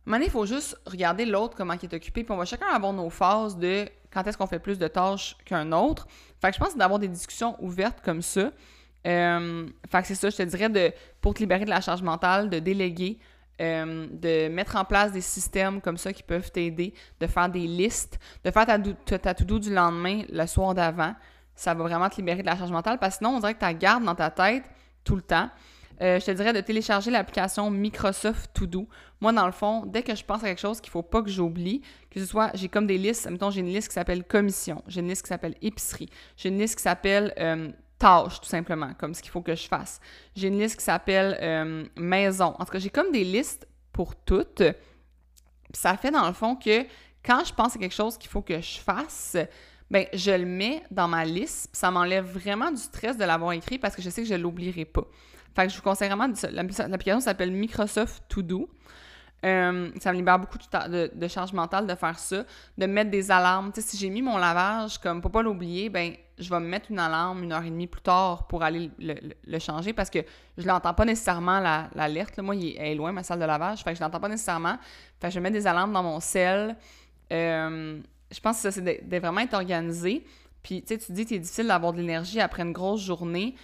moment 0.09 0.25
il 0.25 0.31
faut 0.31 0.47
juste 0.47 0.79
regarder 0.87 1.25
l'autre, 1.25 1.57
comment 1.57 1.75
il 1.75 1.85
est 1.85 1.95
occupé, 1.95 2.25
puis 2.25 2.33
on 2.33 2.37
va 2.37 2.45
chacun 2.45 2.67
avoir 2.69 2.93
nos 2.93 3.11
phases 3.11 3.57
de 3.57 3.89
quand 4.11 4.27
est-ce 4.27 4.39
qu'on 4.39 4.47
fait 4.47 4.59
plus 4.59 4.79
de 4.79 4.89
tâches 4.89 5.37
qu'un 5.45 5.71
autre. 5.73 6.07
Fait 6.41 6.49
que 6.49 6.55
je 6.55 6.61
pense 6.61 6.77
d'avoir 6.77 6.99
des 6.99 7.09
discussions 7.09 7.57
ouvertes 7.63 8.01
comme 8.03 8.23
ça. 8.23 8.51
Euh, 9.07 9.67
fait 9.91 10.01
que 10.03 10.09
c'est 10.09 10.15
ça, 10.15 10.31
je 10.31 10.37
te 10.37 10.43
dirais, 10.43 10.69
de, 10.69 10.93
pour 11.21 11.35
te 11.35 11.41
libérer 11.41 11.65
de 11.65 11.71
la 11.71 11.81
charge 11.81 12.03
mentale, 12.03 12.51
de 12.51 12.59
déléguer, 12.59 13.19
euh, 13.61 14.07
de 14.11 14.49
mettre 14.49 14.77
en 14.77 14.85
place 14.85 15.13
des 15.13 15.21
systèmes 15.21 15.81
comme 15.81 15.97
ça 15.97 16.13
qui 16.13 16.23
peuvent 16.23 16.51
t'aider, 16.51 16.95
de 17.21 17.27
faire 17.27 17.49
des 17.49 17.67
listes, 17.67 18.19
de 18.45 18.51
faire 18.51 18.67
ta, 18.67 18.79
ta, 18.79 19.35
ta 19.35 19.35
du 19.35 19.73
lendemain 19.73 20.23
le 20.31 20.47
soir 20.47 20.75
d'avant. 20.75 21.15
Ça 21.55 21.75
va 21.75 21.85
vraiment 21.85 22.09
te 22.09 22.17
libérer 22.17 22.43
de 22.43 22.47
la 22.47 22.57
charge 22.57 22.71
mentale 22.71 22.99
parce 22.99 23.17
que 23.17 23.25
sinon, 23.25 23.37
on 23.37 23.41
dirait 23.41 23.55
que 23.55 23.59
tu 23.59 23.65
la 23.65 23.75
gardes 23.75 24.05
dans 24.05 24.15
ta 24.15 24.31
tête 24.31 24.65
tout 25.05 25.17
le 25.17 25.23
temps. 25.23 25.51
Euh, 26.01 26.21
je 26.21 26.27
te 26.27 26.31
dirais 26.31 26.53
de 26.53 26.61
télécharger 26.61 27.11
l'application 27.11 27.71
Microsoft 27.71 28.51
To 28.55 28.67
Do. 28.67 28.89
Moi, 29.21 29.33
dans 29.33 29.47
le 29.47 29.53
fond, 29.53 29.85
dès 29.87 30.03
que 30.03 30.15
je 30.15 30.25
pense 30.25 30.43
à 30.45 30.47
quelque 30.47 30.61
chose 30.61 30.81
qu'il 30.81 30.91
ne 30.91 30.93
faut 30.93 31.03
pas 31.03 31.23
que 31.23 31.31
j'oublie, 31.31 31.83
que 32.11 32.21
ce 32.21 32.27
soit, 32.27 32.51
j'ai 32.55 32.69
comme 32.69 32.87
des 32.87 32.99
listes, 32.99 33.29
mettons, 33.29 33.51
j'ai 33.51 33.61
une 33.61 33.73
liste 33.73 33.89
qui 33.89 33.95
s'appelle 33.95 34.25
commission, 34.25 34.83
j'ai 34.87 35.01
une 35.01 35.09
liste 35.09 35.23
qui 35.23 35.29
s'appelle 35.29 35.57
épicerie, 35.61 36.09
j'ai 36.37 36.51
une 36.51 36.59
liste 36.59 36.77
qui 36.77 36.83
s'appelle 36.83 37.35
euh, 37.39 37.71
tâches, 37.99 38.41
tout 38.41 38.49
simplement, 38.49 38.93
comme 38.95 39.13
ce 39.13 39.23
qu'il 39.23 39.33
faut 39.33 39.43
que 39.43 39.57
je 39.57 39.67
fasse. 39.67 40.01
J'ai 40.37 40.49
une 40.49 40.59
liste 40.59 40.77
qui 40.77 40.85
s'appelle 40.85 41.37
euh, 41.43 41.85
maison. 41.97 42.55
En 42.59 42.65
tout 42.65 42.73
cas, 42.73 42.79
j'ai 42.79 42.91
comme 42.91 43.11
des 43.11 43.25
listes 43.25 43.67
pour 43.93 44.15
toutes. 44.15 44.63
ça 45.73 45.97
fait, 45.97 46.13
dans 46.13 46.29
le 46.29 46.33
fond, 46.33 46.55
que 46.55 46.85
quand 47.25 47.45
je 47.45 47.53
pense 47.53 47.75
à 47.75 47.79
quelque 47.79 47.95
chose 47.95 48.17
qu'il 48.17 48.31
faut 48.31 48.43
que 48.43 48.61
je 48.61 48.79
fasse, 48.79 49.37
ben 49.91 50.07
je 50.13 50.31
le 50.31 50.45
mets 50.45 50.83
dans 50.91 51.09
ma 51.09 51.25
liste, 51.25 51.71
ça 51.73 51.91
m'enlève 51.91 52.27
vraiment 52.27 52.71
du 52.71 52.77
stress 52.77 53.17
de 53.17 53.25
l'avoir 53.25 53.53
écrit 53.53 53.79
parce 53.79 53.97
que 53.97 54.03
je 54.03 54.11
sais 54.11 54.23
que 54.23 54.29
je 54.29 54.35
l'oublierai 54.35 54.85
pas. 54.85 55.05
Fait 55.55 55.67
que 55.67 55.73
je 55.73 55.77
vous 55.77 55.83
conseille 55.83 56.09
vraiment, 56.09 56.33
l'application 56.53 57.21
s'appelle 57.21 57.51
Microsoft 57.51 58.23
To 58.29 58.43
Do. 58.43 58.69
Euh, 59.45 59.91
ça 60.01 60.13
me 60.13 60.17
libère 60.17 60.39
beaucoup 60.39 60.59
de, 60.59 61.29
charge 61.29 61.53
mentale 61.53 61.87
de 61.87 61.95
faire 61.95 62.19
ça, 62.19 62.45
de 62.77 62.87
mettre 62.87 63.11
des 63.11 63.31
alarmes. 63.31 63.71
Si 63.75 63.97
j'ai 63.97 64.11
mis 64.11 64.23
mon 64.23 64.37
lavage, 64.37 64.99
comme 64.99 65.21
pour 65.21 65.31
pas 65.31 65.43
l'oublier, 65.43 65.89
ben 65.91 66.13
je 66.39 66.51
vais 66.51 66.61
me 66.61 66.67
mettre 66.67 66.91
une 66.91 66.99
alarme 66.99 67.45
une 67.45 67.53
heure 67.53 67.63
et 67.63 67.71
demie 67.71 67.87
plus 67.87 68.01
tard 68.01 68.47
pour 68.49 68.63
aller 68.63 68.91
le, 68.99 69.59
changer 69.59 69.93
parce 69.93 70.11
que 70.11 70.21
je 70.57 70.67
l'entends 70.67 70.95
pas 70.95 71.05
nécessairement 71.05 71.61
l'alerte. 71.95 72.39
Moi, 72.39 72.57
il 72.57 72.77
est, 72.77 72.95
loin, 72.95 73.13
ma 73.13 73.23
salle 73.23 73.39
de 73.39 73.45
lavage. 73.45 73.83
Fait 73.83 73.91
que 73.91 73.97
je 73.97 74.03
l'entends 74.03 74.21
pas 74.21 74.29
nécessairement. 74.29 74.77
Fait 75.21 75.29
que 75.29 75.35
je 75.35 75.41
mets 75.41 75.51
des 75.51 75.67
alarmes 75.67 75.93
dans 75.93 76.03
mon 76.03 76.21
sel. 76.21 76.77
Euh, 77.33 78.01
je 78.31 78.41
pense 78.41 78.57
que 78.57 78.71
ça, 78.71 78.73
c'est 78.73 79.19
vraiment 79.21 79.41
être 79.41 79.55
organisé. 79.55 80.25
Puis, 80.63 80.83
tu 80.83 80.89
sais, 80.89 80.99
tu 80.99 81.13
dis 81.13 81.23
que 81.23 81.29
c'est 81.31 81.39
difficile 81.39 81.69
d'avoir 81.69 81.93
de 81.93 81.99
l'énergie 81.99 82.41
après 82.41 82.63
une 82.63 82.73
grosse 82.73 83.03
journée 83.03 83.55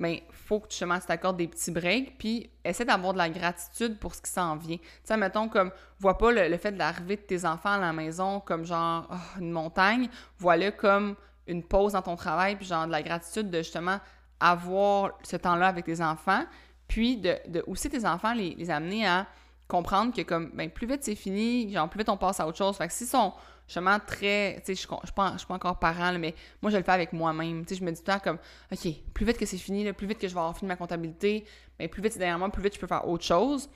mais 0.00 0.24
ben, 0.26 0.34
faut 0.34 0.60
que 0.60 0.68
tu, 0.68 0.82
tu 0.82 1.06
t'accordes 1.06 1.36
des 1.36 1.46
petits 1.46 1.70
breaks, 1.70 2.16
puis 2.18 2.50
essaie 2.64 2.86
d'avoir 2.86 3.12
de 3.12 3.18
la 3.18 3.28
gratitude 3.28 3.98
pour 3.98 4.14
ce 4.14 4.22
qui 4.22 4.30
s'en 4.30 4.56
vient. 4.56 4.78
Tu 4.78 4.84
sais, 5.04 5.16
mettons, 5.18 5.48
comme, 5.48 5.70
vois 5.98 6.16
pas 6.16 6.32
le, 6.32 6.56
fait 6.56 6.72
de 6.72 6.78
l'arrivée 6.78 7.16
de 7.16 7.20
tes 7.20 7.44
enfants 7.44 7.72
à 7.72 7.78
la 7.78 7.92
maison 7.92 8.40
comme 8.40 8.64
genre 8.64 9.06
oh, 9.10 9.38
une 9.38 9.52
montagne, 9.52 10.08
vois-le 10.38 10.70
comme 10.70 11.16
une 11.46 11.62
pause 11.62 11.92
dans 11.92 12.02
ton 12.02 12.16
travail, 12.16 12.56
puis 12.56 12.66
genre 12.66 12.86
de 12.86 12.92
la 12.92 13.02
gratitude 13.02 13.50
de 13.50 13.58
justement 13.58 13.98
avoir 14.40 15.12
ce 15.22 15.36
temps-là 15.36 15.68
avec 15.68 15.84
tes 15.84 16.00
enfants, 16.00 16.44
puis 16.88 17.18
de, 17.18 17.36
de 17.48 17.62
aussi 17.66 17.90
tes 17.90 18.06
enfants, 18.06 18.32
les, 18.32 18.54
les 18.54 18.70
amener 18.70 19.06
à 19.06 19.26
comprendre 19.68 20.14
que 20.14 20.22
comme, 20.22 20.50
ben, 20.54 20.70
plus 20.70 20.86
vite 20.86 21.04
c'est 21.04 21.14
fini, 21.14 21.70
genre, 21.70 21.90
plus 21.90 21.98
vite 21.98 22.08
on 22.08 22.16
passe 22.16 22.40
à 22.40 22.46
autre 22.46 22.56
chose. 22.56 22.74
Fait 22.74 22.88
que 22.88 22.94
si 22.94 23.04
sont 23.04 23.34
justement 23.70 23.98
très. 24.04 24.56
Tu 24.56 24.66
sais, 24.66 24.74
je 24.74 24.80
suis 24.80 24.88
pas, 25.14 25.36
encore 25.48 25.78
parent, 25.78 26.18
mais 26.18 26.34
moi, 26.60 26.72
je 26.72 26.76
le 26.76 26.82
fais 26.82 26.90
avec 26.90 27.12
moi-même. 27.12 27.64
Tu 27.64 27.74
sais, 27.74 27.80
je 27.80 27.84
me 27.84 27.92
dis 27.92 28.02
tout 28.02 28.10
le 28.10 28.14
temps 28.14 28.18
comme, 28.18 28.38
OK, 28.72 28.92
plus 29.14 29.24
vite 29.24 29.38
que 29.38 29.46
c'est 29.46 29.58
fini, 29.58 29.90
plus 29.92 30.08
vite 30.08 30.18
que 30.18 30.26
je 30.26 30.34
vais 30.34 30.40
avoir 30.40 30.56
fini 30.56 30.68
ma 30.68 30.76
comptabilité, 30.76 31.44
mais 31.78 31.86
plus 31.86 32.02
vite 32.02 32.12
c'est 32.12 32.18
derrière 32.18 32.50
plus 32.50 32.62
vite 32.62 32.74
je 32.74 32.80
peux 32.80 32.88
faire 32.88 33.06
autre 33.06 33.24
chose. 33.24 33.70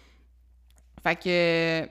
Fait 1.03 1.17
que. 1.17 1.89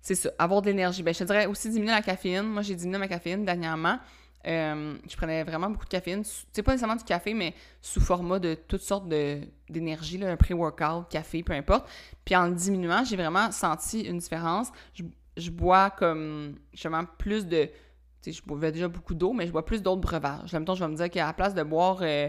C'est 0.00 0.14
ça, 0.14 0.30
avoir 0.38 0.62
de 0.62 0.66
l'énergie. 0.66 1.02
Ben, 1.02 1.12
je 1.12 1.18
te 1.20 1.24
dirais 1.24 1.46
aussi 1.46 1.68
diminuer 1.70 1.92
la 1.92 2.02
caféine. 2.02 2.46
Moi, 2.46 2.62
j'ai 2.62 2.74
diminué 2.74 2.98
ma 2.98 3.08
caféine 3.08 3.44
dernièrement. 3.44 3.98
Euh, 4.46 4.96
je 5.08 5.16
prenais 5.16 5.42
vraiment 5.42 5.68
beaucoup 5.70 5.84
de 5.84 5.90
caféine. 5.90 6.22
C'est 6.52 6.62
pas 6.62 6.72
nécessairement 6.72 6.96
du 6.96 7.04
café, 7.04 7.34
mais 7.34 7.52
sous 7.82 8.00
format 8.00 8.38
de 8.38 8.54
toutes 8.54 8.80
sortes 8.80 9.08
d'énergie, 9.08 10.24
un 10.24 10.36
pré-workout, 10.36 11.08
café, 11.10 11.42
peu 11.42 11.52
importe. 11.52 11.88
Puis 12.24 12.34
en 12.36 12.46
le 12.46 12.54
diminuant, 12.54 13.04
j'ai 13.04 13.16
vraiment 13.16 13.50
senti 13.50 14.02
une 14.02 14.18
différence. 14.18 14.68
Je, 14.94 15.02
je 15.38 15.50
bois 15.50 15.90
comme 15.90 16.56
justement 16.72 17.04
plus 17.18 17.46
de. 17.46 17.64
Tu 18.22 18.32
sais, 18.32 18.32
je 18.32 18.42
bois 18.42 18.70
déjà 18.70 18.88
beaucoup 18.88 19.14
d'eau, 19.14 19.32
mais 19.32 19.46
je 19.46 19.52
bois 19.52 19.64
plus 19.64 19.82
d'autres 19.82 20.00
breuvages. 20.00 20.52
En 20.52 20.56
même 20.58 20.64
temps, 20.64 20.74
je 20.74 20.84
vais 20.84 20.90
me 20.90 20.96
dire 20.96 21.08
qu'à 21.08 21.26
la 21.26 21.32
place 21.32 21.54
de 21.54 21.62
boire 21.62 21.98
euh, 22.02 22.28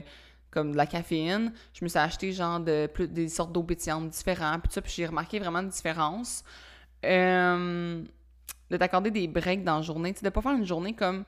comme 0.51 0.71
de 0.71 0.77
la 0.77 0.85
caféine, 0.85 1.51
je 1.73 1.83
me 1.83 1.89
suis 1.89 1.99
acheté 1.99 2.31
genre 2.31 2.59
de 2.59 2.87
plus, 2.87 3.07
des 3.07 3.27
sortes 3.27 3.51
d'eau 3.51 3.63
pétillante 3.63 4.09
différentes, 4.09 4.63
puis 4.63 4.71
ça, 4.71 4.81
puis 4.81 4.91
j'ai 4.95 5.05
remarqué 5.07 5.39
vraiment 5.39 5.59
une 5.59 5.69
différence. 5.69 6.43
Euh, 7.05 8.03
de 8.69 8.77
t'accorder 8.77 9.09
des 9.09 9.27
breaks 9.27 9.63
dans 9.63 9.77
la 9.77 9.81
journée, 9.81 10.13
tu 10.13 10.19
sais, 10.19 10.25
de 10.25 10.29
pas 10.29 10.41
faire 10.41 10.51
une 10.51 10.65
journée 10.65 10.93
comme 10.93 11.25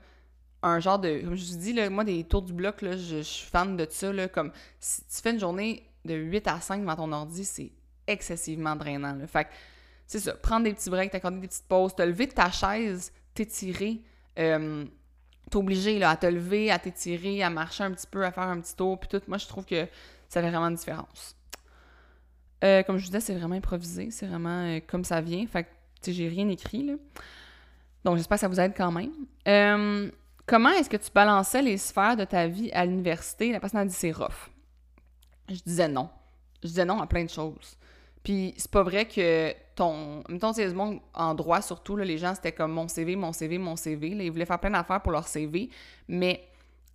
un 0.62 0.78
genre 0.78 0.98
de. 0.98 1.22
Comme 1.22 1.34
je 1.34 1.52
vous 1.52 1.58
dis, 1.58 1.72
là, 1.72 1.90
moi, 1.90 2.04
des 2.04 2.24
tours 2.24 2.42
du 2.42 2.52
bloc, 2.52 2.82
là, 2.82 2.96
je, 2.96 3.20
suis 3.22 3.46
fan 3.46 3.76
de 3.76 3.86
ça. 3.88 4.12
Là, 4.12 4.28
comme 4.28 4.52
si 4.78 5.02
tu 5.02 5.20
fais 5.22 5.32
une 5.32 5.40
journée 5.40 5.88
de 6.04 6.14
8 6.14 6.46
à 6.46 6.60
5 6.60 6.82
devant 6.82 6.96
ton 6.96 7.12
ordi, 7.12 7.44
c'est 7.44 7.72
excessivement 8.06 8.76
drainant. 8.76 9.18
Fait 9.26 9.44
que 9.44 9.50
c'est 10.06 10.20
ça, 10.20 10.34
prendre 10.34 10.64
des 10.64 10.74
petits 10.74 10.90
breaks, 10.90 11.10
t'accorder 11.10 11.38
des 11.38 11.48
petites 11.48 11.66
pauses, 11.66 11.94
te 11.94 12.02
lever 12.02 12.26
de 12.26 12.32
ta 12.32 12.50
chaise, 12.50 13.12
t'étirer, 13.34 14.02
euh, 14.38 14.84
t'obliger 15.50 16.02
à 16.02 16.16
te 16.16 16.26
lever, 16.26 16.70
à 16.70 16.78
t'étirer, 16.78 17.42
à 17.42 17.50
marcher 17.50 17.84
un 17.84 17.92
petit 17.92 18.06
peu, 18.06 18.24
à 18.24 18.32
faire 18.32 18.44
un 18.44 18.60
petit 18.60 18.76
tour, 18.76 18.98
puis 18.98 19.08
tout. 19.08 19.22
Moi, 19.28 19.38
je 19.38 19.46
trouve 19.46 19.64
que 19.64 19.86
ça 20.28 20.40
fait 20.40 20.50
vraiment 20.50 20.66
une 20.66 20.76
différence. 20.76 21.36
Euh, 22.64 22.82
comme 22.82 22.96
je 22.98 23.02
vous 23.04 23.10
disais, 23.10 23.20
c'est 23.20 23.34
vraiment 23.34 23.56
improvisé, 23.56 24.10
c'est 24.10 24.26
vraiment 24.26 24.66
euh, 24.66 24.80
comme 24.86 25.04
ça 25.04 25.20
vient. 25.20 25.46
Fait 25.46 25.64
que, 25.64 25.68
tu 25.68 26.10
sais, 26.10 26.12
j'ai 26.12 26.28
rien 26.28 26.48
écrit, 26.48 26.84
là. 26.84 26.94
Donc, 28.04 28.16
j'espère 28.16 28.36
que 28.36 28.40
ça 28.40 28.48
vous 28.48 28.60
aide 28.60 28.74
quand 28.76 28.92
même. 28.92 29.12
Comment 30.46 30.70
est-ce 30.70 30.90
que 30.90 30.96
tu 30.96 31.10
balançais 31.14 31.62
les 31.62 31.78
sphères 31.78 32.16
de 32.16 32.24
ta 32.24 32.48
vie 32.48 32.70
à 32.72 32.84
l'université? 32.84 33.52
La 33.52 33.60
personne 33.60 33.80
a 33.80 33.84
dit 33.84 33.94
c'est 33.94 34.10
rough. 34.10 34.50
Je 35.48 35.60
disais 35.64 35.88
non. 35.88 36.10
Je 36.62 36.68
disais 36.68 36.84
non 36.84 37.00
à 37.00 37.06
plein 37.06 37.24
de 37.24 37.30
choses. 37.30 37.76
Puis 38.22 38.54
c'est 38.56 38.70
pas 38.70 38.82
vrai 38.82 39.06
que 39.06 39.54
ton. 39.74 40.22
Mettons, 40.28 40.52
c'est 40.52 40.68
en 41.14 41.34
droit 41.34 41.62
surtout, 41.62 41.96
là, 41.96 42.04
les 42.04 42.18
gens, 42.18 42.34
c'était 42.34 42.52
comme 42.52 42.72
mon 42.72 42.88
CV, 42.88 43.16
mon 43.16 43.32
CV, 43.32 43.58
mon 43.58 43.76
CV. 43.76 44.10
Là, 44.10 44.24
ils 44.24 44.30
voulaient 44.30 44.46
faire 44.46 44.58
plein 44.60 44.70
d'affaires 44.70 45.00
pour 45.00 45.12
leur 45.12 45.26
CV. 45.26 45.70
Mais 46.08 46.44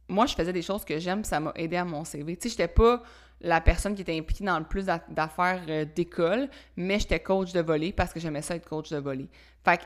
moi, 0.08 0.26
je 0.26 0.36
faisais 0.36 0.54
des 0.54 0.62
choses 0.62 0.86
que 0.86 1.00
j'aime, 1.00 1.24
ça 1.24 1.40
m'a 1.40 1.52
aidé 1.56 1.76
à 1.78 1.86
mon 1.86 2.04
CV. 2.04 2.36
Tu 2.38 2.44
sais, 2.44 2.50
j'étais 2.50 2.68
pas 2.68 3.02
la 3.42 3.62
personne 3.62 3.94
qui 3.96 4.02
était 4.02 4.18
impliquée 4.18 4.44
dans 4.44 4.58
le 4.58 4.66
plus 4.66 4.86
d'affaires 4.86 5.62
euh, 5.68 5.86
d'école, 5.86 6.50
mais 6.76 7.00
j'étais 7.00 7.20
coach 7.20 7.54
de 7.54 7.62
volley 7.62 7.92
parce 7.92 8.12
que 8.12 8.20
j'aimais 8.20 8.42
ça 8.42 8.56
être 8.56 8.68
coach 8.68 8.90
de 8.90 8.98
volley. 8.98 9.28
Fait 9.64 9.78
que 9.78 9.84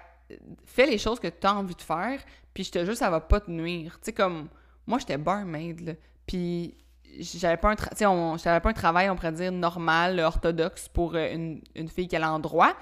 fais 0.66 0.86
les 0.86 0.98
choses 0.98 1.20
que 1.20 1.28
tu 1.28 1.46
as 1.46 1.56
envie 1.56 1.76
de 1.76 1.82
faire, 1.82 2.20
puis 2.54 2.64
je 2.64 2.72
te 2.72 2.86
jure, 2.86 2.96
ça 2.96 3.10
va 3.10 3.20
pas 3.20 3.42
te 3.42 3.52
nuire. 3.52 3.94
Tu 3.96 4.06
sais, 4.06 4.14
comme 4.14 4.48
moi, 4.88 5.00
j'étais 5.00 5.18
barmaid, 5.18 5.82
là, 5.82 5.94
puis 6.26 6.76
j'avais 7.20 7.58
pas 7.58 7.72
un 7.72 7.76
pas 7.76 8.70
un 8.70 8.74
travail 8.74 9.10
on 9.10 9.16
pourrait 9.16 9.32
dire 9.32 9.52
normal 9.52 10.20
orthodoxe 10.20 10.88
pour 10.90 11.16
euh, 11.16 11.34
une, 11.76 11.90
fille 11.90 12.08
qui 12.08 12.16
allait 12.16 12.26
en 12.26 12.40
droit. 12.40 12.74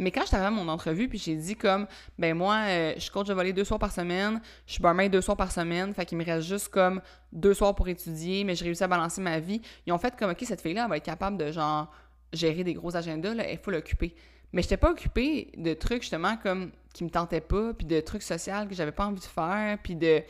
Mais 0.00 0.12
quand 0.12 0.22
j'étais 0.22 0.36
à 0.36 0.50
mon 0.50 0.68
entrevue 0.68 1.08
puis 1.08 1.18
j'ai 1.18 1.34
dit 1.34 1.56
comme 1.56 1.86
ben 2.18 2.36
moi 2.36 2.56
euh, 2.66 2.94
je 2.96 3.10
coach 3.10 3.26
de 3.26 3.34
voler 3.34 3.52
deux 3.52 3.64
soirs 3.64 3.80
par 3.80 3.90
semaine 3.90 4.40
je 4.66 4.74
suis 4.74 4.82
barmaid 4.82 5.10
deux 5.10 5.20
soirs 5.20 5.36
par 5.36 5.50
semaine 5.50 5.92
fait 5.92 6.06
qu'il 6.06 6.16
me 6.16 6.24
reste 6.24 6.46
juste 6.46 6.68
comme 6.68 7.00
deux 7.32 7.52
soirs 7.54 7.74
pour 7.74 7.88
étudier 7.88 8.44
mais 8.44 8.54
j'ai 8.54 8.64
réussi 8.64 8.84
à 8.84 8.88
balancer 8.88 9.20
ma 9.20 9.40
vie. 9.40 9.60
Ils 9.86 9.92
ont 9.92 9.98
fait 9.98 10.14
comme 10.16 10.30
ok 10.30 10.44
cette 10.44 10.60
fille 10.60 10.74
là 10.74 10.84
elle 10.84 10.90
va 10.90 10.96
être 10.96 11.04
capable 11.04 11.36
de 11.36 11.50
genre 11.50 11.90
gérer 12.32 12.62
des 12.62 12.74
gros 12.74 12.96
agendas 12.96 13.34
là 13.34 13.44
elle 13.46 13.58
faut 13.58 13.70
l'occuper. 13.70 14.14
Mais 14.52 14.62
j'étais 14.62 14.76
pas 14.76 14.90
occupée 14.90 15.50
de 15.56 15.74
trucs 15.74 16.02
justement 16.02 16.36
comme 16.36 16.70
qui 16.94 17.04
me 17.04 17.10
tentaient 17.10 17.40
pas 17.40 17.74
puis 17.74 17.86
de 17.86 18.00
trucs 18.00 18.22
sociaux 18.22 18.66
que 18.68 18.74
j'avais 18.74 18.92
pas 18.92 19.06
envie 19.06 19.20
de 19.20 19.24
faire 19.24 19.78
puis 19.82 19.94
de 19.94 20.22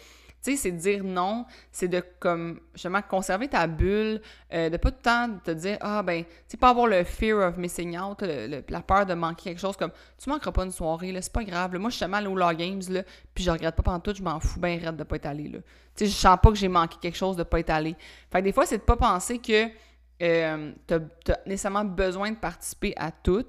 tu 0.42 0.56
c'est 0.56 0.72
dire 0.72 1.04
non, 1.04 1.46
c'est 1.72 1.88
de, 1.88 2.02
comme, 2.20 2.60
conserver 3.08 3.48
ta 3.48 3.66
bulle, 3.66 4.20
euh, 4.52 4.70
de 4.70 4.76
pas 4.76 4.90
tout 4.90 4.96
le 4.98 5.02
temps 5.02 5.38
te 5.44 5.50
dire, 5.50 5.78
ah, 5.80 6.02
ben, 6.02 6.24
tu 6.24 6.30
sais, 6.48 6.56
pas 6.56 6.70
avoir 6.70 6.86
le 6.86 7.04
fear 7.04 7.48
of 7.48 7.56
missing 7.56 7.98
out, 7.98 8.22
la 8.22 8.80
peur 8.82 9.06
de 9.06 9.14
manquer 9.14 9.50
quelque 9.50 9.60
chose, 9.60 9.76
comme, 9.76 9.92
tu 10.16 10.30
manqueras 10.30 10.52
pas 10.52 10.64
une 10.64 10.72
soirée, 10.72 11.12
là, 11.12 11.20
c'est 11.22 11.32
pas 11.32 11.44
grave, 11.44 11.76
moi, 11.78 11.90
je 11.90 11.96
suis 11.96 12.00
jamais 12.00 12.18
allée 12.18 12.28
au 12.28 12.36
Law 12.36 12.52
Games, 12.52 12.82
là, 12.88 13.02
puis 13.34 13.44
je 13.44 13.50
regrette 13.50 13.74
pas 13.74 13.82
pendant 13.82 14.00
tout, 14.00 14.14
je 14.14 14.22
m'en 14.22 14.40
fous 14.40 14.60
bien 14.60 14.78
raide 14.78 14.96
de 14.96 15.04
pas 15.04 15.16
être 15.16 15.26
allée, 15.26 15.48
là. 15.48 15.58
Tu 15.94 16.04
sais, 16.04 16.06
je 16.06 16.16
sens 16.16 16.38
pas 16.40 16.50
que 16.50 16.56
j'ai 16.56 16.68
manqué 16.68 16.96
quelque 17.00 17.16
chose 17.16 17.36
de 17.36 17.42
pas 17.42 17.58
être 17.58 17.70
allée. 17.70 17.96
Fait 18.30 18.38
que 18.38 18.44
des 18.44 18.52
fois, 18.52 18.66
c'est 18.66 18.78
de 18.78 18.82
pas 18.82 18.96
penser 18.96 19.38
que 19.38 19.68
euh, 20.22 20.72
t'as 20.86 20.98
as 21.28 21.38
nécessairement 21.46 21.84
besoin 21.84 22.30
de 22.30 22.36
participer 22.36 22.92
à 22.96 23.10
tout, 23.10 23.46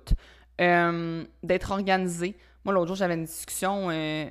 euh, 0.62 1.24
d'être 1.42 1.72
organisé. 1.72 2.36
Moi, 2.64 2.74
l'autre 2.74 2.88
jour, 2.88 2.96
j'avais 2.96 3.16
une 3.16 3.26
discussion 3.26 3.90
euh, 3.90 4.26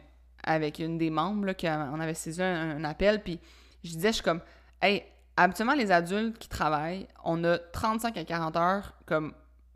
avec 0.48 0.78
une 0.78 0.96
des 0.96 1.10
membres, 1.10 1.44
là, 1.44 1.54
qu'on 1.54 2.00
avait 2.00 2.14
saisi 2.14 2.42
un, 2.42 2.82
appel, 2.84 3.22
puis 3.22 3.38
je 3.84 3.90
disais, 3.90 4.08
je 4.08 4.14
suis 4.14 4.22
comme, 4.22 4.40
hey, 4.80 5.04
habituellement, 5.36 5.74
les 5.74 5.92
adultes 5.92 6.38
qui 6.38 6.48
travaillent, 6.48 7.06
on 7.22 7.44
a 7.44 7.58
35 7.58 8.16
à 8.16 8.24
40 8.24 8.56
heures 8.56 8.94
comme 9.04 9.34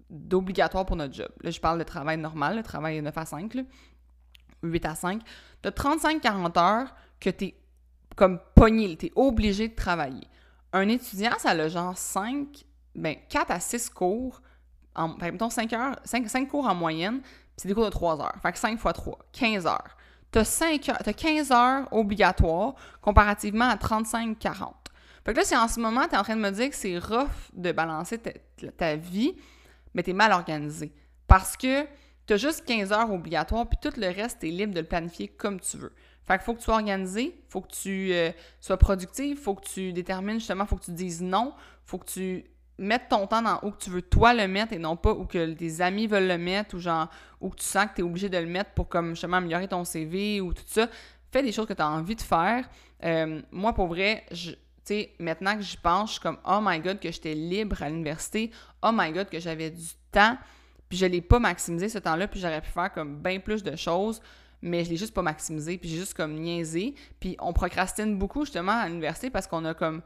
d'obligatoire 0.09 0.87
pour 0.87 0.97
notre 0.97 1.13
job. 1.13 1.29
Là, 1.43 1.51
je 1.51 1.61
parle 1.61 1.79
de 1.79 1.85
travail 1.85 2.17
normal, 2.17 2.57
le 2.57 2.63
travail 2.63 3.03
9 3.03 3.17
à 3.17 3.27
5, 3.27 3.55
là, 3.55 3.63
8 4.63 4.87
à 4.87 4.95
5. 4.95 5.23
Tu 5.63 5.69
as 5.69 5.73
35-40 5.73 6.59
heures 6.59 6.95
que 7.21 7.29
tu 7.29 7.45
es 7.45 7.55
comme 8.17 8.41
pogné, 8.55 8.97
tu 8.97 9.07
es 9.07 9.13
obligé 9.15 9.69
de 9.69 9.75
travailler. 9.75 10.27
Un 10.73 10.89
étudiant, 10.89 11.33
ça 11.39 11.51
a 11.51 11.69
genre 11.69 11.97
5, 11.97 12.65
ben 12.95 13.17
4 13.29 13.51
à 13.51 13.61
6 13.61 13.91
cours, 13.91 14.41
en, 14.95 15.17
mettons 15.19 15.51
5 15.51 15.71
heures, 15.75 15.97
5, 16.05 16.29
5 16.31 16.49
cours 16.49 16.67
en 16.67 16.75
moyenne, 16.75 17.21
c'est 17.59 17.69
des 17.69 17.75
cours 17.75 17.85
de 17.85 17.91
3 17.91 18.23
heures. 18.23 18.37
Fait 18.41 18.53
que 18.53 18.59
5 18.59 18.79
fois 18.79 18.95
3, 18.95 19.19
15 19.33 19.67
heures 19.67 19.97
tu 20.33 20.39
as, 20.39 21.13
15 21.13 21.53
heures 21.53 21.89
obligatoires 21.93 22.75
comparativement 23.01 23.69
à 23.69 23.77
35-40. 23.77 24.73
Fait 25.25 25.33
que 25.33 25.39
là, 25.39 25.45
si 25.45 25.57
en 25.57 25.69
ce 25.69 25.79
moment, 25.79 26.09
tu 26.09 26.15
es 26.15 26.19
en 26.19 26.23
train 26.23 26.37
de 26.37 26.41
me 26.41 26.51
dire 26.51 26.71
que 26.71 26.77
c'est 26.77 26.99
rough 26.99 27.29
de 27.53 27.71
balancer 27.71 28.19
ta, 28.19 28.97
vie, 28.97 29.37
mais 29.95 30.03
tu 30.03 30.11
es 30.11 30.15
mal 30.15 30.33
organisé. 30.33 30.93
Parce 31.29 31.57
que 31.57 31.85
tu 32.27 32.33
as 32.33 32.37
juste 32.37 32.65
15 32.65 32.93
heures 32.93 33.13
obligatoires, 33.13 33.69
puis 33.69 33.79
tout 33.81 33.99
le 34.01 34.09
reste, 34.09 34.41
tu 34.41 34.49
es 34.49 34.51
libre 34.51 34.75
de 34.75 34.81
le 34.81 34.87
planifier 34.87 35.29
comme 35.29 35.61
tu 35.61 35.77
veux. 35.77 35.93
Fait 36.27 36.39
qu'il 36.39 36.45
faut 36.45 36.55
que 36.55 36.59
tu 36.59 36.65
sois 36.65 36.75
organisé, 36.75 37.41
faut 37.49 37.61
que 37.61 37.73
tu 37.73 38.13
euh, 38.13 38.31
sois 38.61 38.77
productif, 38.77 39.43
faut 39.43 39.55
que 39.55 39.67
tu 39.67 39.93
détermines 39.93 40.39
justement, 40.39 40.67
faut 40.67 40.77
que 40.77 40.85
tu 40.85 40.93
dises 40.93 41.21
non, 41.21 41.53
faut 41.85 41.99
que 41.99 42.07
tu 42.11 42.45
mettre 42.83 43.09
ton 43.09 43.27
temps 43.27 43.43
dans 43.43 43.61
où 43.63 43.73
tu 43.79 43.91
veux 43.91 44.03
toi 44.03 44.35
le 44.35 44.49
mettre 44.49 44.73
et 44.73 44.79
non 44.79 44.97
pas 44.97 45.13
où 45.13 45.25
que 45.25 45.53
tes 45.53 45.81
amis 45.81 46.07
veulent 46.07 46.29
le 46.29 46.39
mettre 46.39 46.75
ou 46.77 46.79
genre 46.79 47.09
où 47.41 47.51
tu 47.55 47.65
sens 47.65 47.87
que 47.87 47.97
tu 47.97 48.01
es 48.01 48.05
obligé 48.05 48.29
de 48.29 48.39
le 48.39 48.47
mettre 48.47 48.71
pour 48.71 48.89
comme 48.89 49.11
justement 49.11 49.39
améliorer 49.39 49.69
ton 49.69 49.85
CV 49.85 50.41
ou 50.41 50.53
tout 50.53 50.63
ça. 50.67 50.89
Fais 51.31 51.43
des 51.43 51.53
choses 51.53 51.67
que 51.67 51.73
tu 51.73 51.83
as 51.83 51.89
envie 51.89 52.17
de 52.17 52.23
faire. 52.23 52.69
Euh, 53.05 53.41
moi, 53.51 53.73
pour 53.73 53.87
vrai, 53.87 54.25
tu 54.31 54.57
sais, 54.85 55.13
maintenant 55.19 55.57
que 55.57 55.63
j'y 55.63 55.77
pense, 55.77 56.11
je 56.11 56.13
suis 56.15 56.21
comme 56.21 56.39
oh 56.45 56.59
my 56.63 56.81
god 56.81 57.01
que 57.01 57.11
j'étais 57.11 57.35
libre 57.35 57.83
à 57.83 57.89
l'université, 57.89 58.51
oh 58.83 58.91
my 58.93 59.13
god 59.13 59.29
que 59.29 59.41
j'avais 59.41 59.71
du 59.71 59.87
temps, 60.11 60.37
puis 60.89 60.99
je 60.99 61.07
l'ai 61.07 61.23
pas 61.23 61.39
maximisé 61.39 61.89
ce 61.89 61.99
temps-là, 61.99 62.29
puis 62.29 62.41
j'aurais 62.41 62.61
pu 62.61 62.71
faire 62.71 62.93
comme 62.93 63.17
bien 63.17 63.41
plus 63.41 63.63
de 63.63 63.77
choses 63.77 64.21
mais 64.63 64.85
je 64.85 64.91
l'ai 64.91 64.97
juste 64.97 65.13
pas 65.13 65.23
maximisé, 65.23 65.77
puis 65.77 65.89
j'ai 65.89 65.99
juste 65.99 66.15
comme 66.15 66.35
niaisé. 66.35 66.95
Puis 67.19 67.37
on 67.41 67.53
procrastine 67.53 68.17
beaucoup 68.17 68.45
justement 68.45 68.73
à 68.73 68.89
l'université 68.89 69.29
parce 69.29 69.49
qu'on 69.49 69.65
a 69.65 69.75
comme 69.75 70.03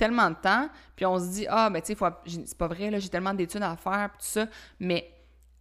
tellement 0.00 0.30
de 0.30 0.36
temps, 0.36 0.70
puis 0.96 1.04
on 1.04 1.18
se 1.18 1.26
dit, 1.26 1.46
ah, 1.50 1.68
ben, 1.68 1.82
tu 1.82 1.94
sais, 1.94 2.44
c'est 2.46 2.56
pas 2.56 2.68
vrai, 2.68 2.90
là, 2.90 2.98
j'ai 2.98 3.10
tellement 3.10 3.34
d'études 3.34 3.62
à 3.62 3.76
faire, 3.76 4.08
tout 4.12 4.24
ça, 4.24 4.46
mais 4.78 5.12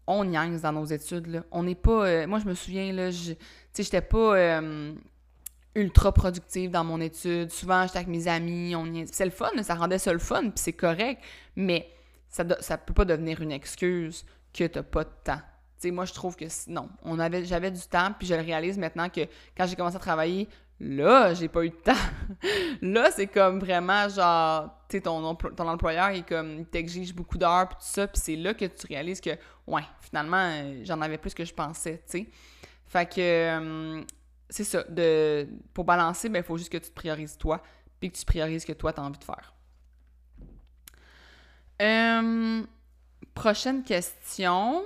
on 0.08 0.24
niaise 0.24 0.62
dans 0.62 0.72
nos 0.72 0.86
études, 0.86 1.28
là. 1.28 1.44
On 1.52 1.64
n'est 1.64 1.76
pas... 1.76 2.08
euh, 2.08 2.26
moi, 2.26 2.40
je 2.40 2.46
me 2.46 2.54
souviens, 2.54 2.94
là, 2.94 3.12
tu 3.12 3.36
sais, 3.74 3.84
j'étais 3.84 4.02
pas 4.02 4.38
euh, 4.38 4.94
ultra 5.76 6.14
productive 6.14 6.72
dans 6.72 6.86
mon 6.86 7.02
étude. 7.02 7.52
Souvent, 7.52 7.86
j'étais 7.86 7.98
avec 7.98 8.08
mes 8.08 8.30
amis, 8.30 8.78
on 8.78 8.86
niaise. 8.86 9.10
C'est 9.12 9.26
le 9.26 9.32
fun, 9.32 9.52
ça 9.62 9.76
rendait 9.76 10.00
ça 10.00 10.14
le 10.14 10.20
fun, 10.20 10.44
puis 10.44 10.52
c'est 10.56 10.74
correct, 10.74 11.22
mais 11.58 11.90
ça, 12.30 12.46
ça 12.62 12.78
peut 12.78 12.94
pas 12.94 13.04
devenir 13.04 13.42
une 13.42 13.52
excuse 13.52 14.26
que 14.54 14.64
t'as 14.64 14.84
pas 14.84 15.04
de 15.04 15.12
temps. 15.26 15.42
Tu 15.82 15.90
sais, 15.90 15.92
moi, 15.92 16.06
je 16.06 16.14
trouve 16.14 16.38
que 16.38 16.46
non. 16.70 16.88
On 17.04 17.20
avait, 17.20 17.44
j'avais 17.44 17.72
du 17.72 17.82
temps, 17.82 18.14
puis 18.18 18.26
je 18.26 18.36
le 18.36 18.42
réalise 18.42 18.78
maintenant 18.78 19.10
que 19.10 19.22
quand 19.58 19.68
j'ai 19.68 19.76
commencé 19.76 19.98
à 19.98 20.00
travailler, 20.00 20.48
là, 20.80 21.34
j'ai 21.34 21.48
pas 21.48 21.66
eu 21.66 21.70
de 21.70 21.76
temps. 21.76 21.94
là, 22.82 23.12
c'est 23.12 23.28
comme 23.28 23.60
vraiment 23.60 24.08
genre, 24.10 24.70
tu 24.90 24.98
sais, 24.98 25.02
ton, 25.02 25.36
ton 25.36 25.68
employeur, 25.68 26.12
il, 26.12 26.24
comme, 26.24 26.66
t'exige 26.66 27.14
beaucoup 27.14 27.38
d'heures, 27.38 27.68
puis 27.70 27.78
tout 27.78 27.92
ça, 27.92 28.08
puis 28.08 28.22
c'est 28.24 28.36
là 28.36 28.54
que 28.54 28.66
tu 28.66 28.88
réalises 28.88 29.22
que, 29.22 29.32
ouais, 29.68 29.84
finalement, 30.02 30.38
euh, 30.38 30.82
j'en 30.84 31.02
avais 31.02 31.18
plus 31.18 31.34
que 31.34 31.46
je 31.46 31.54
pensais, 31.54 32.02
tu 32.10 32.20
sais. 32.20 32.28
Fait 32.86 33.08
que, 33.08 33.20
euh, 33.20 34.02
c'est 34.50 34.64
ça. 34.64 34.84
De, 34.84 35.48
pour 35.74 35.86
balancer, 35.86 36.30
ben, 36.30 36.40
il 36.40 36.44
faut 36.44 36.58
juste 36.58 36.72
que 36.72 36.78
tu 36.78 36.90
te 36.90 36.96
priorises 36.96 37.38
toi, 37.38 37.62
puis 38.00 38.12
que 38.12 38.18
tu 38.18 38.26
priorises 38.26 38.62
ce 38.64 38.68
que 38.68 38.74
toi, 38.74 38.94
tu 38.94 39.00
as 39.00 39.04
envie 39.04 39.20
de 39.20 39.24
faire. 39.24 39.54
Euh, 41.82 42.64
prochaine 43.34 43.84
question. 43.84 44.86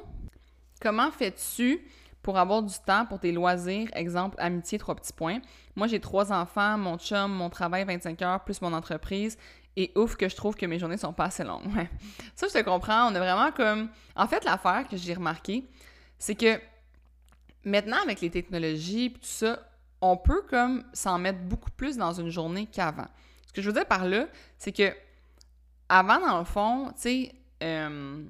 Comment 0.82 1.12
fais-tu 1.12 1.80
pour 2.24 2.38
avoir 2.38 2.64
du 2.64 2.74
temps 2.86 3.06
pour 3.06 3.20
tes 3.20 3.32
loisirs? 3.32 3.90
Exemple, 3.94 4.36
amitié, 4.40 4.80
trois 4.80 4.96
petits 4.96 5.14
points. 5.14 5.40
Moi, 5.76 5.88
j'ai 5.88 6.00
trois 6.00 6.32
enfants, 6.32 6.78
mon 6.78 6.98
chum, 6.98 7.32
mon 7.32 7.50
travail 7.50 7.84
25 7.86 8.22
heures, 8.22 8.44
plus 8.44 8.62
mon 8.62 8.74
entreprise. 8.74 9.38
Et 9.76 9.92
ouf 9.96 10.16
que 10.16 10.30
je 10.30 10.36
trouve 10.36 10.56
que 10.56 10.66
mes 10.66 10.80
journées 10.80 10.98
sont 10.98 11.14
pas 11.14 11.26
assez 11.26 11.44
longues. 11.44 11.68
Ça, 12.36 12.48
je 12.48 12.54
te 12.54 12.64
comprends. 12.64 13.12
On 13.12 13.16
a 13.16 13.20
vraiment 13.20 13.52
comme... 13.52 13.90
En 14.16 14.28
fait, 14.28 14.46
l'affaire 14.46 14.88
que 14.88 14.98
j'ai 14.98 15.14
remarqué, 15.14 15.68
c'est 16.18 16.36
que 16.36 16.60
maintenant, 17.66 17.98
avec 18.04 18.22
les 18.22 18.30
technologies 18.30 19.06
et 19.06 19.14
tout 19.14 19.20
ça, 19.22 19.60
on 20.02 20.18
peut 20.18 20.44
comme 20.50 20.84
s'en 20.94 21.18
mettre 21.18 21.40
beaucoup 21.40 21.72
plus 21.72 21.98
dans 21.98 22.14
une 22.14 22.30
journée 22.30 22.68
qu'avant. 22.68 23.08
Ce 23.48 23.54
que 23.54 23.62
je 23.62 23.68
veux 23.68 23.74
dire 23.74 23.86
par 23.86 24.06
là, 24.06 24.28
c'est 24.58 24.72
que 24.72 24.94
avant, 25.90 26.20
dans 26.20 26.40
le 26.40 26.46
fond, 26.46 26.88
tu 26.96 27.02
sais, 27.02 27.32
euh, 27.64 28.24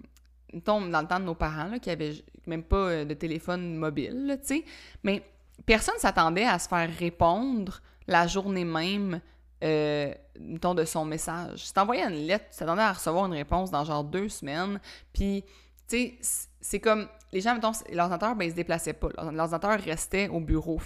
mettons, 0.54 0.82
dans 0.82 1.02
le 1.02 1.08
temps 1.08 1.20
de 1.20 1.26
nos 1.26 1.36
parents, 1.36 1.66
là, 1.66 1.80
qui 1.80 1.90
avaient 1.90 2.14
même 2.46 2.64
pas 2.64 2.78
euh, 2.78 3.06
de 3.06 3.14
téléphone 3.14 3.76
mobile, 3.76 4.38
tu 4.42 4.48
sais, 4.48 4.66
mais 5.04 5.24
personne 5.66 5.96
s'attendait 5.98 6.46
à 6.46 6.60
se 6.60 6.68
faire 6.68 6.90
répondre 6.98 7.82
la 8.08 8.28
journée 8.28 8.66
même, 8.66 9.22
euh, 9.64 10.14
mettons, 10.40 10.76
de 10.76 10.86
son 10.86 11.06
message. 11.06 11.66
Si 11.66 11.74
t'envoyais 11.74 12.04
une 12.04 12.28
lettre, 12.28 12.46
tu 12.52 12.58
t'attendais 12.58 12.82
à 12.82 12.94
recevoir 12.94 13.26
une 13.26 13.34
réponse 13.34 13.72
dans 13.72 13.84
genre 13.84 14.04
deux 14.04 14.30
semaines, 14.30 14.80
puis, 15.14 15.44
tu 15.88 16.18
sais, 16.22 16.48
c'est 16.62 16.80
comme, 16.80 17.08
les 17.32 17.42
gens, 17.42 17.56
mettons, 17.56 17.72
l'ordinateur, 17.92 18.36
ben, 18.36 18.46
ils 18.46 18.52
se 18.52 18.56
déplaçaient 18.56 18.94
pas. 18.94 19.10
L'ordinateur 19.32 19.80
restait 19.80 20.28
au 20.30 20.40
bureau. 20.40 20.80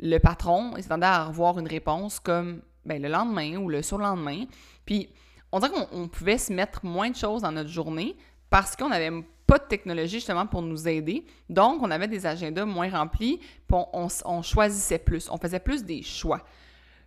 Le 0.00 0.18
patron, 0.18 0.74
il 0.76 0.82
s'attendait 0.82 1.06
à 1.06 1.24
revoir 1.24 1.58
une 1.58 1.66
réponse 1.66 2.20
comme, 2.20 2.60
ben, 2.84 3.00
le 3.02 3.08
lendemain 3.08 3.56
ou 3.56 3.68
le 3.68 3.82
surlendemain. 3.82 4.44
Puis, 4.84 5.10
on 5.50 5.60
dirait 5.60 5.72
qu'on 5.72 5.88
on 5.92 6.08
pouvait 6.08 6.38
se 6.38 6.52
mettre 6.52 6.84
moins 6.84 7.10
de 7.10 7.16
choses 7.16 7.42
dans 7.42 7.52
notre 7.52 7.70
journée 7.70 8.16
parce 8.50 8.76
qu'on 8.76 8.88
n'avait 8.88 9.10
pas 9.46 9.58
de 9.58 9.64
technologie 9.64 10.16
justement 10.16 10.46
pour 10.46 10.62
nous 10.62 10.86
aider. 10.86 11.24
Donc, 11.48 11.82
on 11.82 11.90
avait 11.90 12.08
des 12.08 12.26
agendas 12.26 12.64
moins 12.64 12.90
remplis, 12.90 13.38
puis 13.38 13.78
on, 14.24 14.42
choisissait 14.42 14.98
plus, 14.98 15.28
on 15.30 15.38
faisait 15.38 15.60
plus 15.60 15.84
des 15.84 16.02
choix. 16.02 16.42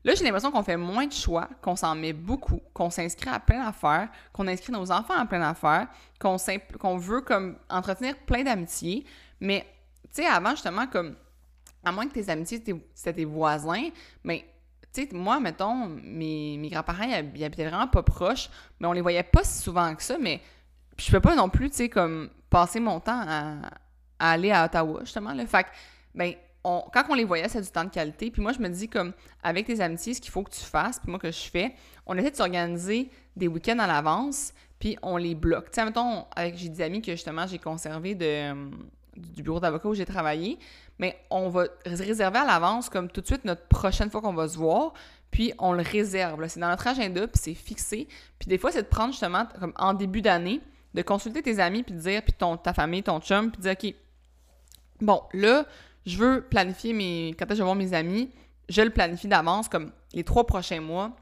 Là, 0.03 0.15
j'ai 0.15 0.23
l'impression 0.23 0.51
qu'on 0.51 0.63
fait 0.63 0.77
moins 0.77 1.05
de 1.05 1.13
choix, 1.13 1.47
qu'on 1.61 1.75
s'en 1.75 1.93
met 1.93 2.13
beaucoup, 2.13 2.59
qu'on 2.73 2.89
s'inscrit 2.89 3.29
à 3.29 3.39
plein 3.39 3.63
d'affaires, 3.63 4.09
qu'on 4.33 4.47
inscrit 4.47 4.71
nos 4.71 4.91
enfants 4.91 5.13
à 5.13 5.25
plein 5.27 5.39
d'affaires, 5.39 5.87
qu'on 6.19 6.97
veut 6.97 7.21
comme 7.21 7.57
entretenir 7.69 8.17
plein 8.25 8.43
d'amitiés. 8.43 9.05
Mais, 9.39 9.67
tu 10.05 10.23
sais, 10.23 10.25
avant, 10.25 10.51
justement, 10.51 10.87
comme, 10.87 11.15
à 11.83 11.91
moins 11.91 12.07
que 12.07 12.13
tes 12.13 12.29
amitiés, 12.29 12.63
c'était- 12.65 13.13
tes 13.13 13.25
voisins, 13.25 13.89
mais 14.23 14.45
tu 14.91 15.03
sais, 15.03 15.09
moi, 15.13 15.39
mettons, 15.39 15.87
mes, 15.87 16.67
grands-parents, 16.69 17.05
ils 17.35 17.43
habitaient 17.43 17.67
vraiment 17.67 17.87
pas 17.87 18.03
proches, 18.03 18.49
mais 18.79 18.87
on 18.87 18.93
les 18.93 19.01
voyait 19.01 19.23
pas 19.23 19.43
si 19.43 19.61
souvent 19.61 19.93
que 19.95 20.03
ça, 20.03 20.17
mais 20.19 20.41
puis 21.01 21.07
je 21.07 21.17
peux 21.17 21.19
pas 21.21 21.35
non 21.35 21.49
plus, 21.49 21.71
tu 21.71 21.77
sais, 21.77 21.89
comme 21.89 22.29
passer 22.51 22.79
mon 22.79 22.99
temps 22.99 23.23
à, 23.27 23.55
aller 24.19 24.51
à 24.51 24.65
Ottawa, 24.65 24.99
justement. 24.99 25.35
Fait 25.47 25.63
que, 25.63 25.69
ben, 26.13 26.33
quand 26.63 27.03
on 27.09 27.15
les 27.15 27.23
voyait, 27.23 27.49
c'est 27.49 27.61
du 27.61 27.69
temps 27.69 27.83
de 27.83 27.89
qualité. 27.89 28.29
Puis 28.29 28.39
moi, 28.39 28.51
je 28.51 28.59
me 28.59 28.69
dis, 28.69 28.87
comme, 28.87 29.11
avec 29.41 29.65
tes 29.65 29.81
amitiés, 29.81 30.13
ce 30.13 30.21
qu'il 30.21 30.29
faut 30.29 30.43
que 30.43 30.51
tu 30.51 30.61
fasses, 30.61 30.99
puis 30.99 31.09
moi, 31.09 31.17
que 31.17 31.31
je 31.31 31.49
fais, 31.49 31.73
on 32.05 32.15
essaie 32.19 32.29
de 32.29 32.35
s'organiser 32.35 33.09
des 33.35 33.47
week-ends 33.47 33.79
à 33.79 33.87
l'avance, 33.87 34.53
puis 34.77 34.95
on 35.01 35.17
les 35.17 35.33
bloque. 35.33 35.71
Tu 35.71 35.79
sais, 35.79 35.85
mettons, 35.85 36.27
avec, 36.35 36.55
j'ai 36.55 36.69
des 36.69 36.83
amis 36.83 37.01
que, 37.01 37.13
justement, 37.13 37.47
j'ai 37.47 37.57
conservé 37.57 38.13
de, 38.13 38.53
du 39.17 39.41
bureau 39.41 39.59
d'avocat 39.59 39.89
où 39.89 39.95
j'ai 39.95 40.05
travaillé, 40.05 40.59
mais 40.99 41.17
on 41.31 41.49
va 41.49 41.63
réserver 41.83 42.37
à 42.37 42.45
l'avance, 42.45 42.89
comme 42.89 43.09
tout 43.09 43.21
de 43.21 43.25
suite, 43.25 43.43
notre 43.43 43.65
prochaine 43.65 44.11
fois 44.11 44.21
qu'on 44.21 44.35
va 44.35 44.47
se 44.47 44.55
voir, 44.55 44.93
puis 45.31 45.51
on 45.57 45.73
le 45.73 45.81
réserve. 45.81 46.47
C'est 46.47 46.59
dans 46.59 46.69
notre 46.69 46.85
agenda, 46.85 47.27
puis 47.27 47.41
c'est 47.41 47.55
fixé. 47.55 48.07
Puis 48.37 48.47
des 48.47 48.59
fois, 48.59 48.71
c'est 48.71 48.83
de 48.83 48.87
prendre 48.87 49.13
justement, 49.13 49.47
comme 49.59 49.73
en 49.77 49.95
début 49.95 50.21
d'année, 50.21 50.61
de 50.93 51.01
consulter 51.01 51.41
tes 51.41 51.59
amis, 51.59 51.83
puis 51.83 51.93
de 51.93 51.99
dire, 51.99 52.21
puis 52.21 52.33
ton, 52.33 52.57
ta 52.57 52.73
famille, 52.73 53.03
ton 53.03 53.19
chum, 53.19 53.51
puis 53.51 53.61
de 53.61 53.63
dire, 53.63 53.75
OK, 53.81 53.95
bon, 55.01 55.21
là, 55.33 55.65
je 56.05 56.17
veux 56.17 56.45
planifier 56.49 56.93
mes. 56.93 57.35
Quand 57.37 57.45
je 57.49 57.55
vais 57.55 57.63
voir 57.63 57.75
mes 57.75 57.93
amis, 57.93 58.29
je 58.69 58.81
le 58.81 58.89
planifie 58.89 59.27
d'avance, 59.27 59.69
comme 59.69 59.91
les 60.13 60.23
trois 60.23 60.45
prochains 60.45 60.81
mois, 60.81 61.15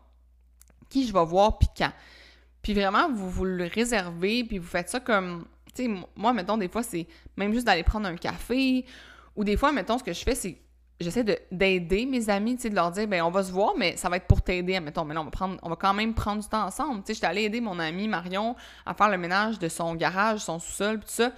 qui 0.89 1.07
je 1.07 1.13
vais 1.13 1.25
voir, 1.25 1.57
puis 1.57 1.69
quand. 1.77 1.91
Puis 2.61 2.73
vraiment, 2.73 3.11
vous 3.11 3.29
vous 3.29 3.45
le 3.45 3.65
réservez, 3.65 4.43
puis 4.43 4.57
vous 4.57 4.67
faites 4.67 4.89
ça 4.89 4.99
comme. 4.99 5.45
Tu 5.75 5.85
sais, 5.85 6.01
moi, 6.15 6.33
mettons, 6.33 6.57
des 6.57 6.67
fois, 6.67 6.83
c'est 6.83 7.07
même 7.37 7.53
juste 7.53 7.65
d'aller 7.65 7.83
prendre 7.83 8.07
un 8.07 8.15
café, 8.15 8.85
ou 9.35 9.43
des 9.43 9.55
fois, 9.55 9.71
mettons, 9.71 9.97
ce 9.97 10.03
que 10.03 10.13
je 10.13 10.23
fais, 10.23 10.35
c'est 10.35 10.57
j'essaie 10.99 11.23
de- 11.23 11.39
d'aider 11.51 12.05
mes 12.05 12.29
amis, 12.29 12.55
tu 12.55 12.63
sais, 12.63 12.69
de 12.69 12.75
leur 12.75 12.91
dire, 12.91 13.07
ben 13.07 13.21
on 13.21 13.31
va 13.31 13.43
se 13.43 13.51
voir, 13.51 13.73
mais 13.77 13.95
ça 13.97 14.09
va 14.09 14.17
être 14.17 14.27
pour 14.27 14.41
t'aider, 14.41 14.79
mettons, 14.79 15.05
mais 15.05 15.13
là, 15.13 15.21
on 15.21 15.25
va, 15.25 15.31
prendre, 15.31 15.57
on 15.61 15.69
va 15.69 15.75
quand 15.75 15.93
même 15.93 16.13
prendre 16.13 16.41
du 16.41 16.47
temps 16.47 16.65
ensemble. 16.65 17.01
Tu 17.01 17.07
sais, 17.07 17.13
j'étais 17.15 17.27
allée 17.27 17.43
aider 17.43 17.61
mon 17.61 17.79
amie 17.79 18.07
Marion 18.07 18.55
à 18.85 18.93
faire 18.93 19.09
le 19.09 19.17
ménage 19.17 19.59
de 19.59 19.69
son 19.69 19.95
garage, 19.95 20.39
son 20.39 20.59
sous-sol, 20.59 20.99
tout 20.99 21.05
ça, 21.07 21.31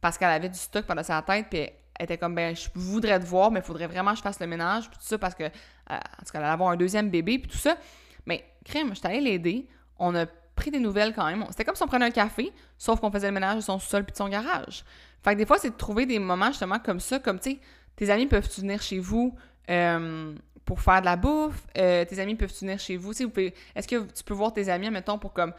parce 0.00 0.16
qu'elle 0.18 0.30
avait 0.30 0.48
du 0.48 0.58
stock 0.58 0.86
pendant 0.86 1.02
sa 1.02 1.20
tête, 1.22 1.46
puis 1.50 1.58
elle 1.58 2.04
était 2.04 2.18
comme, 2.18 2.34
ben 2.34 2.56
je 2.56 2.68
voudrais 2.74 3.20
te 3.20 3.26
voir, 3.26 3.50
mais 3.50 3.60
il 3.60 3.66
faudrait 3.66 3.86
vraiment 3.86 4.12
que 4.12 4.18
je 4.18 4.22
fasse 4.22 4.40
le 4.40 4.46
ménage, 4.46 4.88
puis 4.88 4.98
tout 4.98 5.06
ça, 5.06 5.18
parce 5.18 5.34
que, 5.34 5.44
euh, 5.44 5.48
en 5.90 5.94
tout 5.96 6.32
cas, 6.32 6.38
elle 6.38 6.44
allait 6.44 6.52
avoir 6.52 6.70
un 6.70 6.76
deuxième 6.76 7.10
bébé, 7.10 7.38
puis 7.38 7.50
tout 7.50 7.58
ça. 7.58 7.76
Mais, 8.26 8.44
crème, 8.64 8.94
j'étais 8.94 9.08
allée 9.08 9.20
l'aider, 9.20 9.68
on 9.98 10.14
a 10.14 10.26
pris 10.56 10.70
des 10.70 10.78
nouvelles 10.78 11.14
quand 11.14 11.26
même. 11.26 11.44
C'était 11.50 11.64
comme 11.64 11.74
si 11.74 11.82
on 11.82 11.86
prenait 11.86 12.06
un 12.06 12.10
café, 12.10 12.52
sauf 12.78 13.00
qu'on 13.00 13.10
faisait 13.10 13.28
le 13.28 13.34
ménage 13.34 13.56
de 13.56 13.60
son 13.60 13.78
sous-sol 13.78 14.04
puis 14.04 14.12
de 14.12 14.16
son 14.16 14.28
garage. 14.28 14.84
Fait 15.22 15.32
que 15.32 15.38
des 15.38 15.46
fois, 15.46 15.58
c'est 15.58 15.70
de 15.70 15.76
trouver 15.76 16.04
des 16.04 16.18
moments 16.18 16.48
justement 16.48 16.78
comme 16.78 17.00
ça, 17.00 17.18
comme 17.18 17.38
tu 17.38 17.52
sais, 17.52 17.60
tes 17.96 18.10
amis 18.10 18.26
peuvent 18.26 18.48
venir 18.56 18.80
chez 18.82 18.98
vous 18.98 19.34
euh, 19.70 20.34
pour 20.64 20.80
faire 20.80 21.00
de 21.00 21.06
la 21.06 21.16
bouffe, 21.16 21.66
euh, 21.76 22.04
tes 22.04 22.18
amis 22.18 22.34
peuvent 22.34 22.52
venir 22.60 22.78
chez 22.78 22.96
vous, 22.96 23.12
est-ce 23.12 23.88
que 23.88 24.12
tu 24.12 24.24
peux 24.24 24.34
voir 24.34 24.52
tes 24.52 24.68
amis, 24.68 24.90
mettons, 24.90 25.18
pour 25.18 25.32
comme, 25.32 25.52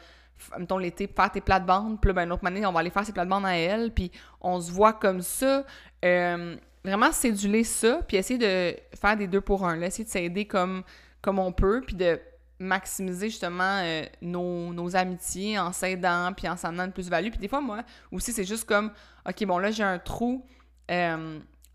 mettons, 0.57 0.77
l'été, 0.77 1.07
faire 1.07 1.31
tes 1.31 1.41
plates-bandes, 1.41 1.99
puis 2.01 2.13
ben, 2.13 2.31
autre 2.31 2.45
année, 2.45 2.65
on 2.65 2.71
va 2.71 2.79
aller 2.79 2.89
faire 2.89 3.05
ses 3.05 3.11
plates-bandes 3.11 3.45
à 3.45 3.55
elle, 3.55 3.91
puis 3.93 4.11
on 4.41 4.59
se 4.59 4.71
voit 4.71 4.93
comme 4.93 5.21
ça. 5.21 5.65
Euh, 6.03 6.55
vraiment 6.83 7.11
céduler 7.11 7.63
ça, 7.63 8.01
puis 8.07 8.17
essayer 8.17 8.39
de 8.39 8.77
faire 8.99 9.15
des 9.15 9.27
deux 9.27 9.41
pour 9.41 9.65
un, 9.65 9.75
là, 9.75 9.87
essayer 9.87 10.05
de 10.05 10.09
s'aider 10.09 10.45
comme, 10.45 10.83
comme 11.21 11.39
on 11.39 11.51
peut, 11.51 11.81
puis 11.85 11.95
de 11.95 12.19
maximiser 12.59 13.29
justement 13.29 13.81
nos, 14.21 14.73
nos 14.73 14.95
amitiés 14.95 15.59
en 15.59 15.73
s'aidant, 15.73 16.31
puis 16.33 16.47
en 16.47 16.55
donnant 16.55 16.85
une 16.85 16.91
plus-value. 16.93 17.29
Puis 17.29 17.39
des 17.39 17.47
fois, 17.49 17.59
moi, 17.59 17.83
aussi, 18.11 18.31
c'est 18.31 18.45
juste 18.45 18.65
comme, 18.65 18.91
OK, 19.27 19.45
bon, 19.45 19.57
là, 19.57 19.71
j'ai 19.71 19.83
un 19.83 19.99
trou 19.99 20.45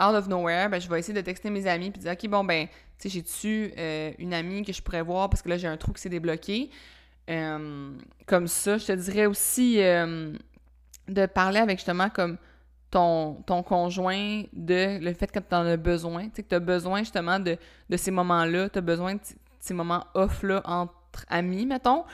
out 0.01 0.15
of 0.15 0.29
nowhere, 0.29 0.69
ben, 0.69 0.81
je 0.81 0.89
vais 0.89 0.99
essayer 0.99 1.15
de 1.15 1.21
texter 1.21 1.51
mes 1.51 1.67
amis, 1.67 1.91
puis 1.91 2.01
dire, 2.01 2.13
OK, 2.13 2.29
bon, 2.29 2.45
ben, 2.45 2.67
tu 2.99 3.09
sais, 3.09 3.09
j'ai-tu 3.09 3.73
euh, 3.77 4.13
une 4.19 4.35
amie 4.35 4.65
que 4.65 4.73
je 4.73 4.83
pourrais 4.83 5.03
voir 5.03 5.31
parce 5.31 5.43
que 5.43 5.49
là, 5.49 5.57
j'ai 5.57 5.69
un 5.69 5.77
trou 5.77 5.93
qui 5.93 6.01
s'est 6.01 6.09
débloqué? 6.09 6.71
Euh, 7.31 7.93
comme 8.27 8.47
ça, 8.47 8.79
je 8.79 8.87
te 8.87 8.93
dirais 8.93 9.27
aussi 9.27 9.83
euh, 9.83 10.33
de 11.09 11.27
parler 11.27 11.61
avec 11.61 11.79
justement 11.79 12.09
comme 12.09 12.39
ton, 12.91 13.35
ton 13.47 13.63
conjoint 13.63 14.43
de 14.53 14.99
le 14.99 15.13
fait 15.13 15.31
que 15.31 15.39
tu 15.39 15.55
en 15.55 15.67
as 15.67 15.77
besoin, 15.77 16.25
tu 16.25 16.37
sais, 16.37 16.43
que 16.43 16.49
tu 16.49 16.55
as 16.55 16.61
besoin 16.61 17.01
justement 17.01 17.39
de, 17.39 17.57
de 17.91 17.97
ces 17.97 18.11
moments-là, 18.11 18.69
tu 18.71 18.79
as 18.79 18.83
besoin 18.83 19.15
de 19.15 19.21
ces 19.61 19.75
moments 19.75 20.07
off-là 20.15 20.63
entre 20.65 21.25
amis, 21.29 21.67
mettons. 21.67 22.05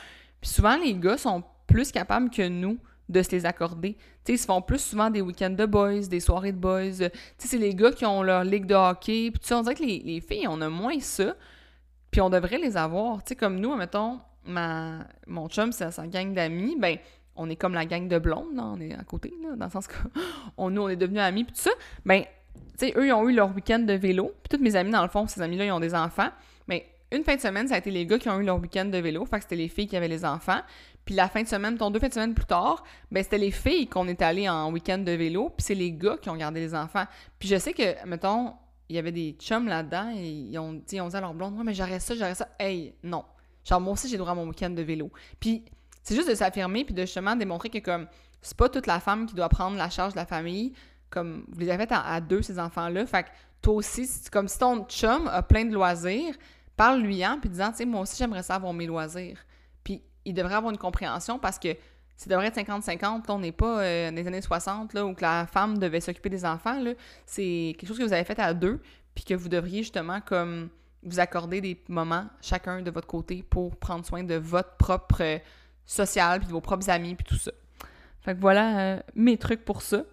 Puis 0.40 0.50
souvent, 0.50 0.76
les 0.76 0.94
gars 0.94 1.16
sont 1.16 1.42
plus 1.66 1.92
capables 1.92 2.28
que 2.30 2.46
nous 2.46 2.78
de 3.08 3.22
se 3.22 3.30
les 3.30 3.46
accorder. 3.46 3.96
Ils 4.28 4.38
se 4.38 4.46
font 4.46 4.62
plus 4.62 4.78
souvent 4.78 5.10
des 5.10 5.20
week-ends 5.20 5.50
de 5.50 5.66
boys, 5.66 6.00
des 6.08 6.20
soirées 6.20 6.52
de 6.52 6.58
boys. 6.58 7.08
C'est 7.38 7.58
les 7.58 7.74
gars 7.74 7.92
qui 7.92 8.06
ont 8.06 8.22
leur 8.22 8.44
ligue 8.44 8.66
de 8.66 8.74
hockey. 8.74 9.30
Puis 9.30 9.52
on 9.52 9.62
dirait 9.62 9.74
que 9.74 9.84
les, 9.84 9.98
les 10.00 10.20
filles, 10.20 10.46
on 10.48 10.60
a 10.60 10.68
moins 10.68 10.98
ça. 11.00 11.34
Puis 12.10 12.20
on 12.20 12.30
devrait 12.30 12.58
les 12.58 12.76
avoir. 12.76 13.20
Comme 13.38 13.60
nous, 13.60 13.74
mettons, 13.76 14.20
ma, 14.46 15.06
mon 15.26 15.48
chum, 15.48 15.72
c'est 15.72 15.90
sa 15.90 16.06
gang 16.06 16.32
d'amis, 16.32 16.76
ben 16.78 16.98
on 17.36 17.50
est 17.50 17.56
comme 17.56 17.74
la 17.74 17.84
gang 17.84 18.06
de 18.06 18.18
blondes, 18.18 18.54
là, 18.54 18.62
on 18.64 18.80
est 18.80 18.94
à 18.94 19.02
côté, 19.02 19.34
là, 19.42 19.56
dans 19.56 19.66
le 19.66 19.70
sens 19.70 19.86
que 19.86 19.96
on, 20.56 20.70
nous, 20.70 20.82
on 20.82 20.88
est 20.88 20.96
devenus 20.96 21.20
amis, 21.20 21.44
puis 21.44 21.54
tout 21.54 21.62
ça. 21.62 21.70
Ben, 22.04 22.22
eux, 22.82 23.06
ils 23.06 23.12
ont 23.12 23.28
eu 23.28 23.34
leur 23.34 23.54
week-end 23.54 23.80
de 23.80 23.94
vélo, 23.94 24.32
puis 24.42 24.50
toutes 24.50 24.60
mes 24.60 24.76
amis, 24.76 24.90
dans 24.90 25.02
le 25.02 25.08
fond, 25.08 25.26
ces 25.26 25.42
amis-là, 25.42 25.64
ils 25.64 25.72
ont 25.72 25.80
des 25.80 25.94
enfants, 25.94 26.28
une 27.16 27.24
fin 27.24 27.36
de 27.36 27.40
semaine, 27.40 27.68
ça 27.68 27.74
a 27.74 27.78
été 27.78 27.90
les 27.90 28.06
gars 28.06 28.18
qui 28.18 28.28
ont 28.28 28.40
eu 28.40 28.44
leur 28.44 28.60
week-end 28.60 28.84
de 28.84 28.98
vélo. 28.98 29.24
Fait 29.24 29.36
que 29.36 29.42
c'était 29.42 29.56
les 29.56 29.68
filles 29.68 29.86
qui 29.86 29.96
avaient 29.96 30.08
les 30.08 30.24
enfants. 30.24 30.60
Puis 31.04 31.14
la 31.14 31.28
fin 31.28 31.42
de 31.42 31.48
semaine, 31.48 31.76
ton 31.76 31.90
deux 31.90 32.00
fins 32.00 32.08
de 32.08 32.14
semaine 32.14 32.34
plus 32.34 32.46
tard, 32.46 32.82
ben 33.10 33.22
c'était 33.22 33.38
les 33.38 33.50
filles 33.50 33.86
qu'on 33.86 34.08
est 34.08 34.22
allées 34.22 34.48
en 34.48 34.72
week-end 34.72 34.98
de 34.98 35.12
vélo. 35.12 35.50
Puis 35.50 35.64
c'est 35.66 35.74
les 35.74 35.92
gars 35.92 36.16
qui 36.16 36.30
ont 36.30 36.36
gardé 36.36 36.60
les 36.60 36.74
enfants. 36.74 37.04
Puis 37.38 37.48
je 37.48 37.56
sais 37.56 37.72
que, 37.72 38.06
mettons, 38.06 38.54
il 38.88 38.96
y 38.96 38.98
avait 38.98 39.12
des 39.12 39.32
chums 39.38 39.66
là-dedans 39.66 40.12
et 40.16 40.28
ils 40.28 40.58
ont, 40.58 40.74
dit, 40.74 41.00
on 41.00 41.08
dit 41.08 41.16
à 41.16 41.20
leur 41.20 41.34
blonde, 41.34 41.56
ouais, 41.56 41.64
mais 41.64 41.74
j'arrête 41.74 42.02
ça, 42.02 42.14
j'arrête 42.14 42.36
ça. 42.36 42.48
Hey, 42.58 42.94
non. 43.02 43.24
Genre, 43.64 43.80
moi 43.80 43.94
aussi, 43.94 44.08
j'ai 44.08 44.18
droit 44.18 44.32
à 44.32 44.34
mon 44.34 44.46
week-end 44.46 44.70
de 44.70 44.82
vélo. 44.82 45.10
Puis 45.40 45.64
c'est 46.02 46.14
juste 46.14 46.28
de 46.28 46.34
s'affirmer 46.34 46.84
puis 46.84 46.94
de 46.94 47.02
justement 47.02 47.34
démontrer 47.34 47.70
que, 47.70 47.78
comme, 47.78 48.06
c'est 48.42 48.56
pas 48.56 48.68
toute 48.68 48.86
la 48.86 49.00
femme 49.00 49.26
qui 49.26 49.34
doit 49.34 49.48
prendre 49.48 49.76
la 49.76 49.88
charge 49.88 50.12
de 50.12 50.18
la 50.18 50.26
famille. 50.26 50.74
Comme, 51.08 51.46
vous 51.48 51.60
les 51.60 51.70
avez 51.70 51.86
fait 51.86 51.94
à, 51.94 52.20
deux, 52.20 52.42
ces 52.42 52.58
enfants-là. 52.58 53.06
Fait 53.06 53.22
que 53.22 53.28
toi 53.62 53.74
aussi, 53.74 54.08
comme 54.30 54.48
si 54.48 54.58
ton 54.58 54.84
chum 54.84 55.28
a 55.28 55.42
plein 55.42 55.64
de 55.64 55.72
loisirs, 55.72 56.34
parle-lui-en, 56.76 57.38
puis 57.40 57.50
disant, 57.50 57.70
tu 57.70 57.78
sais, 57.78 57.84
moi 57.84 58.00
aussi, 58.00 58.16
j'aimerais 58.16 58.42
ça 58.42 58.56
avoir 58.56 58.72
mes 58.72 58.86
loisirs. 58.86 59.38
Puis 59.82 60.02
il 60.24 60.34
devrait 60.34 60.54
avoir 60.54 60.72
une 60.72 60.78
compréhension 60.78 61.38
parce 61.38 61.58
que 61.58 61.76
ça 62.16 62.30
devrait 62.30 62.46
être 62.46 62.56
50-50. 62.56 63.24
On 63.28 63.38
n'est 63.38 63.52
pas 63.52 63.80
euh, 63.80 64.10
dans 64.10 64.16
les 64.16 64.26
années 64.26 64.40
60 64.40 64.94
là, 64.94 65.04
où 65.04 65.14
la 65.20 65.46
femme 65.46 65.78
devait 65.78 66.00
s'occuper 66.00 66.30
des 66.30 66.44
enfants. 66.44 66.82
C'est 67.26 67.74
quelque 67.78 67.88
chose 67.88 67.98
que 67.98 68.04
vous 68.04 68.12
avez 68.12 68.24
fait 68.24 68.38
à 68.38 68.54
deux, 68.54 68.80
puis 69.14 69.24
que 69.24 69.34
vous 69.34 69.48
devriez 69.48 69.82
justement 69.82 70.20
comme 70.20 70.68
vous 71.02 71.20
accorder 71.20 71.60
des 71.60 71.82
moments 71.88 72.26
chacun 72.40 72.80
de 72.80 72.90
votre 72.90 73.06
côté 73.06 73.44
pour 73.48 73.76
prendre 73.76 74.06
soin 74.06 74.24
de 74.24 74.36
votre 74.36 74.76
propre 74.76 75.22
euh, 75.22 75.38
social, 75.84 76.38
puis 76.38 76.48
de 76.48 76.52
vos 76.52 76.60
propres 76.62 76.88
amis, 76.88 77.14
puis 77.14 77.24
tout 77.24 77.36
ça. 77.36 77.52
Fait 78.22 78.34
que 78.34 78.40
voilà 78.40 78.78
euh, 78.78 79.00
mes 79.14 79.36
trucs 79.36 79.64
pour 79.64 79.82
ça. 79.82 80.04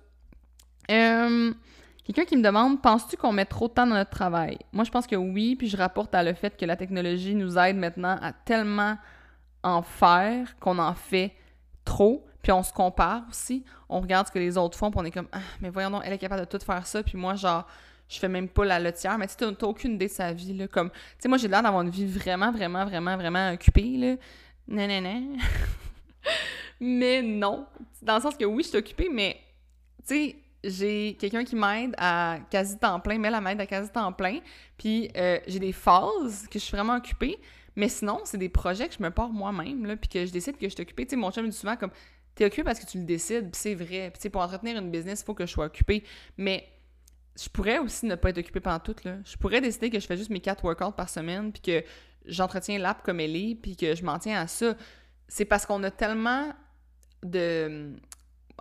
Quelqu'un 2.14 2.28
qui 2.28 2.38
me 2.38 2.44
demande 2.44 2.82
Penses-tu 2.82 3.16
qu'on 3.16 3.32
met 3.32 3.46
trop 3.46 3.68
de 3.68 3.74
temps 3.74 3.88
dans 3.88 3.96
notre 3.96 4.10
travail? 4.10 4.58
Moi, 4.74 4.84
je 4.84 4.92
pense 4.92 5.08
que 5.08 5.16
oui, 5.16 5.56
puis 5.56 5.68
je 5.68 5.78
rapporte 5.78 6.14
à 6.14 6.24
le 6.24 6.34
fait 6.34 6.58
que 6.58 6.66
la 6.66 6.76
technologie 6.76 7.36
nous 7.36 7.58
aide 7.58 7.78
maintenant 7.78 8.18
à 8.22 8.34
tellement 8.34 8.98
en 9.64 9.82
faire 9.82 10.58
qu'on 10.60 10.78
en 10.80 10.94
fait 10.94 11.34
trop, 11.86 12.26
puis 12.42 12.52
on 12.52 12.64
se 12.64 12.74
compare 12.74 13.24
aussi. 13.30 13.64
On 13.88 14.02
regarde 14.02 14.28
ce 14.28 14.32
que 14.32 14.40
les 14.40 14.58
autres 14.58 14.78
font, 14.78 14.92
puis 14.92 15.00
on 15.00 15.06
est 15.06 15.12
comme 15.12 15.30
ah, 15.32 15.40
mais 15.62 15.70
voyons 15.70 15.90
donc, 15.90 16.02
elle 16.06 16.14
est 16.14 16.18
capable 16.18 16.42
de 16.42 16.46
tout 16.58 16.64
faire 16.66 16.86
ça, 16.86 17.02
puis 17.02 17.18
moi, 17.18 17.36
genre, 17.36 17.66
je 18.10 18.20
fais 18.20 18.28
même 18.28 18.50
pas 18.50 18.66
la 18.66 18.80
lotière. 18.80 19.18
Mais 19.18 19.28
tu 19.28 19.34
sais, 19.38 19.56
t'as 19.56 19.68
aucune 19.68 19.94
idée 19.94 20.08
de 20.08 20.12
sa 20.12 20.34
vie, 20.34 20.54
là. 20.54 20.68
Comme, 20.68 20.90
tu 20.90 20.98
sais, 21.20 21.30
moi, 21.30 21.38
j'ai 21.38 21.48
l'air 21.48 21.64
d'avoir 21.64 21.82
une 21.82 21.90
vie 21.90 22.06
vraiment, 22.06 22.52
vraiment, 22.52 22.84
vraiment, 22.86 23.16
vraiment 23.16 23.52
occupée, 23.52 23.96
là. 23.98 24.16
Non. 24.68 24.88
mais 26.80 27.22
non. 27.22 27.66
Dans 28.02 28.16
le 28.16 28.22
sens 28.22 28.36
que 28.36 28.46
oui, 28.46 28.64
je 28.64 28.70
suis 28.70 28.78
occupée, 28.78 29.10
mais, 29.10 29.40
tu 30.06 30.16
sais, 30.16 30.36
j'ai 30.64 31.16
quelqu'un 31.20 31.44
qui 31.44 31.56
m'aide 31.56 31.94
à 31.98 32.40
quasi 32.50 32.78
temps 32.78 33.00
plein, 33.00 33.18
mais 33.18 33.30
la 33.30 33.42
m'aide 33.42 33.60
à 33.60 33.66
quasi 33.66 33.90
temps 33.90 34.12
plein. 34.14 34.40
Puis 34.78 35.10
euh, 35.16 35.40
j'ai 35.48 35.60
des 35.60 35.72
phases 35.72 36.48
que 36.48 36.60
je 36.60 36.64
suis 36.64 36.76
vraiment 36.76 36.96
occupée, 36.96 37.40
mais 37.76 37.90
sinon, 37.90 38.20
c'est 38.26 38.38
des 38.38 38.50
projets 38.50 38.88
que 38.88 38.96
je 38.96 39.02
me 39.04 39.10
pars 39.10 39.30
moi-même, 39.30 39.98
puis 39.98 40.10
que 40.10 40.26
je 40.26 40.32
décide 40.32 40.58
que 40.58 40.68
je 40.68 40.74
suis 40.74 40.82
occupée. 40.82 41.06
Tu 41.06 41.12
sais, 41.12 41.16
mon 41.16 41.32
chum 41.32 41.46
me 41.46 41.50
dit 41.50 41.58
souvent 41.58 41.76
comme 41.76 41.92
t'es 42.36 42.46
occupée 42.46 42.64
parce 42.64 42.80
que 42.80 42.86
tu 42.86 42.98
le 42.98 43.06
décides, 43.06 43.52
puis 43.52 43.60
c'est 43.60 43.76
vrai. 43.76 44.10
Puis 44.12 44.20
tu 44.20 44.22
sais, 44.22 44.30
pour 44.30 44.42
entretenir 44.42 44.78
une 44.78 44.92
business, 44.92 45.22
il 45.22 45.26
faut 45.26 45.34
que 45.34 45.46
je 45.46 45.52
sois 45.52 45.66
occupée. 45.66 46.04
Mais 46.38 46.68
je 47.42 47.50
pourrais 47.50 47.80
aussi 47.80 48.06
ne 48.06 48.16
pas 48.16 48.30
être 48.30 48.38
occupée 48.38 48.60
pendant 48.60 48.80
tout, 48.80 48.96
là. 49.04 49.18
Je 49.26 49.38
pourrais 49.38 49.62
décider 49.62 49.90
que 49.90 50.00
je 50.00 50.06
fais 50.06 50.18
juste 50.18 50.30
mes 50.30 50.42
quatre 50.42 50.64
workouts 50.64 50.92
par 50.92 51.10
semaine, 51.10 51.52
puis 51.52 51.62
que 51.62 51.84
j'entretiens 52.26 52.78
l'app 52.78 53.04
comme 53.04 53.20
elle 53.20 53.36
est, 53.36 53.56
puis 53.56 53.76
que 53.76 53.96
je 53.96 54.04
m'en 54.04 54.20
tiens 54.20 54.42
à 54.42 54.48
ça. 54.48 54.76
C'est 55.28 55.46
parce 55.46 55.66
qu'on 55.66 55.82
a 55.84 55.92
tellement 55.92 56.54
de 57.24 57.94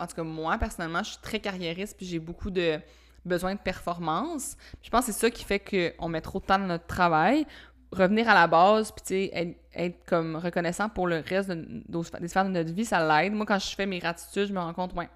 en 0.01 0.07
tout 0.07 0.15
cas, 0.15 0.23
moi, 0.23 0.57
personnellement, 0.57 1.03
je 1.03 1.11
suis 1.11 1.21
très 1.21 1.39
carriériste, 1.39 1.95
puis 1.95 2.05
j'ai 2.05 2.19
beaucoup 2.19 2.49
de 2.49 2.79
besoin 3.23 3.53
de 3.53 3.59
performance. 3.59 4.57
je 4.81 4.89
pense 4.89 5.05
que 5.05 5.11
c'est 5.11 5.19
ça 5.19 5.29
qui 5.29 5.43
fait 5.43 5.59
qu'on 5.59 6.09
met 6.09 6.21
trop 6.21 6.39
de 6.39 6.45
temps 6.45 6.57
dans 6.57 6.65
notre 6.65 6.87
travail. 6.87 7.45
Revenir 7.91 8.27
à 8.27 8.33
la 8.33 8.47
base, 8.47 8.91
puis 8.91 9.03
sais, 9.05 9.57
être, 9.75 10.05
comme 10.05 10.37
reconnaissant 10.37 10.89
pour 10.89 11.07
le 11.07 11.19
reste 11.19 11.49
de, 11.49 11.83
des 12.19 12.27
sphères 12.27 12.45
de 12.45 12.49
notre 12.49 12.73
vie, 12.73 12.85
ça 12.85 13.05
l'aide. 13.05 13.33
Moi, 13.33 13.45
quand 13.45 13.59
je 13.59 13.75
fais 13.75 13.85
mes 13.85 13.99
gratitudes, 13.99 14.47
je 14.47 14.53
me 14.53 14.59
rends 14.59 14.73
compte, 14.73 14.93
ouais, 14.95 15.09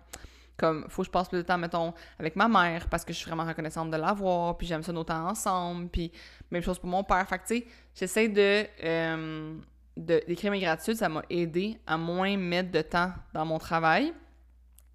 comme, 0.58 0.86
faut 0.90 1.02
que 1.02 1.08
je 1.08 1.12
passe 1.12 1.30
plus 1.30 1.40
de 1.40 1.44
temps, 1.44 1.58
mettons, 1.58 1.94
avec 2.20 2.36
ma 2.36 2.48
mère, 2.48 2.88
parce 2.90 3.04
que 3.04 3.12
je 3.12 3.18
suis 3.18 3.28
vraiment 3.28 3.46
reconnaissante 3.46 3.90
de 3.90 3.98
l'avoir, 3.98 4.56
puis 4.58 4.68
j'aime 4.68 4.84
ça 4.84 4.92
nos 4.92 5.04
temps 5.04 5.28
ensemble, 5.28 5.90
puis 5.90 6.12
même 6.52 6.62
chose 6.62 6.78
pour 6.78 6.90
mon 6.90 7.04
père. 7.04 7.28
Fait 7.28 7.40
que, 7.40 7.48
tu 7.48 7.58
sais, 7.58 7.68
j'essaie 7.96 8.28
de... 8.28 8.68
Euh, 8.84 9.56
d'écrire 9.98 10.52
mes 10.52 10.60
gratitudes, 10.60 10.98
ça 10.98 11.08
m'a 11.08 11.22
aidé 11.30 11.80
à 11.88 11.98
moins 11.98 12.36
mettre 12.36 12.70
de 12.70 12.82
temps 12.82 13.14
dans 13.34 13.46
mon 13.46 13.58
travail. 13.58 14.14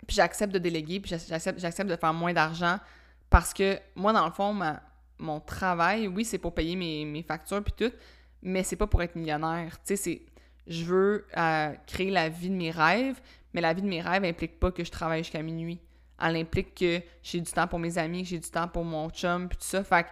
Puis 0.07 0.17
j'accepte 0.17 0.53
de 0.53 0.59
déléguer, 0.59 1.01
puis 1.01 1.15
j'accepte 1.29 1.89
de 1.89 1.97
faire 1.97 2.15
moins 2.15 2.33
d'argent 2.33 2.79
parce 3.31 3.55
que 3.55 3.79
moi, 3.95 4.13
dans 4.13 4.27
le 4.27 4.33
fond, 4.33 4.59
mon 5.19 5.41
travail, 5.41 6.09
oui, 6.09 6.25
c'est 6.25 6.39
pour 6.39 6.55
payer 6.55 6.77
mes, 6.77 7.23
factures 7.23 7.63
puis 7.63 7.75
tout, 7.77 7.95
mais 8.43 8.65
c'est 8.65 8.77
pas 8.77 8.87
pour 8.87 9.03
être 9.03 9.15
millionnaire. 9.15 9.79
Tu 9.79 9.97
sais, 9.97 9.97
c'est 9.97 10.23
je 10.67 10.85
veux 10.85 11.27
euh, 11.37 11.73
créer 11.87 12.11
la 12.11 12.29
vie 12.29 12.49
de 12.49 12.55
mes 12.55 12.71
rêves, 12.71 13.21
mais 13.55 13.61
la 13.61 13.73
vie 13.73 13.83
de 13.83 13.89
mes 13.89 14.01
rêves 14.01 14.25
implique 14.25 14.61
pas 14.61 14.71
que 14.71 14.85
je 14.85 14.91
travaille 14.91 15.23
jusqu'à 15.23 15.43
minuit. 15.43 15.81
Elle 16.21 16.37
implique 16.37 16.75
que 16.75 17.01
j'ai 17.23 17.41
du 17.41 17.51
temps 17.51 17.67
pour 17.67 17.79
mes 17.79 17.97
amis, 17.99 18.23
que 18.23 18.29
j'ai 18.29 18.39
du 18.39 18.51
temps 18.51 18.69
pour 18.69 18.85
mon 18.85 19.09
chum, 19.11 19.49
puis 19.49 19.57
tout 19.57 19.65
ça. 19.65 19.83
Fait 19.83 20.05
que 20.05 20.09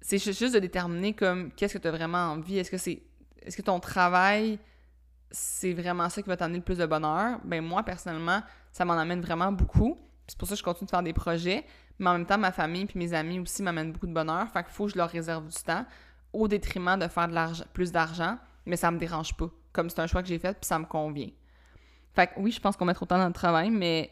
c'est 0.00 0.18
juste 0.18 0.54
de 0.54 0.58
déterminer 0.58 1.14
comme 1.14 1.50
qu'est-ce 1.52 1.74
que 1.74 1.78
tu 1.78 1.88
as 1.88 1.92
vraiment 1.92 2.32
envie? 2.32 2.58
Est-ce 2.58 2.70
que 2.70 2.78
c'est 2.78 3.02
est-ce 3.42 3.56
que 3.56 3.62
ton 3.62 3.80
travail 3.80 4.58
c'est 5.30 5.72
vraiment 5.72 6.08
ça 6.08 6.22
qui 6.22 6.28
va 6.28 6.36
t'amener 6.36 6.58
le 6.58 6.64
plus 6.64 6.78
de 6.78 6.86
bonheur? 6.86 7.38
Ben 7.44 7.62
moi 7.62 7.82
personnellement, 7.82 8.42
ça 8.76 8.84
m'en 8.84 8.92
amène 8.92 9.22
vraiment 9.22 9.52
beaucoup. 9.52 9.96
C'est 10.26 10.36
pour 10.36 10.46
ça 10.46 10.54
que 10.54 10.58
je 10.58 10.62
continue 10.62 10.84
de 10.84 10.90
faire 10.90 11.02
des 11.02 11.14
projets. 11.14 11.64
Mais 11.98 12.10
en 12.10 12.12
même 12.12 12.26
temps, 12.26 12.36
ma 12.36 12.52
famille 12.52 12.84
puis 12.84 12.98
mes 12.98 13.14
amis 13.14 13.40
aussi 13.40 13.62
m'amènent 13.62 13.90
beaucoup 13.90 14.06
de 14.06 14.12
bonheur. 14.12 14.46
Fait 14.50 14.62
qu'il 14.64 14.72
faut 14.74 14.84
que 14.84 14.92
je 14.92 14.98
leur 14.98 15.08
réserve 15.08 15.46
du 15.48 15.56
temps 15.64 15.86
au 16.34 16.46
détriment 16.46 16.98
de 16.98 17.08
faire 17.08 17.26
de 17.26 17.64
plus 17.68 17.90
d'argent. 17.90 18.36
Mais 18.66 18.76
ça 18.76 18.90
me 18.90 18.98
dérange 18.98 19.34
pas. 19.34 19.48
Comme 19.72 19.88
c'est 19.88 20.00
un 20.00 20.06
choix 20.06 20.20
que 20.20 20.28
j'ai 20.28 20.38
fait 20.38 20.52
puis 20.52 20.66
ça 20.66 20.78
me 20.78 20.84
convient. 20.84 21.30
Fait 22.12 22.26
que 22.26 22.32
oui, 22.36 22.50
je 22.50 22.60
pense 22.60 22.76
qu'on 22.76 22.84
met 22.84 22.92
trop 22.92 23.06
de 23.06 23.08
temps 23.08 23.18
dans 23.18 23.28
le 23.28 23.32
travail, 23.32 23.70
mais 23.70 24.10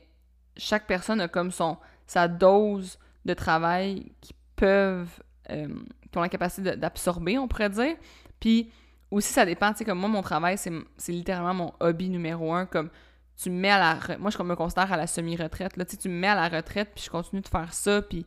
chaque 0.57 0.87
personne 0.87 1.21
a 1.21 1.29
comme 1.29 1.51
son 1.51 1.77
sa 2.07 2.27
dose 2.27 2.99
de 3.27 3.35
travail 3.35 4.13
qui 4.23 4.35
peuvent 4.57 5.23
euh, 5.51 5.69
qui 6.11 6.17
ont 6.17 6.23
la 6.23 6.31
capacité 6.31 6.75
d'absorber, 6.75 7.37
on 7.37 7.49
pourrait 7.49 7.69
dire. 7.69 7.97
Puis 8.41 8.71
aussi, 9.11 9.31
ça 9.31 9.45
dépend, 9.45 9.73
tu 9.73 9.79
sais, 9.79 9.85
comme 9.85 9.99
moi, 9.99 10.09
mon 10.09 10.23
travail, 10.23 10.57
c'est 10.57 11.13
littéralement 11.13 11.53
mon 11.53 11.73
hobby 11.81 12.09
numéro 12.09 12.55
un. 12.55 12.65
Comme 12.65 12.89
tu 13.37 13.51
me 13.51 13.59
mets 13.61 13.71
à 13.71 13.79
la 14.09 14.19
moi 14.19 14.31
je 14.31 14.43
me 14.43 14.55
considère 14.55 14.93
à 14.93 14.97
la 14.97 15.07
semi-retraite 15.07 15.77
là 15.77 15.85
tu 15.85 16.09
me 16.09 16.15
mets 16.15 16.29
à 16.29 16.35
la 16.35 16.49
retraite 16.49 16.91
puis 16.95 17.05
je 17.05 17.11
continue 17.11 17.41
de 17.41 17.49
faire 17.49 17.73
ça 17.73 18.03
puis 18.03 18.27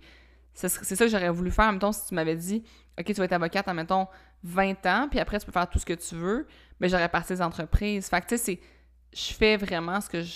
c'est 0.53 0.70
ça 0.70 1.05
que 1.05 1.12
j'aurais 1.12 1.30
voulu 1.30 1.51
faire 1.51 1.72
mettons 1.72 1.91
si 1.91 2.08
tu 2.08 2.16
m'avais 2.16 2.36
dit 2.36 2.64
OK 2.99 3.05
tu 3.05 3.14
vas 3.14 3.26
être 3.26 3.34
avocate 3.34 3.68
en 3.68 3.74
mettons 3.74 4.08
20 4.43 4.86
ans 4.86 5.08
puis 5.10 5.20
après 5.20 5.39
tu 5.39 5.45
peux 5.45 5.51
faire 5.51 5.70
tout 5.70 5.80
ce 5.80 5.86
que 5.86 5.93
tu 5.93 6.16
veux 6.16 6.47
mais 6.80 6.89
j'aurais 6.89 7.10
parti 7.10 7.34
des 7.34 7.41
entreprises 7.41 8.08
fait 8.08 8.22
que 8.22 8.28
tu 8.28 8.38
sais 8.38 8.43
c'est 8.43 8.60
je 9.14 9.34
fais 9.34 9.58
vraiment 9.58 10.01
ce 10.01 10.10
que 10.10 10.22
je 10.22 10.34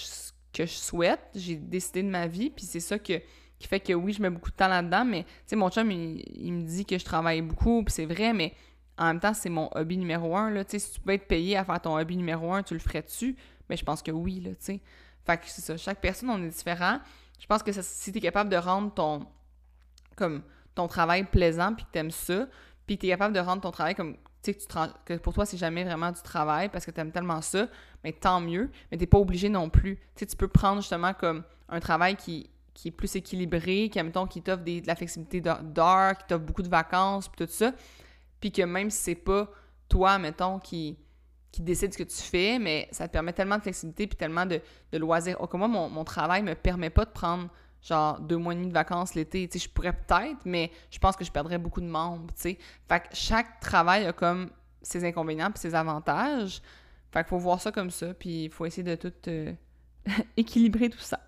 que 0.53 0.65
je 0.65 0.73
souhaite 0.73 1.21
j'ai 1.33 1.55
décidé 1.55 2.03
de 2.03 2.09
ma 2.09 2.27
vie 2.27 2.49
puis 2.49 2.65
c'est 2.65 2.79
ça 2.79 2.99
que 2.99 3.21
qui 3.57 3.67
fait 3.67 3.79
que 3.79 3.93
oui 3.93 4.13
je 4.13 4.21
mets 4.21 4.29
beaucoup 4.29 4.51
de 4.51 4.55
temps 4.55 4.67
là-dedans 4.67 5.05
mais 5.05 5.23
tu 5.23 5.29
sais 5.47 5.55
mon 5.55 5.69
chum 5.69 5.89
il, 5.91 6.53
me 6.53 6.63
dit 6.63 6.85
que 6.85 6.97
je 6.97 7.05
travaille 7.05 7.41
beaucoup 7.41 7.83
puis 7.83 7.93
c'est 7.93 8.05
vrai 8.05 8.33
mais 8.33 8.53
en 8.97 9.05
même 9.05 9.19
temps 9.19 9.33
c'est 9.33 9.49
mon 9.49 9.69
hobby 9.75 9.97
numéro 9.97 10.35
un 10.35 10.49
là 10.49 10.63
si 10.67 10.91
tu 10.91 10.99
peux 10.99 11.13
être 11.13 11.27
payé 11.27 11.57
à 11.57 11.63
faire 11.63 11.79
ton 11.79 11.97
hobby 11.97 12.17
numéro 12.17 12.53
un 12.53 12.63
tu 12.63 12.73
le 12.73 12.79
ferais-tu? 12.79 13.35
Mais 13.69 13.77
je 13.77 13.83
pense 13.83 14.01
que 14.01 14.11
oui, 14.11 14.39
là, 14.39 14.51
tu 14.51 14.57
sais. 14.59 14.81
Fait 15.25 15.37
que 15.37 15.43
c'est 15.47 15.61
ça. 15.61 15.77
Chaque 15.77 16.01
personne, 16.01 16.29
on 16.29 16.41
est 16.43 16.49
différent. 16.49 16.99
Je 17.39 17.45
pense 17.45 17.63
que 17.63 17.71
si 17.71 18.11
tu 18.11 18.17
es 18.17 18.21
capable 18.21 18.49
de 18.49 18.57
rendre 18.57 18.93
ton, 18.93 19.27
comme, 20.15 20.43
ton 20.75 20.87
travail 20.87 21.23
plaisant, 21.23 21.73
puis 21.73 21.85
que 21.85 21.91
tu 21.91 21.99
aimes 21.99 22.11
ça, 22.11 22.47
puis 22.85 22.97
que 22.97 23.01
tu 23.01 23.07
es 23.07 23.09
capable 23.09 23.35
de 23.35 23.39
rendre 23.39 23.61
ton 23.61 23.71
travail 23.71 23.95
comme, 23.95 24.15
tu 24.43 24.53
sais, 24.53 24.67
que, 25.05 25.17
pour 25.17 25.33
toi, 25.33 25.45
c'est 25.45 25.57
jamais 25.57 25.83
vraiment 25.83 26.11
du 26.11 26.21
travail 26.21 26.69
parce 26.69 26.85
que 26.85 26.91
tu 26.91 26.99
aimes 26.99 27.11
tellement 27.11 27.41
ça, 27.41 27.67
mais 28.03 28.11
tant 28.11 28.41
mieux. 28.41 28.71
Mais 28.91 28.97
tu 28.97 29.05
pas 29.07 29.19
obligé 29.19 29.49
non 29.49 29.69
plus. 29.69 29.97
Tu 29.97 30.01
sais, 30.15 30.25
tu 30.25 30.35
peux 30.35 30.47
prendre 30.47 30.81
justement 30.81 31.13
comme 31.13 31.43
un 31.69 31.79
travail 31.79 32.15
qui, 32.15 32.49
qui 32.73 32.87
est 32.87 32.91
plus 32.91 33.15
équilibré, 33.15 33.89
qui, 33.89 34.01
mettons, 34.01 34.25
qui 34.25 34.41
t'offre 34.41 34.63
de 34.63 34.85
la 34.85 34.95
flexibilité 34.95 35.41
d'heure, 35.41 36.17
qui 36.17 36.25
t'offre 36.27 36.43
beaucoup 36.43 36.63
de 36.63 36.69
vacances, 36.69 37.27
puis 37.27 37.45
tout 37.45 37.51
ça. 37.51 37.73
Puis 38.39 38.51
que 38.51 38.63
même 38.63 38.89
si 38.89 38.97
c'est 38.97 39.15
pas 39.15 39.49
toi, 39.87 40.17
mettons, 40.17 40.57
qui 40.57 40.97
qui 41.51 41.61
décide 41.61 41.93
ce 41.93 41.97
que 41.97 42.03
tu 42.03 42.21
fais, 42.21 42.59
mais 42.59 42.87
ça 42.91 43.07
te 43.07 43.13
permet 43.13 43.33
tellement 43.33 43.57
de 43.57 43.61
flexibilité 43.61 44.07
puis 44.07 44.15
tellement 44.15 44.45
de, 44.45 44.61
de 44.91 44.97
loisirs. 44.97 45.37
Oh, 45.39 45.57
moi, 45.57 45.67
mon, 45.67 45.89
mon 45.89 46.03
travail 46.03 46.43
me 46.43 46.55
permet 46.55 46.89
pas 46.89 47.05
de 47.05 47.11
prendre 47.11 47.49
genre 47.81 48.19
deux 48.19 48.37
mois 48.37 48.53
et 48.53 48.55
demi 48.55 48.67
de 48.67 48.73
vacances 48.73 49.15
l'été. 49.15 49.47
Tu 49.47 49.59
sais, 49.59 49.65
je 49.65 49.69
pourrais 49.69 49.93
peut-être, 49.93 50.39
mais 50.45 50.71
je 50.89 50.99
pense 50.99 51.15
que 51.15 51.25
je 51.25 51.31
perdrais 51.31 51.57
beaucoup 51.57 51.81
de 51.81 51.87
membres, 51.87 52.27
tu 52.35 52.41
sais. 52.41 52.57
Fait 52.87 52.99
que 53.01 53.07
chaque 53.13 53.59
travail 53.59 54.05
a 54.05 54.13
comme 54.13 54.49
ses 54.81 55.03
inconvénients 55.03 55.51
puis 55.51 55.59
ses 55.59 55.75
avantages. 55.75 56.61
Fait 57.11 57.19
qu'il 57.19 57.29
faut 57.29 57.37
voir 57.37 57.59
ça 57.59 57.71
comme 57.71 57.91
ça, 57.91 58.13
puis 58.13 58.45
il 58.45 58.51
faut 58.51 58.65
essayer 58.65 58.83
de 58.83 58.95
tout 58.95 59.13
euh, 59.27 59.51
équilibrer 60.37 60.89
tout 60.89 60.99
ça. 60.99 61.19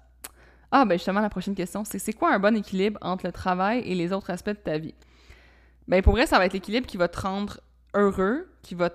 Ah, 0.72 0.86
ben 0.86 0.96
justement, 0.96 1.20
la 1.20 1.30
prochaine 1.30 1.54
question, 1.54 1.84
c'est 1.84 2.00
c'est 2.00 2.14
quoi 2.14 2.34
un 2.34 2.40
bon 2.40 2.56
équilibre 2.56 2.98
entre 3.02 3.26
le 3.26 3.32
travail 3.32 3.80
et 3.86 3.94
les 3.94 4.12
autres 4.14 4.30
aspects 4.30 4.50
de 4.50 4.54
ta 4.54 4.78
vie? 4.78 4.96
Ben 5.88 6.02
pour 6.02 6.14
vrai, 6.14 6.26
ça 6.26 6.38
va 6.38 6.46
être 6.46 6.54
l'équilibre 6.54 6.88
qui 6.88 6.98
va 6.98 7.08
te 7.08 7.20
rendre 7.20 7.60
heureux, 7.94 8.48
qui 8.64 8.74
va 8.74 8.90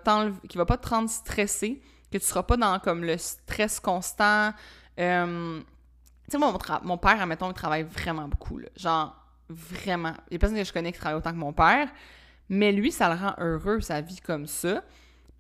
qui 0.49 0.57
va 0.57 0.67
pas 0.67 0.77
te 0.77 0.89
rendre 0.89 1.09
stressé, 1.09 1.81
que 2.11 2.19
tu 2.19 2.25
seras 2.25 2.43
pas 2.43 2.57
dans 2.57 2.81
comme 2.81 3.05
le 3.05 3.17
stress 3.19 3.79
constant. 3.79 4.53
Euh, 4.99 5.61
tu 6.25 6.33
sais, 6.33 6.39
mon, 6.39 6.53
mon 6.83 6.99
père, 6.99 7.21
admettons, 7.21 7.51
il 7.51 7.55
travaille 7.55 7.85
vraiment 7.85 8.27
beaucoup. 8.27 8.61
Genre, 8.77 9.15
vraiment. 9.49 10.15
Il 10.31 10.35
y 10.35 10.37
a 10.37 10.39
personne 10.39 10.59
que 10.59 10.65
je 10.65 10.73
connais 10.73 10.93
qui 10.93 10.99
travaille 10.99 11.19
autant 11.19 11.31
que 11.31 11.37
mon 11.37 11.53
père. 11.53 11.89
Mais 12.49 12.73
lui, 12.73 12.91
ça 12.91 13.09
le 13.09 13.21
rend 13.21 13.35
heureux, 13.39 13.81
sa 13.81 14.01
vie 14.01 14.21
comme 14.21 14.47
ça. 14.47 14.83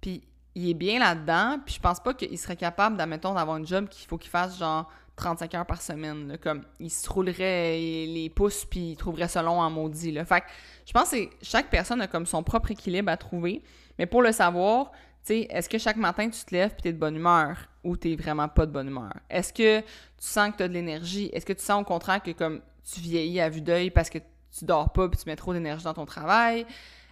Puis 0.00 0.22
il 0.54 0.70
est 0.70 0.74
bien 0.74 0.98
là-dedans. 0.98 1.58
Puis 1.64 1.76
je 1.76 1.80
pense 1.80 2.00
pas 2.00 2.14
qu'il 2.14 2.38
serait 2.38 2.56
capable, 2.56 2.96
d'admettons, 2.96 3.34
d'avoir 3.34 3.56
un 3.56 3.64
job 3.64 3.88
qu'il 3.88 4.06
faut 4.06 4.18
qu'il 4.18 4.30
fasse 4.30 4.58
genre 4.58 4.90
35 5.16 5.54
heures 5.54 5.66
par 5.66 5.80
semaine. 5.80 6.36
Comme 6.42 6.62
il 6.80 6.90
se 6.90 7.08
roulerait 7.08 7.78
les 7.78 8.30
pouces 8.34 8.64
puis 8.64 8.90
il 8.92 8.96
trouverait 8.96 9.28
ça 9.28 9.42
long 9.42 9.60
en 9.60 9.70
maudit. 9.70 10.12
Fait 10.24 10.42
que 10.42 10.46
je 10.86 10.92
pense 10.92 11.10
que 11.10 11.28
chaque 11.42 11.70
personne 11.70 12.00
a 12.00 12.06
comme 12.06 12.26
son 12.26 12.42
propre 12.42 12.70
équilibre 12.70 13.10
à 13.10 13.16
trouver. 13.16 13.62
Mais 13.98 14.06
pour 14.06 14.22
le 14.22 14.32
savoir, 14.32 14.92
tu 15.24 15.34
est-ce 15.34 15.68
que 15.68 15.78
chaque 15.78 15.96
matin 15.96 16.28
tu 16.28 16.44
te 16.44 16.54
lèves 16.54 16.70
puis 16.70 16.82
t'es 16.82 16.92
de 16.92 16.98
bonne 16.98 17.16
humeur 17.16 17.56
ou 17.84 17.96
t'es 17.96 18.16
vraiment 18.16 18.48
pas 18.48 18.66
de 18.66 18.72
bonne 18.72 18.88
humeur? 18.88 19.12
Est-ce 19.28 19.52
que 19.52 19.80
tu 19.80 19.86
sens 20.18 20.52
que 20.52 20.58
t'as 20.58 20.68
de 20.68 20.72
l'énergie? 20.72 21.30
Est-ce 21.32 21.46
que 21.46 21.52
tu 21.52 21.62
sens 21.62 21.82
au 21.82 21.84
contraire 21.84 22.22
que 22.22 22.30
comme 22.30 22.60
tu 22.90 23.00
vieillis 23.00 23.40
à 23.40 23.48
vue 23.48 23.60
d'œil 23.60 23.90
parce 23.90 24.10
que 24.10 24.18
tu 24.18 24.64
dors 24.64 24.92
pas 24.92 25.08
puis 25.08 25.18
tu 25.18 25.28
mets 25.28 25.36
trop 25.36 25.52
d'énergie 25.52 25.84
dans 25.84 25.94
ton 25.94 26.06
travail? 26.06 26.66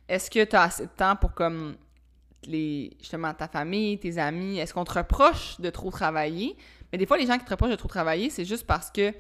Est-ce 0.08 0.30
que 0.30 0.44
tu 0.44 0.56
as 0.56 0.62
assez 0.62 0.84
de 0.84 0.90
temps 0.96 1.16
pour 1.16 1.34
comme 1.34 1.76
les 2.44 2.96
justement 3.00 3.34
ta 3.34 3.48
famille, 3.48 3.98
tes 3.98 4.18
amis? 4.18 4.58
Est-ce 4.58 4.72
qu'on 4.72 4.84
te 4.84 4.94
reproche 4.94 5.60
de 5.60 5.70
trop 5.70 5.90
travailler? 5.90 6.56
Mais 6.92 6.98
des 6.98 7.06
fois, 7.06 7.18
les 7.18 7.26
gens 7.26 7.38
qui 7.38 7.44
te 7.44 7.50
reprochent 7.50 7.70
de 7.70 7.76
trop 7.76 7.88
travailler, 7.88 8.30
c'est 8.30 8.44
juste 8.44 8.66
parce 8.66 8.90
que 8.90 9.12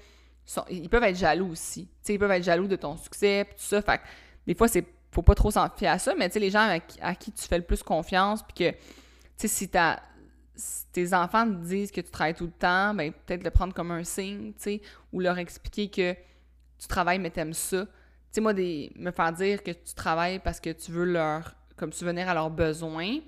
ils 0.70 0.88
peuvent 0.88 1.02
être 1.02 1.16
jaloux 1.16 1.50
aussi. 1.50 1.88
ils 2.08 2.18
peuvent 2.18 2.30
être 2.30 2.44
jaloux 2.44 2.68
de 2.68 2.76
ton 2.76 2.96
succès, 2.96 3.46
tout 3.50 3.56
ça. 3.58 3.82
Fait 3.82 4.00
des 4.46 4.54
fois, 4.54 4.68
c'est 4.68 4.86
faut 5.16 5.22
pas 5.22 5.34
trop 5.34 5.50
s'en 5.50 5.68
fier 5.70 5.88
à 5.88 5.98
ça, 5.98 6.14
mais 6.14 6.28
tu 6.28 6.34
sais, 6.34 6.40
les 6.40 6.50
gens 6.50 6.78
à 7.00 7.14
qui 7.14 7.32
tu 7.32 7.42
fais 7.48 7.56
le 7.56 7.64
plus 7.64 7.82
confiance, 7.82 8.42
puis 8.42 8.66
que, 8.66 8.70
tu 8.70 9.48
sais, 9.48 9.48
si, 9.48 9.70
tes 10.92 11.14
enfants 11.14 11.46
te 11.46 11.64
disent 11.64 11.90
que 11.90 12.02
tu 12.02 12.10
travailles 12.10 12.34
tout 12.34 12.44
le 12.44 12.50
temps, 12.50 12.92
ben 12.94 13.12
peut-être 13.12 13.42
le 13.42 13.50
prendre 13.50 13.72
comme 13.72 13.90
un 13.90 14.04
signe, 14.04 14.52
tu 14.52 14.62
sais, 14.62 14.82
ou 15.12 15.20
leur 15.20 15.38
expliquer 15.38 15.88
que 15.88 16.12
tu 16.78 16.86
travailles 16.86 17.18
mais 17.18 17.30
t'aimes 17.30 17.54
ça. 17.54 17.86
Tu 17.86 17.90
sais, 18.32 18.40
moi, 18.42 18.52
des, 18.52 18.92
me 18.96 19.10
faire 19.10 19.32
dire 19.32 19.62
que 19.62 19.70
tu 19.70 19.94
travailles 19.94 20.38
parce 20.38 20.60
que 20.60 20.70
tu 20.70 20.92
veux 20.92 21.04
leur, 21.04 21.54
comme 21.76 21.92
subvenir 21.92 22.28
à 22.28 22.34
leurs 22.34 22.50
besoins, 22.50 23.18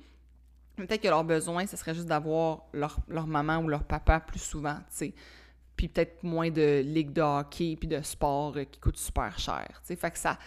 peut-être 0.77 1.01
que 1.01 1.09
leurs 1.09 1.25
besoins, 1.25 1.67
ce 1.67 1.77
serait 1.79 1.95
juste 1.95 2.07
d'avoir 2.07 2.65
leur, 2.75 2.99
leur, 3.09 3.27
maman 3.27 3.59
ou 3.59 3.69
leur 3.69 3.85
papa 3.85 4.21
plus 4.21 4.43
souvent, 4.43 4.77
tu 4.91 4.97
sais. 4.97 5.15
Puis 5.75 5.89
peut-être 5.89 6.23
moins 6.23 6.51
de 6.51 6.83
ligue 6.85 7.13
de 7.13 7.23
hockey 7.23 7.77
puis 7.77 7.89
de 7.89 8.03
sport 8.03 8.57
euh, 8.57 8.65
qui 8.65 8.79
coûte 8.79 8.99
super 8.99 9.39
cher, 9.39 9.67
tu 9.81 9.89
sais. 9.89 9.97
Fait 9.97 10.11
que 10.11 10.19
ça, 10.19 10.39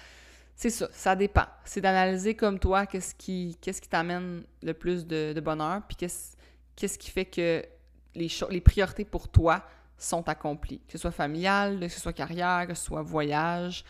c'est 0.62 0.70
ça, 0.70 0.88
ça 0.92 1.16
dépend. 1.16 1.48
C'est 1.66 1.82
d'analyser 1.82 2.36
comme 2.36 2.60
toi 2.60 2.86
qu'est-ce 2.86 3.16
qui, 3.16 3.58
t'amène 3.90 4.44
le 4.62 4.76
plus 4.76 5.08
de, 5.08 5.40
bonheur, 5.40 5.82
puis 5.88 5.96
qu'est-ce, 5.96 6.36
qu'est-ce 6.76 7.00
qui 7.00 7.10
fait 7.10 7.26
que 7.26 7.66
les, 8.14 8.28
les 8.52 8.62
priorités 8.62 9.04
pour 9.04 9.28
toi 9.28 9.64
sont 9.98 10.30
accomplies. 10.30 10.80
Que 10.86 10.92
ce 10.92 10.98
soit 11.00 11.10
familial, 11.10 11.80
que 11.80 11.88
ce 11.88 12.00
soit 12.00 12.14
carrière, 12.14 12.68
que 12.68 12.76
ce 12.76 12.86
soit 12.86 13.02
voyage, 13.02 13.84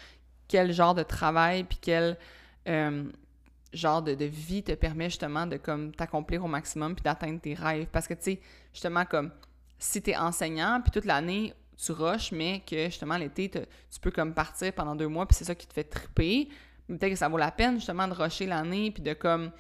quel 0.48 0.72
genre 0.72 0.96
de 0.96 1.04
travail, 1.04 1.66
puis 1.66 1.78
quel 1.82 2.18
euh, 2.70 3.04
genre 3.74 4.02
de, 4.02 4.24
vie 4.24 4.64
te 4.64 4.72
permet 4.72 5.10
justement 5.10 5.48
de 5.48 5.58
comme 5.58 5.94
t'accomplir 5.94 6.46
au 6.46 6.48
maximum 6.48 6.96
puis 6.96 7.04
d'atteindre 7.04 7.42
tes 7.42 7.54
rêves. 7.54 7.88
Parce 7.92 8.08
que, 8.08 8.14
tu 8.14 8.24
sais, 8.24 8.40
justement, 8.72 9.04
comme 9.04 9.32
si 9.78 10.02
tu 10.02 10.12
es 10.12 10.16
enseignant, 10.16 10.80
puis 10.82 10.92
toute 10.92 11.04
l'année, 11.04 11.54
tu 11.84 11.92
rushes, 11.92 12.32
mais 12.32 12.62
que 12.66 12.86
justement 12.86 13.18
l'été, 13.18 13.50
tu 13.50 14.00
peux 14.02 14.12
comme 14.12 14.34
partir 14.34 14.72
pendant 14.74 14.96
deux 14.96 15.08
mois, 15.08 15.26
puis 15.26 15.36
c'est 15.36 15.46
ça 15.46 15.56
qui 15.56 15.68
te 15.68 15.74
fait 15.74 15.84
triper. 15.84 16.50
Peut-être 16.88 17.10
que 17.10 17.16
ça 17.16 17.30
vaut 17.30 17.38
la 17.38 17.52
peine 17.52 17.76
justement 17.76 18.08
de 18.08 18.14
rusher 18.14 18.46
l'année, 18.46 18.92
puis 18.92 19.02
de 19.02 19.14
comme 19.14 19.52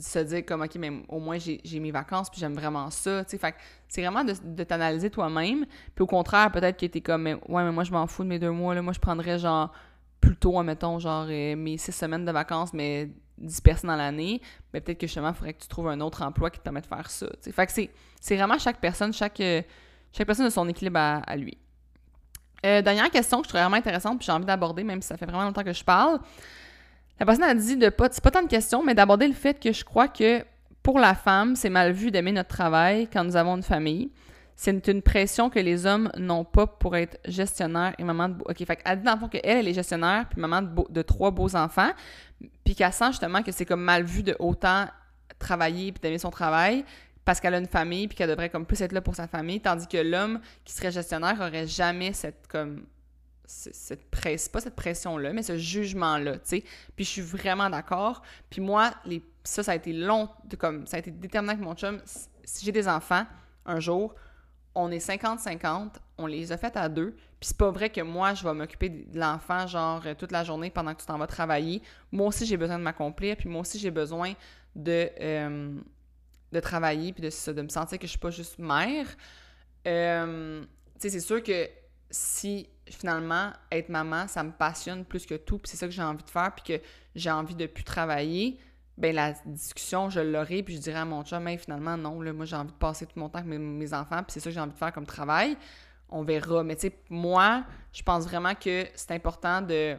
se 0.00 0.18
dire 0.20 0.44
comme 0.46 0.62
ok 0.62 0.76
mais 0.76 0.90
au 1.08 1.18
moins 1.18 1.38
j'ai 1.38 1.80
mes 1.80 1.90
vacances 1.90 2.30
puis 2.30 2.40
j'aime 2.40 2.54
vraiment 2.54 2.90
ça 2.90 3.24
tu 3.24 3.36
sais. 3.36 3.54
C'est 3.88 4.02
vraiment 4.02 4.24
de, 4.24 4.34
de 4.42 4.64
t'analyser 4.64 5.10
toi-même 5.10 5.66
puis 5.94 6.02
au 6.02 6.06
contraire 6.06 6.50
peut-être 6.50 6.78
que 6.78 6.86
t'es 6.86 7.00
comme 7.00 7.26
ouais 7.26 7.64
mais 7.64 7.72
moi 7.72 7.84
je 7.84 7.92
m'en 7.92 8.06
fous 8.06 8.24
de 8.24 8.28
mes 8.28 8.38
deux 8.38 8.50
mois 8.50 8.74
là. 8.74 8.82
Moi 8.82 8.92
je 8.92 9.00
prendrais 9.00 9.38
genre 9.38 9.72
plutôt 10.20 10.58
admettons 10.58 10.98
genre 10.98 11.26
euh, 11.28 11.56
mes 11.56 11.76
six 11.76 11.92
semaines 11.92 12.24
de 12.24 12.32
vacances 12.32 12.72
mais 12.72 13.10
dispersées 13.36 13.86
dans 13.86 13.96
l'année. 13.96 14.40
Mais 14.72 14.80
peut-être 14.80 14.98
que 14.98 15.06
justement 15.06 15.30
il 15.30 15.34
faudrait 15.34 15.54
que 15.54 15.62
tu 15.62 15.68
trouves 15.68 15.88
un 15.88 16.00
autre 16.00 16.22
emploi 16.22 16.50
qui 16.50 16.58
te 16.58 16.64
permette 16.64 16.84
de 16.84 16.88
faire 16.88 17.10
ça 17.10 17.26
fait 17.40 17.66
que 17.66 17.72
c'est 18.20 18.36
vraiment 18.36 18.58
chaque 18.58 18.80
personne 18.80 19.12
chaque 19.12 19.40
euh, 19.40 19.62
chaque 20.12 20.26
personne 20.26 20.46
a 20.46 20.50
son 20.50 20.68
équilibre 20.68 20.98
à, 20.98 21.36
lui. 21.36 21.56
Euh, 22.64 22.82
dernière 22.82 23.10
question 23.10 23.38
que 23.38 23.44
je 23.44 23.48
trouve 23.48 23.60
vraiment 23.60 23.76
intéressante, 23.76 24.18
puis 24.18 24.26
j'ai 24.26 24.32
envie 24.32 24.44
d'aborder, 24.44 24.84
même 24.84 25.02
si 25.02 25.08
ça 25.08 25.16
fait 25.16 25.26
vraiment 25.26 25.44
longtemps 25.44 25.64
que 25.64 25.72
je 25.72 25.82
parle. 25.82 26.20
La 27.18 27.26
personne 27.26 27.44
a 27.44 27.54
dit 27.54 27.76
de 27.76 27.88
pas, 27.88 28.08
c'est 28.10 28.22
pas 28.22 28.30
tant 28.30 28.42
de 28.42 28.48
questions, 28.48 28.82
mais 28.82 28.94
d'aborder 28.94 29.26
le 29.26 29.34
fait 29.34 29.60
que 29.60 29.72
je 29.72 29.84
crois 29.84 30.08
que 30.08 30.44
pour 30.82 30.98
la 30.98 31.14
femme, 31.14 31.56
c'est 31.56 31.70
mal 31.70 31.92
vu 31.92 32.10
d'aimer 32.10 32.32
notre 32.32 32.48
travail 32.48 33.08
quand 33.12 33.24
nous 33.24 33.36
avons 33.36 33.56
une 33.56 33.62
famille. 33.62 34.10
C'est 34.54 34.86
une 34.88 35.02
pression 35.02 35.48
que 35.48 35.58
les 35.58 35.86
hommes 35.86 36.10
n'ont 36.16 36.44
pas 36.44 36.66
pour 36.66 36.94
être 36.96 37.18
gestionnaire 37.24 37.94
et 37.98 38.04
maman 38.04 38.28
de 38.28 38.34
beau... 38.34 38.44
OK, 38.48 38.64
fait 38.64 38.76
qu'elle 38.76 38.98
dit 38.98 39.04
dans 39.04 39.14
le 39.14 39.18
fond 39.18 39.28
qu'elle, 39.28 39.40
elle 39.44 39.68
est 39.68 39.74
gestionnaire 39.74 40.26
puis 40.28 40.40
maman 40.40 40.62
de, 40.62 40.68
de 40.90 41.02
trois 41.02 41.30
beaux 41.30 41.56
enfants, 41.56 41.90
puis 42.64 42.74
qu'elle 42.74 42.92
sent 42.92 43.08
justement 43.08 43.42
que 43.42 43.50
c'est 43.50 43.64
comme 43.64 43.82
mal 43.82 44.04
vu 44.04 44.22
de 44.22 44.36
autant 44.38 44.86
travailler 45.38 45.92
puis 45.92 46.00
d'aimer 46.00 46.18
son 46.18 46.30
travail, 46.30 46.84
parce 47.24 47.40
qu'elle 47.40 47.54
a 47.54 47.58
une 47.58 47.66
famille 47.66 48.08
puis 48.08 48.16
qu'elle 48.16 48.30
devrait 48.30 48.50
comme 48.50 48.66
plus 48.66 48.80
être 48.82 48.92
là 48.92 49.00
pour 49.00 49.14
sa 49.14 49.28
famille, 49.28 49.60
tandis 49.60 49.86
que 49.86 49.98
l'homme 49.98 50.40
qui 50.64 50.72
serait 50.72 50.90
gestionnaire 50.90 51.36
aurait 51.40 51.66
jamais 51.66 52.12
cette 52.12 52.46
comme 52.48 52.86
cette 53.46 54.10
pression, 54.10 54.50
pas 54.52 54.60
cette 54.60 54.76
pression-là, 54.76 55.32
mais 55.32 55.42
ce 55.42 55.58
jugement-là, 55.58 56.34
tu 56.34 56.40
sais. 56.44 56.64
Puis 56.96 57.04
je 57.04 57.10
suis 57.10 57.22
vraiment 57.22 57.68
d'accord. 57.68 58.22
Puis 58.48 58.60
moi, 58.60 58.92
les, 59.04 59.22
ça, 59.44 59.62
ça 59.62 59.72
a 59.72 59.74
été 59.74 59.92
long, 59.92 60.28
comme, 60.58 60.86
ça 60.86 60.96
a 60.96 61.00
été 61.00 61.10
déterminant 61.10 61.52
avec 61.52 61.64
mon 61.64 61.74
chum. 61.74 62.00
Si 62.44 62.64
j'ai 62.64 62.72
des 62.72 62.88
enfants, 62.88 63.26
un 63.66 63.80
jour, 63.80 64.14
on 64.74 64.90
est 64.90 65.06
50-50, 65.06 65.90
on 66.18 66.26
les 66.26 66.52
a 66.52 66.56
fait 66.56 66.76
à 66.76 66.88
deux. 66.88 67.10
Puis 67.40 67.48
c'est 67.48 67.56
pas 67.56 67.70
vrai 67.70 67.90
que 67.90 68.00
moi, 68.00 68.34
je 68.34 68.44
vais 68.44 68.54
m'occuper 68.54 68.88
de 68.88 69.18
l'enfant, 69.18 69.66
genre, 69.66 70.02
toute 70.16 70.32
la 70.32 70.44
journée 70.44 70.70
pendant 70.70 70.94
que 70.94 71.00
tu 71.00 71.06
t'en 71.06 71.18
vas 71.18 71.26
travailler. 71.26 71.82
Moi 72.10 72.28
aussi, 72.28 72.46
j'ai 72.46 72.56
besoin 72.56 72.78
de 72.78 72.84
m'accomplir. 72.84 73.36
Puis 73.36 73.48
moi 73.48 73.60
aussi, 73.62 73.78
j'ai 73.78 73.90
besoin 73.90 74.32
de... 74.74 75.10
Euh, 75.20 75.74
de 76.52 76.60
travailler 76.60 77.12
puis 77.12 77.22
de, 77.22 77.52
de 77.52 77.62
me 77.62 77.68
sentir 77.68 77.98
que 77.98 78.06
je 78.06 78.10
suis 78.10 78.18
pas 78.18 78.30
juste 78.30 78.58
mère. 78.58 79.06
Euh, 79.86 80.62
tu 80.62 81.00
sais, 81.00 81.10
c'est 81.10 81.20
sûr 81.20 81.42
que 81.42 81.68
si 82.10 82.68
finalement 82.86 83.52
être 83.70 83.88
maman, 83.88 84.28
ça 84.28 84.42
me 84.42 84.52
passionne 84.52 85.04
plus 85.04 85.24
que 85.24 85.34
tout, 85.34 85.58
puis 85.58 85.70
c'est 85.70 85.76
ça 85.76 85.86
que 85.86 85.92
j'ai 85.92 86.02
envie 86.02 86.22
de 86.22 86.30
faire, 86.30 86.52
puis 86.54 86.76
que 86.78 86.84
j'ai 87.14 87.30
envie 87.30 87.54
de 87.54 87.66
plus 87.66 87.84
travailler, 87.84 88.58
ben 88.98 89.14
la 89.14 89.32
discussion, 89.46 90.10
je 90.10 90.20
l'aurai, 90.20 90.62
puis 90.62 90.76
je 90.76 90.80
dirais 90.80 90.98
à 90.98 91.04
mon 91.04 91.24
chum, 91.24 91.42
mais 91.42 91.56
finalement, 91.56 91.96
non, 91.96 92.20
là, 92.20 92.32
moi 92.32 92.44
j'ai 92.44 92.56
envie 92.56 92.72
de 92.72 92.76
passer 92.76 93.06
tout 93.06 93.18
mon 93.18 93.28
temps 93.28 93.38
avec 93.38 93.58
mes, 93.58 93.94
enfants, 93.94 94.22
puis 94.22 94.32
c'est 94.32 94.40
ça 94.40 94.50
que 94.50 94.54
j'ai 94.54 94.60
envie 94.60 94.72
de 94.72 94.78
faire 94.78 94.92
comme 94.92 95.06
travail. 95.06 95.56
On 96.10 96.22
verra. 96.22 96.62
Mais 96.62 96.76
tu 96.76 96.88
sais, 96.88 96.98
moi, 97.08 97.64
je 97.90 98.02
pense 98.02 98.24
vraiment 98.24 98.54
que 98.54 98.86
c'est 98.94 99.12
important 99.12 99.62
de, 99.62 99.96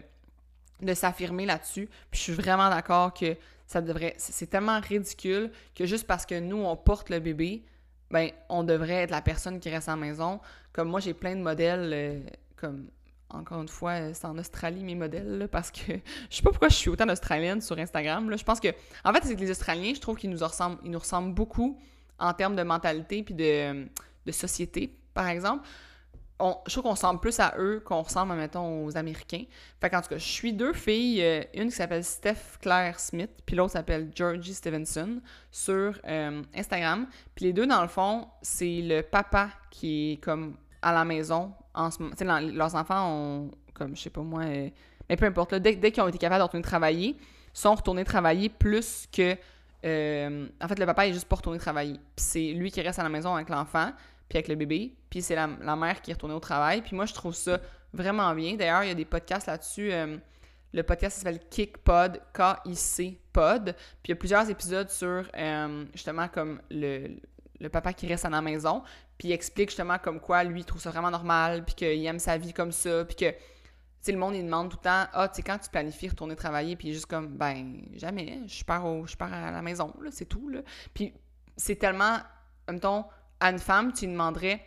de 0.79 0.93
s'affirmer 0.93 1.47
là-dessus. 1.47 1.89
Puis 2.11 2.19
je 2.19 2.21
suis 2.21 2.33
vraiment 2.33 2.69
d'accord 2.69 3.15
que 3.15 3.35
ça 3.73 3.81
devrait. 3.81 4.13
C'est 4.17 4.49
tellement 4.49 4.79
ridicule 4.79 5.51
que 5.75 5.85
juste 5.85 6.05
parce 6.07 6.25
que 6.25 6.39
nous, 6.39 6.57
on 6.57 6.75
porte 6.75 7.09
le 7.09 7.19
bébé, 7.19 7.65
ben, 8.11 8.29
on 8.49 8.63
devrait 8.63 9.03
être 9.03 9.11
la 9.11 9.21
personne 9.21 9.59
qui 9.59 9.69
reste 9.69 9.89
à 9.89 9.91
la 9.91 9.97
maison. 9.97 10.39
Comme 10.71 10.89
moi, 10.89 10.99
j'ai 10.99 11.13
plein 11.13 11.35
de 11.35 11.41
modèles, 11.41 11.91
euh, 11.93 12.19
comme 12.55 12.87
encore 13.29 13.61
une 13.61 13.67
fois, 13.67 14.13
c'est 14.13 14.25
en 14.25 14.37
Australie 14.37 14.83
mes 14.83 14.93
modèles, 14.93 15.49
parce 15.51 15.71
que 15.71 15.93
je 16.29 16.35
sais 16.35 16.43
pas 16.43 16.51
pourquoi 16.51 16.69
je 16.69 16.75
suis 16.75 16.89
autant 16.89 17.07
d'Australienne 17.07 17.61
sur 17.61 17.77
Instagram. 17.79 18.29
Là. 18.29 18.37
Je 18.37 18.43
pense 18.43 18.59
que, 18.59 18.67
en 19.03 19.11
fait, 19.11 19.23
c'est 19.23 19.35
que 19.35 19.41
les 19.41 19.49
Australiens, 19.49 19.93
je 19.95 19.99
trouve 19.99 20.17
qu'ils 20.17 20.29
nous 20.29 20.37
ressemblent, 20.37 20.77
ils 20.83 20.91
nous 20.91 20.99
ressemblent 20.99 21.33
beaucoup 21.33 21.79
en 22.19 22.33
termes 22.33 22.55
de 22.55 22.63
mentalité 22.63 23.23
puis 23.23 23.33
de 23.33 24.31
société, 24.31 24.95
par 25.15 25.27
exemple 25.27 25.67
je 26.39 26.71
trouve 26.71 26.83
qu'on 26.83 26.91
ressemble 26.91 27.19
plus 27.19 27.39
à 27.39 27.53
eux 27.57 27.81
qu'on 27.85 28.01
ressemble, 28.01 28.33
mettons, 28.33 28.85
aux 28.85 28.97
Américains. 28.97 29.43
Fait 29.79 29.89
qu'en 29.89 30.01
tout 30.01 30.09
cas, 30.09 30.17
je 30.17 30.27
suis 30.27 30.53
deux 30.53 30.73
filles, 30.73 31.21
euh, 31.23 31.43
une 31.53 31.69
qui 31.69 31.75
s'appelle 31.75 32.03
Steph 32.03 32.57
Claire 32.61 32.99
Smith, 32.99 33.29
puis 33.45 33.55
l'autre 33.55 33.73
s'appelle 33.73 34.11
Georgie 34.13 34.53
Stevenson 34.53 35.21
sur 35.51 35.99
euh, 36.05 36.41
Instagram. 36.55 37.07
Puis 37.35 37.45
les 37.45 37.53
deux, 37.53 37.67
dans 37.67 37.81
le 37.81 37.87
fond, 37.87 38.27
c'est 38.41 38.81
le 38.81 39.01
papa 39.01 39.49
qui 39.69 40.13
est 40.13 40.17
comme 40.17 40.57
à 40.81 40.91
la 40.91 41.05
maison 41.05 41.53
en 41.73 41.89
ce 41.91 42.01
moment. 42.01 42.39
leurs 42.39 42.75
enfants 42.75 43.09
ont, 43.09 43.51
comme, 43.73 43.95
je 43.95 44.01
sais 44.01 44.09
pas 44.09 44.21
moi, 44.21 44.43
euh, 44.43 44.69
mais 45.09 45.15
peu 45.15 45.25
importe, 45.25 45.55
dès, 45.55 45.77
qu'ils 45.91 46.03
ont 46.03 46.07
été 46.07 46.17
capables 46.17 46.39
de 46.39 46.43
retourner 46.43 46.63
travailler, 46.63 47.15
sont 47.53 47.75
retournés 47.75 48.03
travailler 48.03 48.49
plus 48.49 49.07
que. 49.11 49.33
en 49.83 50.67
fait, 50.67 50.79
le 50.79 50.85
papa 50.85 51.07
est 51.07 51.13
juste 51.13 51.27
pas 51.27 51.35
retourné 51.35 51.59
travailler. 51.59 51.99
Puis 52.15 52.25
c'est 52.25 52.53
lui 52.53 52.71
qui 52.71 52.81
reste 52.81 52.99
à 52.99 53.03
la 53.03 53.09
maison 53.09 53.35
avec 53.35 53.49
l'enfant 53.49 53.91
puis 54.29 54.37
avec 54.37 54.47
le 54.47 54.55
bébé, 54.55 54.95
puis 55.09 55.21
c'est 55.21 55.35
la, 55.35 55.47
mère 55.47 56.01
qui 56.01 56.11
est 56.11 56.13
retournée 56.13 56.35
au 56.35 56.39
travail. 56.39 56.81
Puis 56.81 56.95
moi, 56.95 57.05
je 57.05 57.13
trouve 57.13 57.35
ça 57.35 57.59
vraiment 57.93 58.33
bien. 58.33 58.55
D'ailleurs, 58.55 58.83
il 58.83 58.89
y 58.89 58.91
a 58.91 58.95
des 58.95 59.05
podcasts 59.05 59.47
là-dessus. 59.47 59.91
Euh, 59.91 60.17
le 60.73 60.83
podcast 60.83 61.17
s'appelle 61.17 61.39
Kick 61.49 61.77
Pod, 61.79 62.19
K-I-C 62.33 63.19
Pod. 63.31 63.75
Puis 63.75 64.05
il 64.05 64.09
y 64.09 64.13
a 64.13 64.15
plusieurs 64.15 64.49
épisodes 64.49 64.89
sur 64.89 65.29
euh, 65.37 65.85
justement 65.93 66.27
comme 66.27 66.61
le, 66.71 67.19
papa 67.71 67.93
qui 67.93 68.07
reste 68.07 68.25
à 68.25 68.29
la 68.29 68.41
maison. 68.41 68.81
Puis 69.17 69.27
il 69.29 69.31
explique 69.31 69.69
justement 69.69 69.99
comme 69.99 70.19
quoi 70.19 70.43
lui 70.43 70.61
il 70.61 70.65
trouve 70.65 70.81
ça 70.81 70.89
vraiment 70.89 71.11
normal, 71.11 71.63
puis 71.63 71.75
qu'il 71.75 72.05
aime 72.05 72.19
sa 72.19 72.37
vie 72.37 72.53
comme 72.53 72.71
ça, 72.71 73.05
puis 73.05 73.15
que 73.15 73.33
le 74.11 74.17
monde, 74.17 74.35
il 74.35 74.43
demande 74.43 74.69
tout 74.69 74.77
le 74.77 74.83
temps 74.83 75.05
Ah, 75.13 75.29
tu 75.29 75.35
sais, 75.35 75.43
quand 75.43 75.57
tu 75.57 75.69
planifies 75.69 76.09
retourner 76.09 76.35
travailler, 76.35 76.75
puis 76.75 76.93
juste 76.93 77.05
comme 77.05 77.37
Ben, 77.37 77.83
jamais, 77.93 78.41
je 78.47 78.63
pars, 78.63 78.85
au, 78.85 79.05
je 79.07 79.15
pars 79.15 79.31
à 79.31 79.51
la 79.51 79.61
maison, 79.61 79.93
là, 80.01 80.09
c'est 80.11 80.25
tout, 80.25 80.49
là. 80.49 80.61
Puis 80.93 81.13
c'est 81.55 81.75
tellement, 81.75 82.17
temps, 82.81 83.09
à 83.43 83.51
une 83.51 83.59
femme, 83.59 83.91
tu 83.91 84.05
lui 84.05 84.13
demanderais 84.13 84.65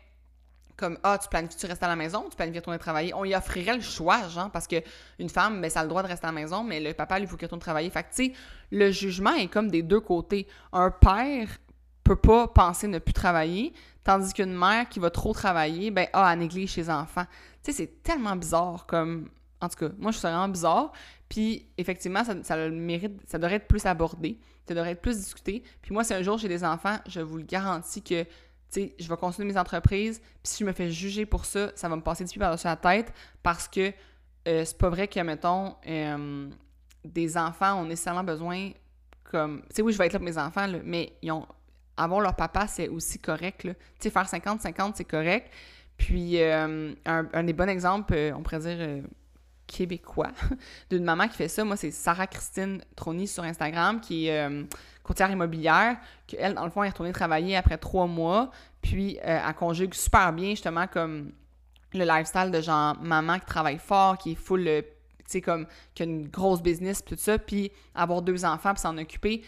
comme 0.77 0.99
ah 1.03 1.18
tu 1.18 1.29
planifies 1.29 1.57
tu 1.57 1.66
restes 1.66 1.83
à 1.83 1.89
la 1.89 1.97
maison? 1.97 2.27
Tu 2.31 2.37
planifies 2.37 2.59
retourner 2.59 2.79
travailler? 2.79 3.14
On 3.14 3.24
y 3.24 3.35
offrirait 3.35 3.74
le 3.74 3.81
choix 3.81 4.29
genre 4.29 4.51
parce 4.51 4.66
que 4.66 4.77
une 5.18 5.31
femme 5.31 5.61
ben 5.61 5.70
ça 5.70 5.81
a 5.81 5.83
le 5.83 5.89
droit 5.89 6.03
de 6.03 6.09
rester 6.09 6.27
à 6.27 6.29
la 6.29 6.35
maison 6.35 6.62
mais 6.62 6.81
le 6.81 6.93
papa 6.93 7.18
lui 7.18 7.27
faut 7.27 7.37
qu'il 7.37 7.47
retourne 7.47 7.61
travailler. 7.61 7.89
Fait 7.89 8.03
que 8.03 8.11
tu 8.14 8.27
sais 8.27 8.33
le 8.70 8.91
jugement 8.91 9.33
est 9.33 9.49
comme 9.49 9.70
des 9.70 9.83
deux 9.83 10.01
côtés. 10.01 10.47
Un 10.72 10.91
père 10.91 11.49
peut 12.05 12.16
pas 12.16 12.49
penser 12.49 12.87
ne 12.87 12.99
plus 12.99 13.14
travailler 13.14 13.72
tandis 14.05 14.35
qu'une 14.35 14.55
mère 14.55 14.89
qui 14.91 15.01
va 15.01 15.09
trop 15.09 15.33
travailler 15.33 15.91
ben 15.91 16.09
ah 16.12 16.31
elle 16.33 16.41
néglige 16.41 16.74
ses 16.74 16.91
enfants. 16.91 17.24
Tu 17.64 17.72
sais 17.72 17.79
c'est 17.79 18.03
tellement 18.03 18.37
bizarre 18.37 18.85
comme 18.87 19.31
en 19.62 19.70
tout 19.70 19.77
cas 19.77 19.89
moi 19.97 20.12
je 20.12 20.18
ça 20.18 20.31
vraiment 20.31 20.49
bizarre. 20.49 20.93
Puis 21.31 21.66
effectivement 21.79 22.22
ça, 22.22 22.35
ça 22.43 22.57
le 22.57 22.70
mérite 22.70 23.18
ça 23.27 23.39
devrait 23.39 23.57
être 23.57 23.68
plus 23.68 23.87
abordé 23.87 24.39
ça 24.68 24.74
devrait 24.74 24.91
être 24.91 25.01
plus 25.01 25.16
discuté. 25.16 25.62
Puis 25.81 25.95
moi 25.95 26.05
si 26.05 26.12
un 26.12 26.22
jour 26.22 26.37
j'ai 26.37 26.49
des 26.49 26.64
enfants 26.64 26.99
je 27.07 27.20
vous 27.20 27.39
le 27.39 27.45
garantis 27.45 28.03
que 28.03 28.27
je 28.75 29.09
vais 29.09 29.17
continuer 29.17 29.49
mes 29.53 29.59
entreprises, 29.59 30.21
puis 30.21 30.41
si 30.45 30.64
je 30.64 30.64
me 30.64 30.73
fais 30.73 30.91
juger 30.91 31.27
pour 31.27 31.45
ça, 31.45 31.71
ça 31.75 31.89
va 31.89 31.97
me 31.97 32.03
passer 32.03 32.25
depuis 32.25 32.39
par-dessus 32.39 32.67
la 32.67 32.77
tête 32.77 33.12
parce 33.43 33.69
que 33.69 33.93
euh, 34.49 34.64
c'est 34.64 34.79
pas 34.79 34.89
vrai 34.89 35.09
que, 35.09 35.21
mettons, 35.21 35.75
euh, 35.87 36.49
des 37.05 37.37
enfants 37.37 37.81
ont 37.81 37.85
nécessairement 37.85 38.25
besoin 38.25 38.71
comme. 39.25 39.62
Tu 39.69 39.77
sais, 39.77 39.83
oui, 39.83 39.93
je 39.93 39.99
vais 39.99 40.07
être 40.07 40.12
là 40.12 40.19
pour 40.19 40.27
mes 40.27 40.39
enfants, 40.39 40.67
mais 40.85 41.12
ils 41.23 41.33
ont. 41.33 41.47
Avoir 41.99 42.21
leur 42.21 42.37
papa, 42.37 42.67
c'est 42.67 42.89
aussi 42.89 43.19
correct, 43.19 43.62
Tu 43.62 43.75
sais, 44.01 44.11
faire 44.11 44.27
50-50, 44.27 44.93
c'est 44.97 45.05
correct. 45.05 45.51
Puis, 45.97 46.43
euh, 46.43 46.93
un, 47.07 47.43
des 47.43 47.55
bons 47.55 47.69
exemples, 47.69 48.14
on 48.37 48.43
pourrait 48.43 48.59
dire 48.59 49.03
québécois, 49.67 50.31
d'une 50.91 51.05
maman 51.05 51.29
qui 51.29 51.37
fait 51.37 51.49
ça, 51.49 51.64
moi, 51.64 51.77
c'est 51.77 51.91
Sarah 51.91 52.27
Christine 52.27 52.83
Trony 52.95 53.27
sur 53.27 53.43
Instagram, 53.45 54.01
qui 54.01 54.29
est 54.29 54.49
courtière 55.07 55.31
immobilière, 55.31 55.97
qu'elle, 56.27 56.55
dans 56.55 56.64
le 56.64 56.71
fond, 56.71 56.83
est 56.83 56.89
retournée 56.89 57.12
travailler 57.12 57.57
après 57.57 57.79
trois 57.79 58.07
mois, 58.07 58.51
puis 58.83 59.19
euh, 59.19 59.41
elle 59.47 59.55
conjugue 59.55 59.95
super 59.95 60.33
bien, 60.33 60.51
justement, 60.51 60.87
comme 60.89 61.33
le 61.95 62.05
lifestyle 62.05 62.51
de 62.51 62.61
genre 62.61 62.97
maman 63.01 63.39
qui 63.39 63.47
travaille 63.47 63.79
fort, 63.79 64.19
qui 64.19 64.33
est 64.33 64.35
full, 64.35 64.67
euh, 64.67 64.83
tu 64.83 65.25
sais, 65.27 65.41
comme, 65.41 65.67
qui 65.95 66.03
a 66.03 66.07
une 66.07 66.29
grosse 66.29 66.61
business, 66.61 67.03
puis 67.03 67.14
tout 67.14 67.23
ça, 67.23 67.39
puis 67.39 67.71
avoir 67.95 68.21
deux 68.21 68.45
enfants, 68.45 68.75
puis 68.75 68.81
s'en 68.81 68.99
occuper. 68.99 69.43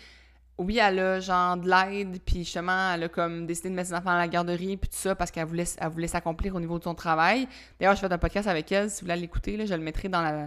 Oui, 0.59 0.79
elle 0.79 0.99
a 0.99 1.21
genre 1.21 1.57
de 1.57 1.71
l'aide, 1.71 2.21
puis 2.25 2.39
justement, 2.39 2.93
elle 2.93 3.05
a 3.05 3.09
comme 3.09 3.47
décidé 3.47 3.71
de 3.71 3.75
mettre 3.75 3.91
ses 3.91 3.95
enfants 3.95 4.11
à 4.11 4.19
la 4.19 4.27
garderie, 4.27 4.77
puis 4.77 4.91
tout 4.91 4.97
ça, 4.97 5.15
parce 5.15 5.31
qu'elle 5.31 5.47
voulait, 5.47 5.65
elle 5.79 6.09
s'accomplir 6.09 6.55
au 6.57 6.61
niveau 6.61 6.79
de 6.79 6.85
son 6.85 6.97
travail. 6.97 7.47
D'ailleurs, 7.79 7.95
je 7.95 8.01
fais 8.01 8.13
un 8.13 8.19
podcast 8.19 8.49
avec 8.49 8.71
elle, 8.73 8.91
si 8.91 9.03
vous 9.03 9.07
voulez 9.07 9.21
l'écouter, 9.21 9.65
je 9.65 9.75
le 9.75 9.81
mettrai 9.81 10.09
dans 10.09 10.21
la, 10.21 10.47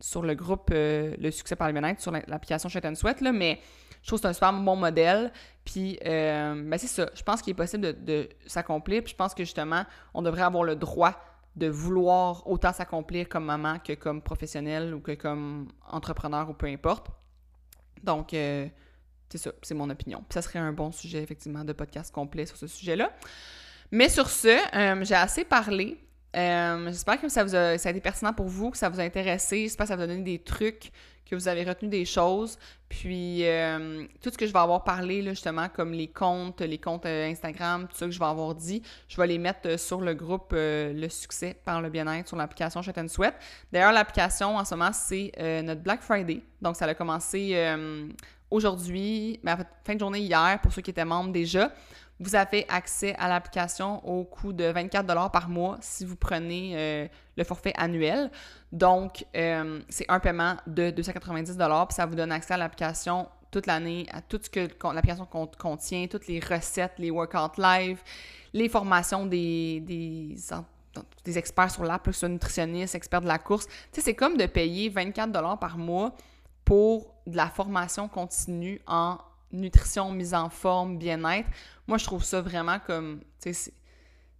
sur 0.00 0.22
le 0.22 0.34
groupe 0.34 0.70
euh, 0.72 1.14
Le 1.18 1.30
succès 1.30 1.56
par 1.56 1.68
le 1.68 1.72
bien-être, 1.72 2.00
sur 2.00 2.12
l'application 2.12 2.68
Sweat, 2.68 3.20
là, 3.20 3.32
mais 3.32 3.60
je 4.02 4.08
trouve 4.08 4.20
que 4.20 4.22
c'est 4.22 4.28
un 4.28 4.32
super 4.34 4.52
bon 4.52 4.76
modèle. 4.76 5.32
Puis, 5.64 5.98
euh, 6.04 6.62
ben 6.64 6.78
c'est 6.78 6.86
ça. 6.86 7.10
Je 7.14 7.22
pense 7.22 7.42
qu'il 7.42 7.50
est 7.50 7.54
possible 7.54 8.04
de, 8.04 8.28
s'accomplir. 8.46 9.02
Puis, 9.02 9.12
je 9.12 9.16
pense 9.16 9.34
que 9.34 9.42
justement, 9.42 9.84
on 10.14 10.22
devrait 10.22 10.42
avoir 10.42 10.62
le 10.62 10.76
droit 10.76 11.12
de 11.56 11.66
vouloir 11.66 12.46
autant 12.46 12.72
s'accomplir 12.72 13.28
comme 13.28 13.46
maman 13.46 13.78
que 13.78 13.94
comme 13.94 14.20
professionnel 14.20 14.94
ou 14.94 15.00
que 15.00 15.12
comme 15.12 15.68
entrepreneur 15.88 16.48
ou 16.48 16.52
peu 16.52 16.66
importe. 16.66 17.08
Donc, 18.04 18.34
euh, 18.34 18.68
c'est 19.28 19.38
ça, 19.38 19.52
c'est 19.62 19.74
mon 19.74 19.90
opinion. 19.90 20.18
Puis 20.28 20.34
ça 20.34 20.42
serait 20.42 20.58
un 20.58 20.72
bon 20.72 20.92
sujet, 20.92 21.22
effectivement, 21.22 21.64
de 21.64 21.72
podcast 21.72 22.12
complet 22.12 22.46
sur 22.46 22.56
ce 22.56 22.66
sujet-là. 22.66 23.12
Mais 23.90 24.08
sur 24.08 24.30
ce, 24.30 24.48
euh, 24.76 25.04
j'ai 25.04 25.14
assez 25.14 25.44
parlé. 25.44 25.98
J'espère 26.34 27.18
que 27.20 27.28
ça, 27.30 27.42
a, 27.42 27.74
été 27.74 28.00
pertinent 28.00 28.34
pour 28.34 28.46
vous, 28.46 28.70
que 28.70 28.76
ça 28.76 28.90
vous 28.90 29.00
a 29.00 29.02
intéressé. 29.02 29.62
J'espère 29.62 29.84
que 29.84 29.88
ça 29.88 29.96
vous 29.96 30.02
a 30.02 30.06
donné 30.06 30.22
des 30.22 30.38
trucs 30.38 30.92
que 31.28 31.34
vous 31.34 31.48
avez 31.48 31.64
retenu 31.64 31.88
des 31.88 32.04
choses. 32.04 32.58
Puis 32.88 33.44
euh, 33.44 34.04
tout 34.22 34.30
ce 34.30 34.38
que 34.38 34.46
je 34.46 34.52
vais 34.52 34.58
avoir 34.58 34.84
parlé, 34.84 35.22
là, 35.22 35.32
justement, 35.32 35.68
comme 35.68 35.92
les 35.92 36.06
comptes, 36.06 36.60
les 36.60 36.78
comptes 36.78 37.04
euh, 37.06 37.28
Instagram, 37.28 37.88
tout 37.88 37.96
ça 37.96 38.06
que 38.06 38.12
je 38.12 38.18
vais 38.18 38.26
avoir 38.26 38.54
dit, 38.54 38.80
je 39.08 39.16
vais 39.16 39.26
les 39.26 39.38
mettre 39.38 39.68
euh, 39.68 39.76
sur 39.76 40.00
le 40.00 40.14
groupe 40.14 40.52
Le 40.52 41.08
Succès 41.08 41.56
par 41.64 41.82
le 41.82 41.90
bien-être 41.90 42.28
sur 42.28 42.36
l'application 42.36 42.80
Chat 42.82 43.08
Sweat. 43.08 43.34
D'ailleurs, 43.72 43.92
l'application 43.92 44.56
en 44.56 44.64
ce 44.64 44.74
moment, 44.74 44.92
c'est 44.92 45.32
notre 45.64 45.80
Black 45.82 46.02
Friday. 46.02 46.42
Donc, 46.62 46.76
ça 46.76 46.84
a 46.86 46.94
commencé 46.94 47.54
aujourd'hui, 48.50 49.40
ben, 49.42 49.58
fin 49.84 49.94
de 49.94 50.00
journée 50.00 50.20
hier 50.20 50.58
pour 50.62 50.72
ceux 50.72 50.82
qui 50.82 50.90
étaient 50.90 51.04
membres 51.04 51.32
déjà. 51.32 51.70
Vous 52.18 52.34
avez 52.34 52.64
accès 52.68 53.14
à 53.18 53.28
l'application 53.28 54.06
au 54.06 54.24
coût 54.24 54.54
de 54.54 54.64
24 54.64 55.30
par 55.30 55.50
mois 55.50 55.76
si 55.82 56.04
vous 56.06 56.16
prenez 56.16 56.72
euh, 56.74 57.08
le 57.36 57.44
forfait 57.44 57.74
annuel. 57.76 58.30
Donc, 58.72 59.26
euh, 59.36 59.80
c'est 59.90 60.06
un 60.08 60.18
paiement 60.18 60.56
de 60.66 60.90
290 60.90 61.56
puis 61.56 61.66
ça 61.90 62.06
vous 62.06 62.14
donne 62.14 62.32
accès 62.32 62.54
à 62.54 62.56
l'application 62.56 63.28
toute 63.50 63.66
l'année, 63.66 64.06
à 64.12 64.22
tout 64.22 64.40
ce 64.42 64.48
que 64.48 64.60
l'application 64.94 65.26
contient, 65.58 66.06
toutes 66.08 66.26
les 66.26 66.40
recettes, 66.40 66.94
les 66.98 67.10
workouts 67.10 67.60
live, 67.60 67.98
les 68.52 68.68
formations 68.68 69.26
des, 69.26 70.34
experts 71.26 71.70
sur 71.70 71.84
l'app, 71.84 72.04
que 72.04 72.12
ce 72.12 72.20
soit 72.20 72.28
nutritionniste, 72.28 72.94
expert 72.94 73.20
de 73.20 73.26
la 73.26 73.38
course. 73.38 73.66
Tu 73.66 73.74
sais, 73.92 74.00
c'est 74.00 74.14
comme 74.14 74.36
de 74.36 74.46
payer 74.46 74.88
24 74.88 75.58
par 75.58 75.78
mois 75.78 76.14
pour 76.66 77.14
de 77.26 77.36
la 77.36 77.48
formation 77.48 78.08
continue 78.08 78.82
en 78.86 79.16
nutrition, 79.52 80.10
mise 80.10 80.34
en 80.34 80.50
forme, 80.50 80.98
bien-être. 80.98 81.48
Moi, 81.86 81.96
je 81.96 82.04
trouve 82.04 82.22
ça 82.22 82.42
vraiment 82.42 82.78
comme. 82.78 83.22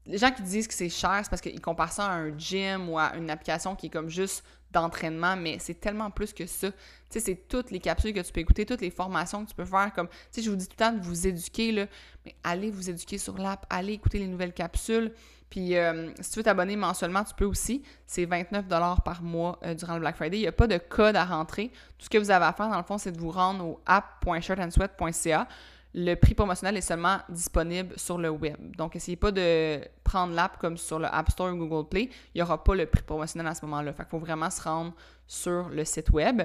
Les 0.05 0.19
gens 0.19 0.31
qui 0.31 0.43
disent 0.43 0.69
que 0.69 0.75
c'est 0.75 0.89
cher, 0.89 1.21
c'est 1.23 1.31
parce 1.31 1.41
qu'ils 1.41 1.61
comparent 1.61 1.93
ça 1.93 2.07
à 2.07 2.15
un 2.15 2.37
gym 2.37 2.89
ou 2.91 2.99
à 2.99 3.17
une 3.17 3.31
application 3.31 3.75
qui 3.75 3.87
est 3.87 3.91
comme 3.91 4.09
juste 4.09 4.45
d'entraînement, 4.71 5.37
mais 5.37 5.59
c'est 5.59 5.81
tellement 5.81 6.11
plus 6.11 6.33
que 6.33 6.47
ça. 6.47 6.71
Tu 6.71 6.77
sais, 7.11 7.21
c'est 7.21 7.49
toutes 7.49 7.71
les 7.71 7.81
capsules 7.81 8.13
que 8.13 8.21
tu 8.21 8.33
peux 8.33 8.41
écouter, 8.41 8.67
toutes 8.67 8.83
les 8.83 8.91
formations 8.91 9.45
que 9.45 9.51
tu 9.51 9.57
peux 9.57 9.65
faire. 9.65 9.93
Comme, 9.95 10.09
tu 10.09 10.15
sais, 10.31 10.43
je 10.43 10.51
vous 10.51 10.57
dis 10.57 10.67
tout 10.67 10.77
le 10.79 10.85
temps 10.85 10.93
de 10.93 11.01
vous 11.01 11.27
éduquer, 11.27 11.73
là, 11.73 11.87
mais 12.25 12.35
allez 12.45 12.71
vous 12.71 12.91
éduquer 12.91 13.19
sur 13.19 13.39
l'app, 13.39 13.67
allez 13.71 13.95
écouter 13.95 14.19
les 14.19 14.29
nouvelles 14.29 14.53
capsules. 14.53 15.13
Puis, 15.51 15.77
euh, 15.77 16.11
si 16.21 16.33
tu 16.33 16.39
veux 16.41 16.43
t'abonner 16.43 16.77
mensuellement, 16.77 17.23
tu 17.23 17.35
peux 17.35 17.45
aussi. 17.45 17.83
C'est 18.07 18.25
29 18.25 18.65
par 19.05 19.23
mois 19.23 19.59
euh, 19.65 19.75
durant 19.75 19.95
le 19.95 20.01
Black 20.01 20.17
Friday. 20.17 20.39
Il 20.39 20.43
n'y 20.43 20.47
a 20.49 20.53
pas 20.53 20.67
de 20.67 20.79
code 20.79 21.17
à 21.17 21.25
rentrer. 21.25 21.69
Tout 21.99 22.05
ce 22.05 22.11
que 22.11 22.19
vous 22.19 22.31
avez 22.31 22.45
à 22.45 22.53
faire, 22.53 22.69
dans 22.69 22.77
le 22.77 22.83
fond, 22.83 22.99
c'est 22.99 23.13
de 23.13 23.19
vous 23.19 23.31
rendre 23.31 23.65
au 23.65 23.81
app.shirtandsweat.ca. 23.87 25.47
Le 25.95 26.15
prix 26.15 26.35
promotionnel 26.35 26.77
est 26.77 26.83
seulement 26.83 27.19
disponible 27.29 27.95
sur 27.97 28.19
le 28.19 28.29
web. 28.29 28.57
Donc, 28.77 28.97
essayez 28.97 29.17
pas 29.17 29.31
de 29.31 29.81
prendre 30.05 30.35
l'app 30.35 30.59
comme 30.59 30.77
sur 30.77 30.99
le 30.99 31.07
App 31.07 31.31
Store 31.31 31.53
ou 31.53 31.57
Google 31.57 31.89
Play. 31.89 32.11
Il 32.35 32.39
n'y 32.39 32.43
aura 32.43 32.63
pas 32.63 32.75
le 32.75 32.85
prix 32.85 33.03
promotionnel 33.03 33.47
à 33.47 33.55
ce 33.55 33.65
moment-là. 33.65 33.93
Fait 33.93 34.03
qu'il 34.03 34.11
faut 34.11 34.19
vraiment 34.19 34.51
se 34.51 34.63
rendre 34.63 34.93
sur 35.27 35.69
le 35.71 35.85
site 35.85 36.11
web. 36.11 36.43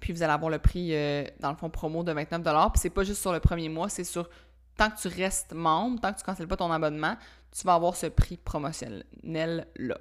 Puis 0.00 0.12
vous 0.12 0.22
allez 0.22 0.32
avoir 0.32 0.50
le 0.50 0.58
prix, 0.58 0.90
euh, 0.94 1.24
dans 1.40 1.50
le 1.50 1.56
fond, 1.56 1.70
promo 1.70 2.02
de 2.02 2.12
29 2.12 2.42
Puis 2.42 2.80
c'est 2.80 2.90
pas 2.90 3.02
juste 3.02 3.20
sur 3.20 3.32
le 3.32 3.40
premier 3.40 3.68
mois, 3.68 3.88
c'est 3.88 4.04
sur 4.04 4.28
tant 4.76 4.90
que 4.90 5.00
tu 5.00 5.08
restes 5.08 5.52
membre, 5.52 6.00
tant 6.00 6.12
que 6.12 6.18
tu 6.18 6.22
ne 6.22 6.26
cancelles 6.26 6.48
pas 6.48 6.56
ton 6.56 6.70
abonnement, 6.70 7.16
tu 7.50 7.66
vas 7.66 7.74
avoir 7.74 7.96
ce 7.96 8.06
prix 8.06 8.36
promotionnel-là. 8.36 9.98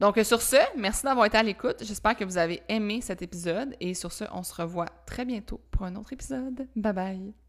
Donc 0.00 0.18
sur 0.24 0.42
ce, 0.42 0.56
merci 0.76 1.04
d'avoir 1.04 1.26
été 1.26 1.38
à 1.38 1.42
l'écoute. 1.42 1.76
J'espère 1.80 2.16
que 2.16 2.24
vous 2.24 2.36
avez 2.36 2.62
aimé 2.68 3.00
cet 3.00 3.22
épisode 3.22 3.76
et 3.80 3.94
sur 3.94 4.12
ce, 4.12 4.24
on 4.32 4.42
se 4.42 4.54
revoit 4.54 4.88
très 5.06 5.24
bientôt 5.24 5.60
pour 5.70 5.84
un 5.84 5.94
autre 5.96 6.12
épisode. 6.12 6.66
Bye 6.74 6.92
bye! 6.92 7.41